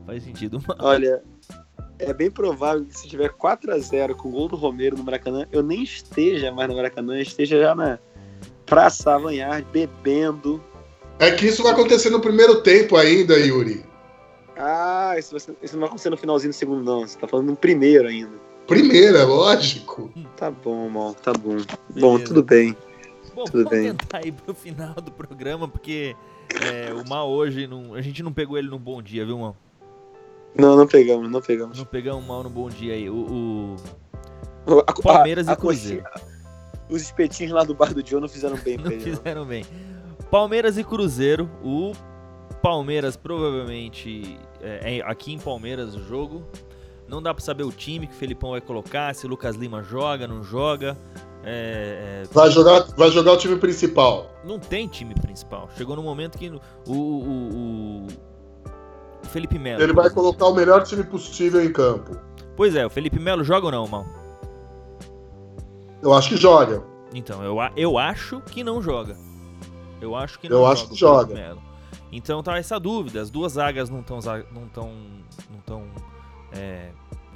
Faz 0.07 0.23
sentido. 0.25 0.59
Olha, 0.79 1.23
é 1.99 2.13
bem 2.13 2.31
provável 2.31 2.85
que 2.85 2.97
se 2.99 3.09
tiver 3.09 3.31
4x0 3.31 4.15
com 4.15 4.29
o 4.29 4.33
gol 4.33 4.49
do 4.49 4.57
Romero 4.57 4.97
no 4.97 5.05
Maracanã, 5.05 5.47
eu 5.53 5.63
nem 5.63 5.83
esteja 5.83 6.51
mais 6.53 6.69
no 6.69 6.77
Maracanã, 6.77 7.19
esteja 7.21 7.61
já 7.61 7.75
na 7.75 7.99
Praça 8.67 9.15
Avanhar, 9.15 9.65
bebendo. 9.73 10.63
É 11.19 11.31
que 11.31 11.47
isso 11.47 11.63
vai 11.63 11.73
acontecer 11.73 12.11
no 12.11 12.21
primeiro 12.21 12.63
tempo 12.63 12.97
ainda, 12.97 13.39
Yuri. 13.39 13.85
Ah, 14.57 15.15
isso, 15.19 15.31
vai- 15.39 15.57
isso 15.63 15.75
não 15.75 15.81
vai 15.81 15.89
acontecer 15.89 16.11
no 16.11 16.17
finalzinho 16.17 16.53
do 16.53 16.57
segundo, 16.57 16.83
não. 16.85 17.07
Você 17.07 17.19
tá 17.19 17.29
falando 17.29 17.49
no 17.51 17.57
primeiro 17.57 18.09
ainda. 18.09 18.33
Primeiro, 18.67 19.17
é 19.17 19.25
lógico. 19.25 20.13
Tá 20.37 20.51
bom, 20.51 20.89
mal, 20.89 21.15
tá 21.15 21.33
bom. 21.33 21.57
Bom, 22.01 22.19
tudo 22.19 22.43
bem. 22.43 22.77
Bom, 23.35 23.45
Tudo 23.45 23.65
vamos 23.65 23.71
bem. 23.71 23.95
tentar 23.95 24.27
ir 24.27 24.33
pro 24.33 24.55
final 24.55 24.95
do 24.95 25.11
programa, 25.11 25.67
porque 25.67 26.15
é, 26.61 26.93
o 26.93 27.09
Mal 27.09 27.29
hoje, 27.31 27.67
não, 27.67 27.95
a 27.95 28.01
gente 28.01 28.23
não 28.23 28.33
pegou 28.33 28.57
ele 28.59 28.69
num 28.69 28.79
bom 28.79 29.01
dia, 29.03 29.25
viu, 29.25 29.39
Mal? 29.39 29.57
Não, 30.55 30.77
não 30.77 30.87
pegamos, 30.87 31.31
não 31.31 31.41
pegamos. 31.41 31.79
Não 31.79 31.85
pegamos 31.85 32.25
o 32.25 32.29
Mal 32.29 32.43
no 32.43 32.51
bom 32.51 32.69
dia 32.69 32.95
aí. 32.95 33.09
O, 33.09 33.77
o- 34.67 34.79
A- 34.87 34.93
Palmeiras 35.03 35.49
a- 35.49 35.53
e 35.53 35.55
a 35.55 35.57
Cruzeiro. 35.57 36.03
coxinha- 36.05 36.29
Os 36.91 37.03
espetinhos 37.03 37.53
lá 37.53 37.65
do 37.65 37.75
bar 37.75 37.95
do 37.95 38.07
Joe 38.07 38.21
não 38.21 38.29
fizeram 38.29 38.57
bem 38.59 38.77
pra 38.79 38.85
não 38.91 38.93
ele. 38.93 39.11
não. 39.11 39.17
fizeram 39.17 39.45
bem. 39.47 39.65
Palmeiras 40.31 40.77
e 40.79 40.85
Cruzeiro. 40.85 41.49
O 41.65 41.93
Palmeiras 42.63 43.17
provavelmente. 43.17 44.39
É, 44.61 44.99
é 44.99 45.03
aqui 45.03 45.33
em 45.33 45.39
Palmeiras 45.39 45.95
o 45.95 46.03
jogo. 46.07 46.45
Não 47.09 47.23
dá 47.23 47.35
pra 47.35 47.43
saber 47.43 47.65
o 47.65 47.73
time 47.73 48.07
que 48.07 48.13
o 48.15 48.17
Felipão 48.17 48.51
vai 48.53 48.61
colocar, 48.61 49.15
se 49.15 49.27
o 49.27 49.29
Lucas 49.29 49.57
Lima 49.57 49.83
joga, 49.83 50.27
não 50.29 50.43
joga. 50.43 50.97
É, 51.45 52.23
é, 52.23 52.29
Vai 52.33 52.51
jogar, 52.51 52.81
vai 52.97 53.11
jogar 53.11 53.33
o 53.33 53.37
time 53.37 53.57
principal. 53.57 54.31
não 54.45 54.59
tem 54.59 54.87
time 54.87 55.15
principal. 55.15 55.69
Chegou 55.77 55.97
no 55.97 56.03
momento 56.03 56.39
que 56.39 56.49
o, 56.49 56.61
o, 56.93 58.07
o, 58.07 58.07
Felipe 59.25 59.59
Melo. 59.59 59.83
Ele 59.83 59.93
vai 59.93 60.09
colocar 60.11 60.47
o 60.47 60.55
melhor 60.55 60.83
time 60.85 61.03
possível 61.03 61.65
em 61.65 61.73
campo. 61.73 62.17
Pois 62.57 62.77
é, 62.77 62.87
o 62.87 62.91
Felipe 62.91 63.19
Melo 63.19 63.43
joga 63.43 63.67
ou 63.67 63.73
não, 63.73 63.89
mal? 63.89 64.07
Eu 66.03 66.13
acho 66.13 66.29
que 66.29 66.37
joga. 66.37 66.83
Então, 67.15 67.43
eu, 67.43 67.57
eu 67.77 67.99
acho 67.99 68.41
que 68.43 68.63
não 68.63 68.81
joga. 68.83 69.17
Eu 70.01 70.15
acho 70.15 70.39
que 70.39 70.47
Eu 70.47 70.59
não 70.59 70.67
acho 70.67 70.95
joga. 70.95 71.27
que 71.27 71.33
o 71.33 71.37
Felipe 71.37 71.41
joga. 71.41 71.55
Melo. 71.55 71.63
Então 72.13 72.43
tá 72.43 72.59
essa 72.59 72.79
dúvida. 72.79 73.23
As 73.23 73.31
duas 73.31 73.53
zagas 73.53 73.89
não 73.89 74.01
estão 74.01 74.19
não 74.53 74.69
tão, 74.69 74.93
não 75.51 75.61
tão, 75.65 75.85
é, 76.53 76.91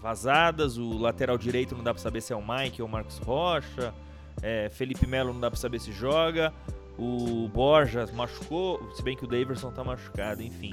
vazadas. 0.06 0.78
O 0.78 0.96
lateral 0.98 1.36
direito 1.36 1.74
não 1.74 1.82
dá 1.82 1.92
pra 1.92 2.00
saber 2.02 2.20
se 2.20 2.32
é 2.32 2.36
o 2.36 2.42
Mike 2.46 2.80
ou 2.80 2.86
o 2.86 2.90
Marcos 2.90 3.18
Rocha. 3.18 3.92
É, 4.40 4.68
Felipe 4.70 5.04
Melo 5.06 5.32
não 5.32 5.40
dá 5.40 5.50
pra 5.50 5.58
saber 5.58 5.80
se 5.80 5.90
joga. 5.90 6.52
O 6.98 7.48
Borja 7.48 8.06
machucou, 8.14 8.80
se 8.94 9.02
bem 9.02 9.16
que 9.16 9.24
o 9.24 9.26
Daverson 9.26 9.70
tá 9.72 9.82
machucado, 9.82 10.42
enfim. 10.42 10.70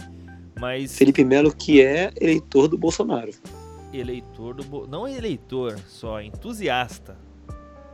Mas 0.59 0.95
Felipe 0.95 1.23
Melo, 1.23 1.53
que 1.53 1.81
é 1.81 2.11
eleitor 2.21 2.67
do 2.67 2.77
Bolsonaro. 2.77 3.31
eleitor 3.91 4.53
do. 4.53 4.63
Bo- 4.63 4.85
Não 4.87 5.07
entusiasta, 5.07 5.75
só 5.87 6.21
entusiasta. 6.21 7.17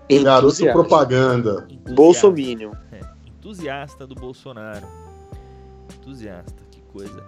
Garoto 0.09 0.47
Entusiasta. 0.47 0.73
propaganda. 0.79 1.49
Entusiasta. 1.69 1.93
Bolsominion. 1.93 2.71
É, 2.91 2.99
entusiasta 3.27 4.05
do 4.05 4.13
Bolsonaro. 4.15 4.85
Entusiasta, 5.95 6.63
que 6.71 6.81
coisa. 6.81 7.23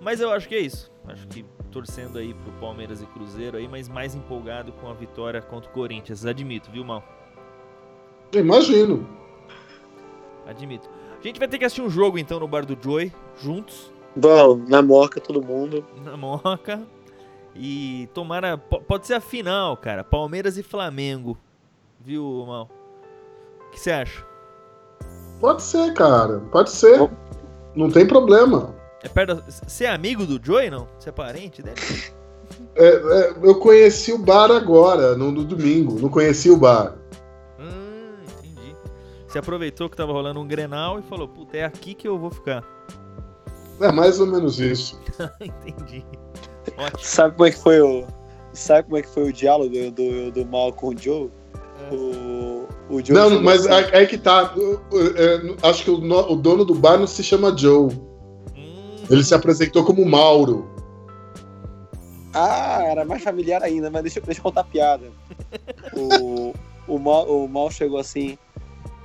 Mas 0.00 0.20
eu 0.20 0.30
acho 0.30 0.48
que 0.48 0.54
é 0.54 0.60
isso. 0.60 0.90
Acho 1.06 1.26
que 1.28 1.44
torcendo 1.74 2.18
aí 2.18 2.32
pro 2.32 2.52
Palmeiras 2.60 3.02
e 3.02 3.06
Cruzeiro 3.06 3.56
aí, 3.58 3.66
mas 3.68 3.88
mais 3.88 4.14
empolgado 4.14 4.70
com 4.80 4.88
a 4.88 4.94
vitória 4.94 5.42
contra 5.42 5.68
o 5.68 5.72
Corinthians. 5.74 6.24
Admito, 6.24 6.70
viu, 6.70 6.84
Mal? 6.84 7.02
Imagino. 8.32 9.06
Admito. 10.46 10.88
A 11.20 11.22
gente 11.26 11.38
vai 11.38 11.48
ter 11.48 11.58
que 11.58 11.64
assistir 11.64 11.82
um 11.82 11.90
jogo 11.90 12.16
então 12.18 12.38
no 12.38 12.46
bar 12.46 12.64
do 12.64 12.78
Joy, 12.80 13.12
juntos, 13.42 13.92
Bom, 14.16 14.62
na 14.68 14.80
moca, 14.80 15.20
todo 15.20 15.42
mundo. 15.44 15.84
na 16.04 16.16
Moca. 16.16 16.80
E 17.56 18.08
tomara. 18.14 18.56
po- 18.56 18.80
Pode 18.80 19.06
ser 19.08 19.14
a 19.14 19.20
final, 19.20 19.76
cara. 19.76 20.04
Palmeiras 20.04 20.56
e 20.56 20.62
Flamengo. 20.62 21.36
Viu, 22.00 22.44
Mal? 22.46 22.70
O 23.66 23.70
que 23.72 23.80
você 23.80 23.90
acha? 23.90 24.24
Pode 25.40 25.62
ser, 25.62 25.92
cara. 25.94 26.38
Pode 26.52 26.70
ser. 26.70 26.98
Bom. 26.98 27.10
Não 27.74 27.90
tem 27.90 28.06
problema. 28.06 28.72
É 29.04 29.08
perto 29.08 29.34
da... 29.34 29.42
Você 29.46 29.84
é 29.84 29.90
amigo 29.90 30.26
do 30.26 30.44
Joy, 30.44 30.70
não? 30.70 30.88
Você 30.98 31.10
é 31.10 31.12
parente 31.12 31.62
dele? 31.62 31.76
É, 32.74 32.86
é, 32.86 33.34
eu 33.42 33.54
conheci 33.56 34.12
o 34.12 34.18
bar 34.18 34.50
agora, 34.50 35.14
no, 35.16 35.30
no 35.30 35.44
domingo. 35.44 36.00
Não 36.00 36.08
conheci 36.08 36.50
o 36.50 36.56
bar. 36.56 36.96
Hum, 37.60 38.14
entendi. 38.38 38.74
Você 39.28 39.38
aproveitou 39.38 39.88
que 39.90 39.96
tava 39.96 40.12
rolando 40.12 40.40
um 40.40 40.46
Grenal 40.46 40.98
e 40.98 41.02
falou, 41.02 41.28
puta, 41.28 41.56
é 41.56 41.64
aqui 41.64 41.94
que 41.94 42.08
eu 42.08 42.18
vou 42.18 42.30
ficar. 42.30 42.64
É 43.80 43.92
mais 43.92 44.18
ou 44.20 44.26
menos 44.26 44.58
isso. 44.58 44.98
entendi. 45.40 46.04
Ótimo. 46.78 46.98
Sabe 47.02 47.34
como 47.36 47.46
é 47.46 47.50
que 47.50 47.58
foi 47.58 47.80
o. 47.80 48.04
Sabe 48.52 48.84
como 48.84 48.96
é 48.96 49.02
que 49.02 49.08
foi 49.08 49.28
o 49.28 49.32
diálogo 49.32 49.74
do, 49.90 50.30
do 50.30 50.46
Mal 50.46 50.72
com 50.72 50.88
o 50.88 50.96
Joe? 50.98 51.28
É. 51.90 51.94
O, 51.94 52.68
o 52.88 53.04
Joe 53.04 53.12
Não, 53.16 53.42
mas 53.42 53.66
assim, 53.66 53.74
aí 53.74 53.96
aí 53.96 54.06
que 54.06 54.16
tá. 54.16 54.54
Eu- 54.56 54.80
eu- 54.92 55.16
eu- 55.16 55.56
Acho 55.62 55.82
que 55.84 55.90
o, 55.90 55.96
o 55.96 56.36
dono 56.36 56.64
do 56.64 56.74
bar 56.74 56.96
não 56.98 57.06
se 57.06 57.22
chama 57.22 57.56
Joe. 57.56 57.88
Ele 59.10 59.22
se 59.24 59.34
apresentou 59.34 59.84
como 59.84 60.04
Mauro. 60.04 60.68
Ah, 62.32 62.82
era 62.84 63.04
mais 63.04 63.22
familiar 63.22 63.62
ainda, 63.62 63.90
mas 63.90 64.02
deixa, 64.02 64.18
eu- 64.18 64.24
deixa 64.24 64.40
eu 64.40 64.42
contar 64.44 64.62
a 64.62 64.64
piada. 64.64 65.10
O, 65.96 66.52
o, 66.88 66.98
Mal, 66.98 67.26
o 67.28 67.48
Mal 67.48 67.70
chegou 67.70 67.98
assim: 67.98 68.36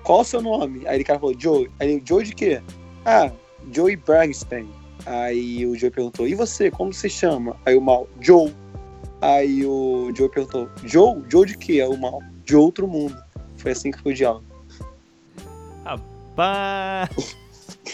Qual 0.04 0.22
o 0.22 0.24
seu 0.26 0.42
nome? 0.42 0.88
Aí 0.88 0.96
ele 0.98 1.04
cara 1.04 1.20
falou: 1.20 1.36
Joe. 1.38 1.70
Aí 1.80 1.92
ele, 1.92 2.04
Joe 2.06 2.24
de 2.24 2.34
quê? 2.34 2.62
Ah, 3.06 3.32
Joey 3.72 3.96
Bergstein. 3.96 4.68
Aí 5.06 5.66
o 5.68 5.76
Joe 5.78 5.92
perguntou: 5.92 6.28
E 6.28 6.34
você, 6.34 6.72
como 6.72 6.92
se 6.92 7.08
chama? 7.10 7.56
Aí 7.66 7.76
o 7.78 7.82
Mal: 7.82 8.08
Joe. 8.20 8.52
Aí 9.22 9.64
o 9.66 10.12
Joe 10.16 10.30
perguntou: 10.30 10.68
Joe? 10.84 11.22
Joe 11.30 11.46
de 11.46 11.58
quê? 11.58 11.74
Aí 11.82 11.88
o 11.88 11.98
Mal: 11.98 12.20
De 12.44 12.56
outro 12.56 12.88
mundo. 12.88 13.16
Foi 13.58 13.72
assim 13.74 13.92
que 13.92 14.02
foi 14.02 14.14
o 14.14 14.16
diálogo. 14.16 14.46
pá. 16.36 17.08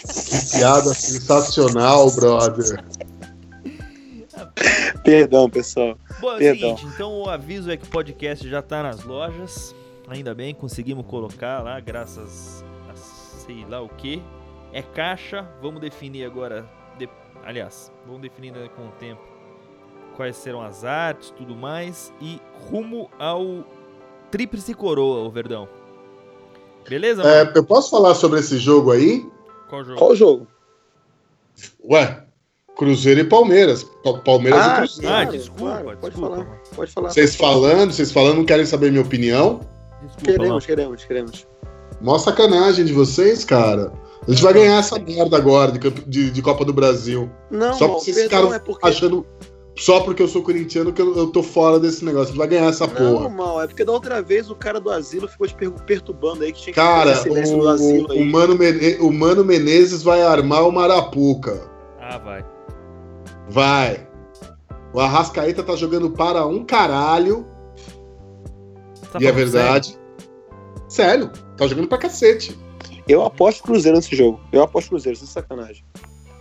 Que 0.02 0.58
piada 0.58 0.92
sensacional, 0.94 2.10
brother. 2.12 2.84
Perdão, 5.04 5.48
pessoal. 5.48 5.96
Bom, 6.20 6.32
é 6.32 6.34
o 6.34 6.38
Perdão. 6.38 6.76
seguinte, 6.76 6.94
então 6.94 7.20
o 7.22 7.28
aviso 7.30 7.70
é 7.70 7.76
que 7.76 7.84
o 7.84 7.88
podcast 7.88 8.48
já 8.48 8.60
tá 8.62 8.82
nas 8.82 9.02
lojas. 9.04 9.74
Ainda 10.08 10.34
bem, 10.34 10.54
conseguimos 10.54 11.04
colocar 11.06 11.62
lá, 11.62 11.78
graças 11.80 12.64
a 12.90 12.94
sei 12.94 13.64
lá 13.68 13.80
o 13.80 13.88
que. 13.88 14.22
É 14.72 14.82
caixa, 14.82 15.48
vamos 15.62 15.80
definir 15.80 16.24
agora. 16.24 16.68
de- 16.98 17.08
Aliás, 17.44 17.90
vamos 18.06 18.20
definir 18.22 18.52
né, 18.52 18.68
com 18.76 18.82
o 18.86 18.90
tempo 18.98 19.20
quais 20.16 20.36
serão 20.36 20.62
as 20.62 20.84
artes 20.84 21.30
tudo 21.30 21.54
mais. 21.54 22.12
E 22.20 22.40
rumo 22.70 23.10
ao 23.18 23.64
Tríplice 24.30 24.74
Coroa, 24.74 25.20
o 25.26 25.30
Verdão. 25.30 25.68
Beleza, 26.88 27.22
É, 27.22 27.44
mano? 27.44 27.56
eu 27.56 27.64
posso 27.64 27.90
falar 27.90 28.14
sobre 28.14 28.40
esse 28.40 28.58
jogo 28.58 28.92
aí? 28.92 29.28
Qual 29.68 29.84
jogo? 29.84 29.98
Qual 29.98 30.10
o 30.10 30.16
jogo? 30.16 30.46
Ué, 31.88 32.22
Cruzeiro 32.76 33.20
e 33.20 33.24
Palmeiras. 33.24 33.84
Pa- 34.04 34.18
Palmeiras 34.18 34.60
Ah, 34.60 34.72
e 34.74 34.76
Cruzeiro. 34.78 35.08
Ah, 35.08 35.22
Claro, 35.22 35.30
desculpa, 35.38 35.62
claro, 35.82 35.84
pode 35.98 36.14
desculpa. 36.14 36.36
falar. 36.36 36.58
Pode 36.76 36.92
falar. 36.92 37.08
Vocês 37.10 37.36
falando, 37.36 37.92
vocês 37.92 38.12
falando, 38.12 38.36
não 38.36 38.44
querem 38.44 38.66
saber 38.66 38.90
minha 38.90 39.02
opinião? 39.02 39.60
Desculpa, 40.02 40.24
Queremos, 40.32 40.66
queremos, 40.66 41.04
queremos. 41.04 41.46
Mó 42.00 42.18
sacanagem 42.18 42.84
de 42.84 42.92
vocês, 42.92 43.44
cara. 43.44 43.92
A 44.26 44.30
gente 44.30 44.42
vai 44.42 44.52
ganhar 44.52 44.78
essa 44.78 44.98
merda 44.98 45.36
agora 45.36 45.72
de, 45.72 45.78
campe- 45.78 46.02
de- 46.06 46.30
de 46.30 46.42
Copa 46.42 46.64
do 46.64 46.72
Brasil. 46.72 47.30
Não, 47.50 47.72
Só 47.74 47.88
porque 47.88 48.10
esses 48.10 48.28
caras 48.28 48.52
é 48.52 48.58
porque. 48.58 48.86
achando. 48.86 49.26
Só 49.78 50.00
porque 50.00 50.22
eu 50.22 50.28
sou 50.28 50.42
corintiano 50.42 50.90
que 50.92 51.02
eu, 51.02 51.14
eu 51.16 51.26
tô 51.26 51.42
fora 51.42 51.78
desse 51.78 52.02
negócio. 52.04 52.34
Vai 52.34 52.48
ganhar 52.48 52.66
essa 52.70 52.86
Não, 52.86 52.94
porra. 52.94 53.28
mal, 53.28 53.62
é 53.62 53.66
porque 53.66 53.84
da 53.84 53.92
outra 53.92 54.22
vez 54.22 54.50
o 54.50 54.54
cara 54.54 54.80
do 54.80 54.90
asilo 54.90 55.28
ficou 55.28 55.46
te 55.46 55.54
per- 55.54 55.70
perturbando 55.70 56.44
aí 56.44 56.52
que 56.52 56.60
tinha 56.62 56.72
que 56.72 56.80
Cara, 56.80 57.10
fazer 57.14 57.22
silêncio 57.28 57.58
o, 57.58 57.60
do 57.60 57.68
asilo 57.68 58.08
o, 58.08 58.12
aí. 58.12 58.22
o 58.22 58.26
Mano 58.26 58.56
o 59.00 59.12
Mano 59.12 59.44
Menezes 59.44 60.02
vai 60.02 60.22
armar 60.22 60.66
o 60.66 60.72
Marapuca. 60.72 61.70
Ah, 62.00 62.16
vai. 62.16 62.44
Vai. 63.50 64.08
O 64.94 65.00
Arrascaeta 65.00 65.62
tá 65.62 65.76
jogando 65.76 66.10
para 66.10 66.46
um 66.46 66.64
caralho. 66.64 67.46
Tá 69.12 69.18
e 69.20 69.26
é 69.26 69.32
verdade. 69.32 69.98
Sério, 70.88 71.30
tá 71.56 71.66
jogando 71.66 71.88
pra 71.88 71.98
cacete. 71.98 72.58
Eu 73.06 73.22
aposto 73.22 73.62
Cruzeiro 73.62 73.98
nesse 73.98 74.16
jogo. 74.16 74.40
Eu 74.50 74.62
aposto 74.62 74.88
Cruzeiro, 74.88 75.18
sem 75.18 75.28
sacanagem. 75.28 75.84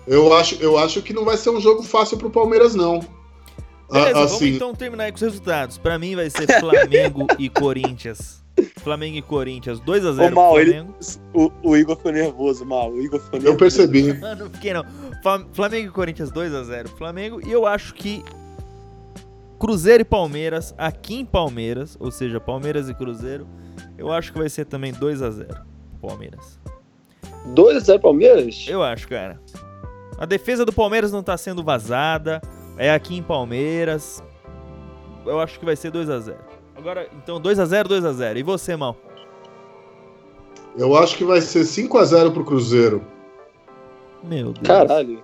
Eu 0.08 0.34
acho, 0.34 0.56
eu 0.62 0.78
acho 0.78 1.02
que 1.02 1.14
não 1.14 1.26
vai 1.26 1.36
ser 1.36 1.50
um 1.50 1.60
jogo 1.60 1.84
fácil 1.84 2.18
pro 2.18 2.30
Palmeiras, 2.30 2.76
não. 2.76 3.02
Beleza, 3.92 4.10
A- 4.10 4.14
vamos 4.14 4.34
assim, 4.34 4.50
então 4.56 4.74
terminar 4.74 5.06
aí 5.06 5.12
com 5.12 5.16
os 5.18 5.22
resultados. 5.22 5.78
Pra 5.78 5.98
mim 6.00 6.16
vai 6.16 6.30
ser 6.30 6.48
Flamengo 6.60 7.28
e 7.40 7.50
Corinthians. 7.50 8.44
Flamengo 8.78 9.18
e 9.18 9.22
Corinthians, 9.22 9.82
2x0 9.82 10.32
Ô, 10.32 10.36
Mal, 10.36 10.60
ele-. 10.60 10.86
O, 11.34 11.52
o 11.64 11.76
Igor 11.78 11.98
ficou 11.98 12.12
nervoso, 12.12 12.66
mal. 12.66 12.90
O 12.92 13.02
Igor 13.02 13.20
ficou 13.20 13.38
eu 13.40 13.44
nervoso. 13.44 13.58
percebi. 13.60 14.12
Ah, 14.24 14.34
não 14.36 14.50
fiquei 14.50 14.74
não. 14.74 14.84
Flam- 15.22 15.46
Flamengo 15.54 15.88
e 15.90 15.92
Corinthians 15.92 16.32
2x0 16.32 16.88
Flamengo. 16.98 17.46
E 17.46 17.52
eu 17.52 17.66
acho 17.68 17.94
que 17.94 18.24
Cruzeiro 19.60 20.02
e 20.02 20.06
Palmeiras, 20.06 20.74
aqui 20.78 21.16
em 21.16 21.26
Palmeiras, 21.26 21.98
ou 22.00 22.12
seja, 22.12 22.40
Palmeiras 22.40 22.88
e 22.90 22.94
Cruzeiro, 22.94 23.48
eu 23.98 24.12
acho 24.12 24.32
que 24.32 24.38
vai 24.40 24.50
ser 24.50 24.66
também 24.66 24.94
2x0 24.94 25.48
pro 26.00 26.10
Palmeiras. 26.10 26.60
2x0 27.54 28.00
Palmeiras? 28.00 28.66
Eu 28.68 28.84
acho, 28.84 29.08
cara. 29.08 29.40
A 30.18 30.26
defesa 30.26 30.66
do 30.66 30.72
Palmeiras 30.74 31.12
não 31.12 31.22
tá 31.24 31.38
sendo 31.38 31.64
vazada. 31.64 32.42
É 32.78 32.92
aqui 32.92 33.16
em 33.16 33.24
Palmeiras. 33.24 34.24
Eu 35.26 35.40
acho 35.40 35.60
que 35.60 35.66
vai 35.66 35.76
ser 35.76 35.92
2x0. 35.92 36.36
Agora, 36.76 37.10
então 37.18 37.40
2x0, 37.40 37.88
2x0. 37.88 38.38
E 38.38 38.44
você, 38.44 38.76
mal? 38.76 38.96
Eu 40.78 40.96
acho 40.98 41.18
que 41.18 41.24
vai 41.24 41.40
ser 41.42 41.62
5x0 41.62 42.34
pro 42.34 42.44
Cruzeiro. 42.44 43.02
Meu 44.24 44.52
Deus. 44.52 44.68
Caralho. 44.68 45.24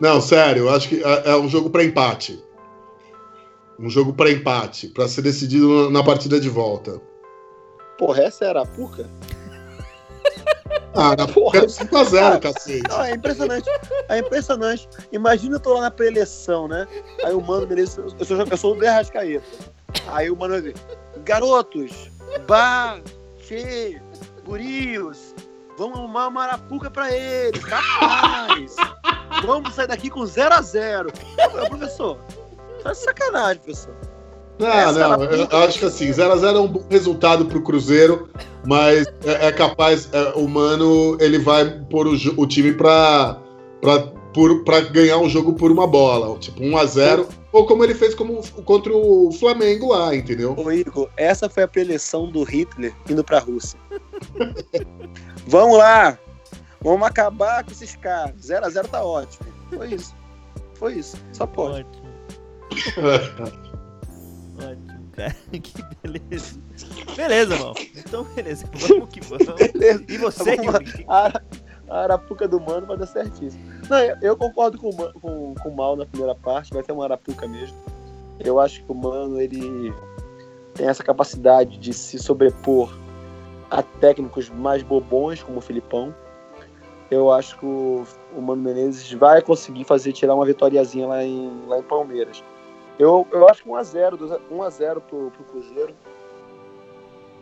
Não, 0.00 0.20
sério, 0.20 0.64
eu 0.64 0.70
acho 0.70 0.88
que 0.88 1.02
é, 1.02 1.30
é 1.30 1.36
um 1.36 1.48
jogo 1.48 1.70
para 1.70 1.84
empate. 1.84 2.42
Um 3.78 3.90
jogo 3.90 4.12
para 4.12 4.30
empate, 4.30 4.88
para 4.88 5.06
ser 5.08 5.22
decidido 5.22 5.90
na 5.90 6.02
partida 6.02 6.40
de 6.40 6.48
volta. 6.48 7.00
Porra, 7.98 8.22
essa 8.22 8.44
é 8.44 8.48
Arapuca? 8.48 9.08
Ah, 10.96 11.16
na 11.16 11.26
porra, 11.26 11.58
é 11.58 11.66
5x0, 11.66 12.40
cacete. 12.40 12.88
Não, 12.88 13.02
é 13.02 13.12
impressionante. 13.12 13.68
É 14.08 14.18
impressionante. 14.18 14.88
Imagina 15.10 15.56
eu 15.56 15.60
tô 15.60 15.74
lá 15.74 15.82
na 15.82 15.90
preleção, 15.90 16.68
né? 16.68 16.86
Aí 17.24 17.34
o 17.34 17.40
Mano 17.40 17.66
Menezes, 17.66 17.98
eu 17.98 18.24
sou, 18.24 18.36
eu 18.38 18.56
sou 18.56 18.76
o 18.76 18.78
Derrascaeta. 18.78 19.44
Aí 20.08 20.30
o 20.30 20.36
Mano 20.36 20.54
vai 20.54 20.62
dizer, 20.62 20.74
garotos, 21.24 22.10
bar, 22.46 23.00
che, 23.38 24.00
gurios, 24.44 25.34
vamos 25.76 25.98
arrumar 25.98 26.28
uma 26.28 26.44
arapuca 26.44 26.90
pra 26.90 27.12
eles, 27.12 27.62
rapaz. 27.62 28.76
Vamos 29.44 29.74
sair 29.74 29.88
daqui 29.88 30.08
com 30.08 30.20
0x0. 30.20 31.12
Professor, 31.68 32.18
tá 32.82 32.94
sacanagem, 32.94 33.62
professor. 33.62 34.13
Não, 34.58 34.68
Essa 34.68 35.16
não, 35.16 35.24
eu 35.24 35.58
acho 35.58 35.78
que 35.80 35.84
assim, 35.84 36.10
0x0 36.10 36.56
é 36.56 36.60
um 36.60 36.68
bom 36.68 36.84
resultado 36.88 37.46
pro 37.46 37.62
Cruzeiro, 37.62 38.28
mas 38.64 39.06
é, 39.24 39.48
é 39.48 39.52
capaz, 39.52 40.08
é, 40.12 40.32
o 40.36 40.46
Mano, 40.46 41.16
ele 41.20 41.38
vai 41.38 41.68
pôr 41.90 42.06
o, 42.06 42.14
o 42.36 42.46
time 42.46 42.72
pra, 42.72 43.36
pra, 43.80 44.00
por, 44.32 44.62
pra 44.62 44.80
ganhar 44.80 45.18
o 45.18 45.28
jogo 45.28 45.54
por 45.54 45.72
uma 45.72 45.88
bola, 45.88 46.38
tipo 46.38 46.60
1x0, 46.60 47.26
ou 47.52 47.66
como 47.66 47.82
ele 47.82 47.94
fez 47.94 48.14
como, 48.14 48.40
contra 48.64 48.92
o 48.94 49.32
Flamengo 49.32 49.92
lá, 49.92 50.14
entendeu? 50.14 50.54
Ô 50.56 50.70
Igor, 50.70 51.10
essa 51.16 51.48
foi 51.48 51.64
a 51.64 51.68
preleção 51.68 52.30
do 52.30 52.44
Hitler 52.44 52.94
indo 53.10 53.24
pra 53.24 53.40
Rússia. 53.40 53.78
Vamos 55.48 55.78
lá! 55.78 56.16
Vamos 56.80 57.06
acabar 57.06 57.64
com 57.64 57.72
esses 57.72 57.96
caras. 57.96 58.34
0x0 58.42 58.88
tá 58.88 59.02
ótimo. 59.02 59.46
Foi 59.70 59.94
isso. 59.94 60.14
Foi 60.74 60.92
isso. 60.92 61.16
Só 61.32 61.46
pode. 61.46 61.86
Ótimo, 64.56 65.08
cara. 65.12 65.34
Que 65.50 65.84
beleza. 66.02 66.60
Beleza, 67.16 67.56
mal. 67.58 67.74
Então, 67.96 68.24
beleza. 68.34 68.68
Vamos 68.72 69.08
que 69.08 69.20
vamos. 69.20 69.46
Beleza. 69.72 70.04
E 70.08 70.18
você. 70.18 70.54
Yuri? 70.54 71.04
A, 71.08 71.40
a 71.88 72.02
arapuca 72.02 72.48
do 72.48 72.60
mano 72.60 72.86
vai 72.86 72.96
dar 72.96 73.06
certíssimo. 73.06 73.62
Não, 73.88 73.98
eu, 73.98 74.16
eu 74.20 74.36
concordo 74.36 74.78
com, 74.78 74.90
com, 74.90 75.54
com 75.54 75.68
o 75.68 75.76
mal 75.76 75.96
na 75.96 76.06
primeira 76.06 76.34
parte, 76.34 76.72
vai 76.72 76.82
ter 76.82 76.92
uma 76.92 77.04
arapuca 77.04 77.46
mesmo. 77.46 77.76
Eu 78.40 78.58
acho 78.58 78.82
que 78.82 78.90
o 78.90 78.94
mano, 78.94 79.40
ele 79.40 79.94
tem 80.74 80.88
essa 80.88 81.04
capacidade 81.04 81.78
de 81.78 81.92
se 81.92 82.18
sobrepor 82.18 82.92
a 83.70 83.82
técnicos 83.82 84.48
mais 84.50 84.82
bobões, 84.82 85.42
como 85.42 85.58
o 85.58 85.60
Filipão. 85.60 86.14
Eu 87.10 87.30
acho 87.30 87.58
que 87.58 87.66
o, 87.66 88.04
o 88.36 88.40
Mano 88.40 88.62
Menezes 88.62 89.12
vai 89.12 89.40
conseguir 89.42 89.84
fazer 89.84 90.12
tirar 90.12 90.34
uma 90.34 90.44
vitoriazinha 90.44 91.06
lá 91.06 91.22
em, 91.22 91.64
lá 91.66 91.78
em 91.78 91.82
Palmeiras. 91.82 92.42
Eu, 92.98 93.26
eu 93.32 93.48
acho 93.48 93.62
que 93.62 93.68
1x0, 93.68 94.38
1x0 94.50 95.00
pro, 95.00 95.30
pro 95.30 95.44
Cruzeiro. 95.44 95.94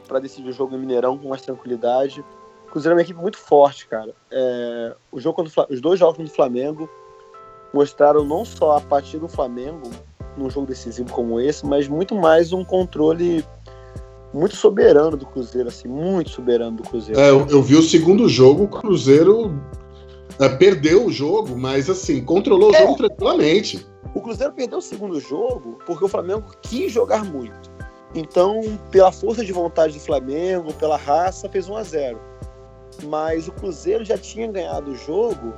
Pra 0.08 0.18
decidir 0.18 0.48
o 0.48 0.52
jogo 0.52 0.74
em 0.74 0.78
Mineirão 0.78 1.16
com 1.18 1.28
mais 1.28 1.42
tranquilidade. 1.42 2.24
O 2.66 2.70
Cruzeiro 2.70 2.94
é 2.94 2.96
uma 2.96 3.02
equipe 3.02 3.20
muito 3.20 3.38
forte, 3.38 3.86
cara. 3.86 4.14
É, 4.30 4.94
o 5.10 5.20
jogo 5.20 5.36
contra 5.36 5.66
os 5.70 5.80
dois 5.80 5.98
jogos 5.98 6.16
contra 6.16 6.32
o 6.32 6.34
Flamengo 6.34 6.88
mostraram 7.72 8.24
não 8.24 8.44
só 8.44 8.76
a 8.76 8.80
partida 8.80 9.26
do 9.26 9.28
Flamengo 9.28 9.90
num 10.36 10.48
jogo 10.50 10.66
decisivo 10.66 11.10
como 11.12 11.38
esse, 11.40 11.64
mas 11.66 11.86
muito 11.88 12.14
mais 12.14 12.52
um 12.52 12.64
controle 12.64 13.44
muito 14.32 14.56
soberano 14.56 15.16
do 15.16 15.26
Cruzeiro, 15.26 15.68
assim, 15.68 15.88
muito 15.88 16.30
soberano 16.30 16.78
do 16.78 16.82
Cruzeiro. 16.82 17.20
É, 17.20 17.28
eu, 17.28 17.46
eu 17.48 17.62
vi 17.62 17.76
o 17.76 17.82
segundo 17.82 18.28
jogo, 18.28 18.64
o 18.64 18.68
Cruzeiro 18.68 19.52
é, 20.38 20.48
perdeu 20.48 21.04
o 21.06 21.12
jogo, 21.12 21.56
mas 21.56 21.90
assim, 21.90 22.24
controlou 22.24 22.70
o 22.70 22.74
É. 22.74 22.80
jogo 22.80 22.96
tranquilamente. 22.96 23.86
O 24.14 24.20
Cruzeiro 24.20 24.52
perdeu 24.52 24.78
o 24.78 24.82
segundo 24.82 25.18
jogo 25.20 25.78
porque 25.86 26.04
o 26.04 26.08
Flamengo 26.08 26.44
quis 26.62 26.92
jogar 26.92 27.24
muito. 27.24 27.70
Então, 28.14 28.60
pela 28.90 29.10
força 29.10 29.44
de 29.44 29.52
vontade 29.52 29.94
do 29.94 30.00
Flamengo, 30.00 30.72
pela 30.74 30.96
raça, 30.96 31.48
fez 31.48 31.68
1 31.68 31.76
a 31.76 31.82
0 31.82 32.20
Mas 33.04 33.48
o 33.48 33.52
Cruzeiro 33.52 34.04
já 34.04 34.18
tinha 34.18 34.46
ganhado 34.50 34.90
o 34.90 34.96
jogo 34.96 35.54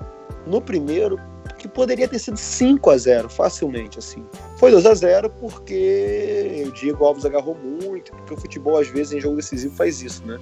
no 0.46 0.60
primeiro, 0.60 1.18
que 1.58 1.66
poderia 1.66 2.06
ter 2.06 2.18
sido 2.18 2.36
5 2.36 2.90
a 2.90 2.96
0 2.98 3.28
facilmente, 3.28 3.98
assim. 3.98 4.24
Foi 4.58 4.70
2 4.70 4.86
a 4.86 4.94
0 4.94 5.30
porque 5.40 6.64
o 6.68 6.70
Diego 6.72 7.04
Alves 7.04 7.24
agarrou 7.24 7.56
muito, 7.56 8.12
porque 8.12 8.34
o 8.34 8.36
futebol, 8.36 8.78
às 8.78 8.88
vezes, 8.88 9.14
em 9.14 9.20
jogo 9.20 9.36
decisivo, 9.36 9.74
faz 9.74 10.00
isso, 10.00 10.24
né? 10.24 10.38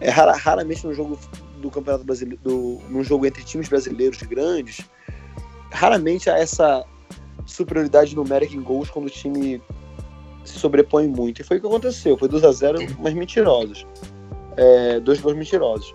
É 0.00 0.10
rara- 0.10 0.36
raramente 0.36 0.86
no 0.86 0.92
jogo 0.92 1.18
do 1.58 1.70
Campeonato 1.70 2.04
Brasileiro, 2.04 2.40
num 2.88 3.04
jogo 3.04 3.24
entre 3.24 3.44
times 3.44 3.68
brasileiros 3.68 4.20
grandes, 4.22 4.84
raramente 5.70 6.28
há 6.28 6.38
essa 6.38 6.84
superioridade 7.46 8.14
numérica 8.14 8.54
em 8.54 8.60
gols 8.62 8.90
quando 8.90 9.06
o 9.06 9.10
time 9.10 9.62
se 10.44 10.58
sobrepõe 10.58 11.06
muito. 11.08 11.40
E 11.40 11.44
foi 11.44 11.56
o 11.58 11.60
que 11.60 11.66
aconteceu. 11.66 12.16
Foi 12.18 12.28
2x0, 12.28 12.96
mas 13.00 13.14
mentirosos. 13.14 13.86
É, 14.56 15.00
dois 15.00 15.20
gols 15.20 15.36
mentirosos. 15.36 15.94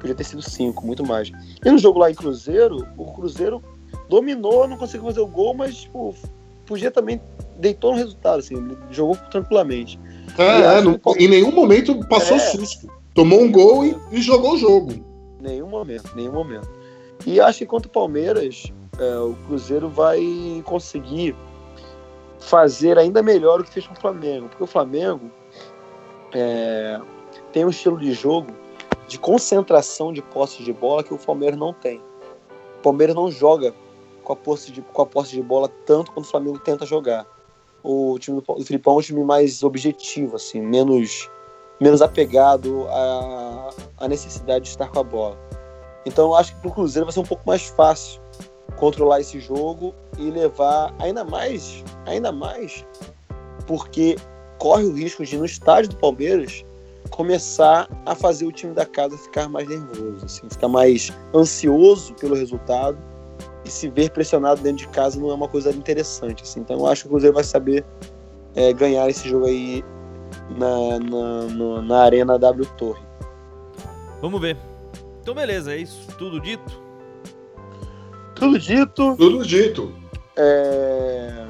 Podia 0.00 0.14
ter 0.14 0.24
sido 0.24 0.42
cinco, 0.42 0.86
muito 0.86 1.04
mais. 1.06 1.30
E 1.64 1.70
no 1.70 1.78
jogo 1.78 1.98
lá 1.98 2.10
em 2.10 2.14
Cruzeiro, 2.14 2.86
o 2.96 3.12
Cruzeiro 3.12 3.62
dominou, 4.08 4.66
não 4.66 4.76
conseguiu 4.76 5.06
fazer 5.06 5.20
o 5.20 5.26
gol, 5.26 5.54
mas 5.54 5.76
tipo, 5.82 6.14
podia 6.66 6.90
também 6.90 7.20
deitou 7.58 7.92
no 7.92 7.98
resultado, 7.98 8.38
assim, 8.40 8.54
jogou 8.90 9.16
tranquilamente. 9.30 9.98
É, 10.38 10.42
E 10.42 10.62
é, 10.62 10.80
não- 10.80 10.98
que- 10.98 11.24
em 11.24 11.28
nenhum 11.28 11.52
momento 11.52 11.98
passou 12.08 12.36
É. 12.36 12.40
susto. 12.40 12.90
Tomou 13.14 13.40
um 13.42 13.52
gol 13.52 13.84
e, 13.84 13.94
e 14.10 14.22
jogou 14.22 14.54
o 14.54 14.56
jogo. 14.56 14.92
Nenhum 15.40 15.68
momento, 15.68 16.10
nenhum 16.16 16.32
momento. 16.32 16.68
E 17.26 17.38
acho 17.40 17.58
que 17.58 17.66
contra 17.66 17.88
o 17.88 17.92
Palmeiras, 17.92 18.72
é, 18.98 19.18
o 19.18 19.34
Cruzeiro 19.46 19.88
vai 19.88 20.20
conseguir 20.64 21.34
fazer 22.38 22.98
ainda 22.98 23.22
melhor 23.22 23.60
o 23.60 23.64
que 23.64 23.70
fez 23.70 23.86
com 23.86 23.94
o 23.94 24.00
Flamengo. 24.00 24.48
Porque 24.48 24.62
o 24.62 24.66
Flamengo 24.66 25.30
é, 26.32 27.00
tem 27.52 27.64
um 27.64 27.70
estilo 27.70 27.98
de 27.98 28.12
jogo 28.12 28.52
de 29.08 29.18
concentração 29.18 30.12
de 30.12 30.22
posse 30.22 30.62
de 30.62 30.72
bola 30.72 31.02
que 31.02 31.12
o 31.12 31.18
Palmeiras 31.18 31.58
não 31.58 31.72
tem. 31.72 31.98
O 32.78 32.82
Palmeiras 32.82 33.14
não 33.14 33.30
joga 33.30 33.74
com 34.22 34.32
a 34.32 34.36
posse 34.36 34.70
de, 34.72 34.80
com 34.80 35.02
a 35.02 35.06
posse 35.06 35.32
de 35.32 35.42
bola 35.42 35.68
tanto 35.86 36.12
quanto 36.12 36.26
o 36.26 36.28
Flamengo 36.28 36.58
tenta 36.58 36.86
jogar. 36.86 37.26
O 37.82 38.16
time 38.18 38.40
do, 38.40 38.54
do 38.54 38.64
Filipão 38.64 38.94
é 38.94 38.98
um 38.98 39.00
time 39.02 39.24
mais 39.24 39.62
objetivo, 39.62 40.36
assim, 40.36 40.60
menos, 40.60 41.28
menos 41.80 42.00
apegado 42.00 42.86
à, 42.88 43.70
à 43.98 44.08
necessidade 44.08 44.64
de 44.64 44.70
estar 44.70 44.88
com 44.88 45.00
a 45.00 45.02
bola. 45.02 45.36
Então 46.06 46.26
eu 46.26 46.34
acho 46.34 46.54
que 46.54 46.60
pro 46.60 46.70
Cruzeiro 46.70 47.06
vai 47.06 47.12
ser 47.12 47.20
um 47.20 47.24
pouco 47.24 47.42
mais 47.46 47.62
fácil 47.62 48.21
controlar 48.82 49.20
esse 49.20 49.38
jogo 49.38 49.94
e 50.18 50.28
levar 50.28 50.92
ainda 50.98 51.22
mais, 51.22 51.84
ainda 52.04 52.32
mais, 52.32 52.84
porque 53.64 54.16
corre 54.58 54.82
o 54.82 54.92
risco 54.92 55.24
de 55.24 55.36
no 55.36 55.44
estádio 55.44 55.90
do 55.90 55.96
Palmeiras 55.98 56.64
começar 57.10 57.88
a 58.04 58.16
fazer 58.16 58.44
o 58.44 58.50
time 58.50 58.74
da 58.74 58.84
casa 58.84 59.16
ficar 59.16 59.48
mais 59.48 59.68
nervoso, 59.68 60.24
assim, 60.24 60.48
ficar 60.50 60.66
mais 60.66 61.12
ansioso 61.32 62.12
pelo 62.14 62.34
resultado 62.34 62.98
e 63.64 63.70
se 63.70 63.88
ver 63.88 64.10
pressionado 64.10 64.60
dentro 64.60 64.84
de 64.84 64.88
casa 64.88 65.20
não 65.20 65.30
é 65.30 65.34
uma 65.34 65.46
coisa 65.46 65.70
interessante, 65.70 66.42
assim. 66.42 66.58
Então 66.58 66.80
eu 66.80 66.86
acho 66.88 67.02
que 67.02 67.06
o 67.06 67.10
Cruzeiro 67.12 67.34
vai 67.36 67.44
saber 67.44 67.84
é, 68.56 68.72
ganhar 68.72 69.08
esse 69.08 69.28
jogo 69.28 69.46
aí 69.46 69.84
na, 70.58 70.98
na, 70.98 71.82
na 71.82 72.02
arena 72.02 72.36
W 72.36 72.66
Torre. 72.76 73.02
Vamos 74.20 74.40
ver. 74.40 74.56
Então, 75.20 75.34
beleza, 75.36 75.72
é 75.72 75.76
isso. 75.76 76.08
Tudo 76.18 76.40
dito? 76.40 76.81
Tudo 78.42 78.58
dito. 78.58 79.16
Tudo 79.16 79.46
dito. 79.46 79.94
É... 80.36 81.46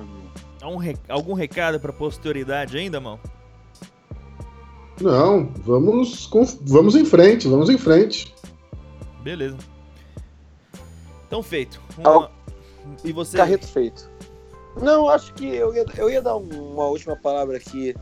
Há 0.60 0.68
um 0.68 0.76
re- 0.76 0.96
Algum 1.08 1.32
recado 1.32 1.80
pra 1.80 1.90
posterioridade 1.90 2.76
ainda, 2.76 3.00
mal? 3.00 3.18
Não, 5.00 5.46
vamos, 5.64 6.26
com- 6.26 6.44
vamos 6.60 6.94
em 6.94 7.04
frente, 7.06 7.48
vamos 7.48 7.70
em 7.70 7.78
frente. 7.78 8.34
Beleza. 9.22 9.56
Então, 11.26 11.42
feito. 11.42 11.80
Al- 12.04 12.18
Uma- 12.18 12.30
E 13.02 13.10
você? 13.10 13.38
Carreto 13.38 13.66
feito. 13.66 14.10
Não, 14.80 15.08
acho 15.08 15.32
que 15.32 15.46
eu 15.46 15.74
ia, 15.74 15.86
eu 15.96 16.10
ia 16.10 16.20
dar 16.20 16.36
um- 16.36 16.72
uma 16.74 16.84
última 16.88 17.16
palavra 17.16 17.56
aqui 17.56 17.94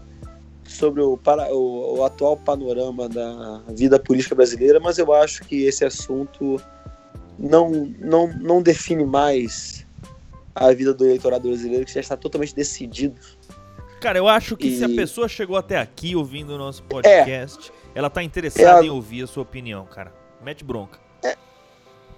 sobre 0.64 1.01
o, 1.01 1.16
para, 1.16 1.55
o, 1.55 1.99
o 1.99 2.05
atual 2.05 2.36
panorama 2.36 3.09
da 3.09 3.62
vida 3.68 4.01
política 4.01 4.34
brasileira, 4.34 4.80
mas 4.80 4.99
eu 4.99 5.12
acho 5.12 5.45
que 5.45 5.62
esse 5.64 5.84
assunto 5.84 6.61
não, 7.41 7.70
não, 7.99 8.26
não 8.38 8.62
define 8.62 9.05
mais 9.05 9.86
a 10.55 10.72
vida 10.72 10.93
do 10.93 11.05
eleitorado 11.05 11.49
brasileiro, 11.49 11.84
que 11.86 11.93
já 11.95 12.01
está 12.01 12.16
totalmente 12.16 12.55
decidido. 12.55 13.18
Cara, 14.01 14.18
eu 14.18 14.28
acho 14.28 14.57
que 14.57 14.76
se 14.76 14.84
a 14.84 14.88
E- 14.88 14.95
pessoa 14.97 15.28
chegou 15.28 15.57
até 15.57 15.78
aqui 15.78 16.14
ouvindo 16.14 16.51
o 16.55 16.59
nosso 16.59 16.82
podcast, 16.84 17.72
ela 17.95 18.09
tá 18.11 18.22
interessada 18.22 18.68
Ela- 18.78 18.84
em 18.86 18.91
ouvir 18.91 19.22
a 19.24 19.26
sua 19.26 19.43
opinião, 19.43 19.84
cara. 19.86 20.12
Mete 20.43 20.64
bronca. 20.64 20.99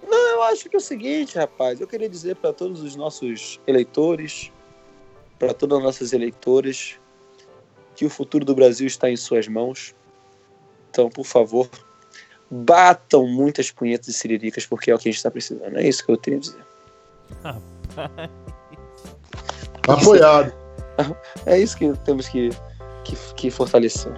Não, 0.07 0.31
eu 0.31 0.43
acho 0.43 0.69
que 0.69 0.77
é 0.77 0.79
o 0.79 0.81
seguinte, 0.83 1.39
rapaz. 1.39 1.81
Eu 1.81 1.87
queria 1.87 2.09
dizer 2.09 2.37
para 2.37 2.53
todos 2.53 2.83
os 2.83 2.95
nossos 2.97 3.61
eleitores, 3.67 4.51
para 5.39 5.55
todas 5.55 5.79
as 5.79 5.85
nossas 5.85 6.13
eleitoras, 6.13 6.99
que 7.95 8.05
o 8.05 8.11
futuro 8.11 8.45
do 8.45 8.55
Brasil 8.55 8.87
está 8.87 9.09
em 9.11 9.17
suas 9.17 9.47
mãos. 9.49 9.95
Então, 10.91 11.09
por 11.09 11.25
favor, 11.25 11.69
batam 12.55 13.27
muitas 13.27 13.71
punhetas 13.71 14.09
e 14.09 14.13
siriricas, 14.13 14.67
porque 14.67 14.91
é 14.91 14.95
o 14.95 14.99
que 14.99 15.09
a 15.09 15.11
gente 15.11 15.17
está 15.17 15.31
precisando. 15.31 15.79
É 15.79 15.89
isso 15.89 16.05
que 16.05 16.13
eu 16.13 16.19
tenho 16.19 16.37
a 16.37 16.41
dizer. 16.41 16.65
Apoiado. 19.89 20.53
É 21.47 21.59
isso 21.59 21.77
que 21.79 21.91
temos 22.05 22.29
que, 22.29 22.51
que, 23.05 23.17
que 23.35 23.51
fortalecer. 23.51 24.13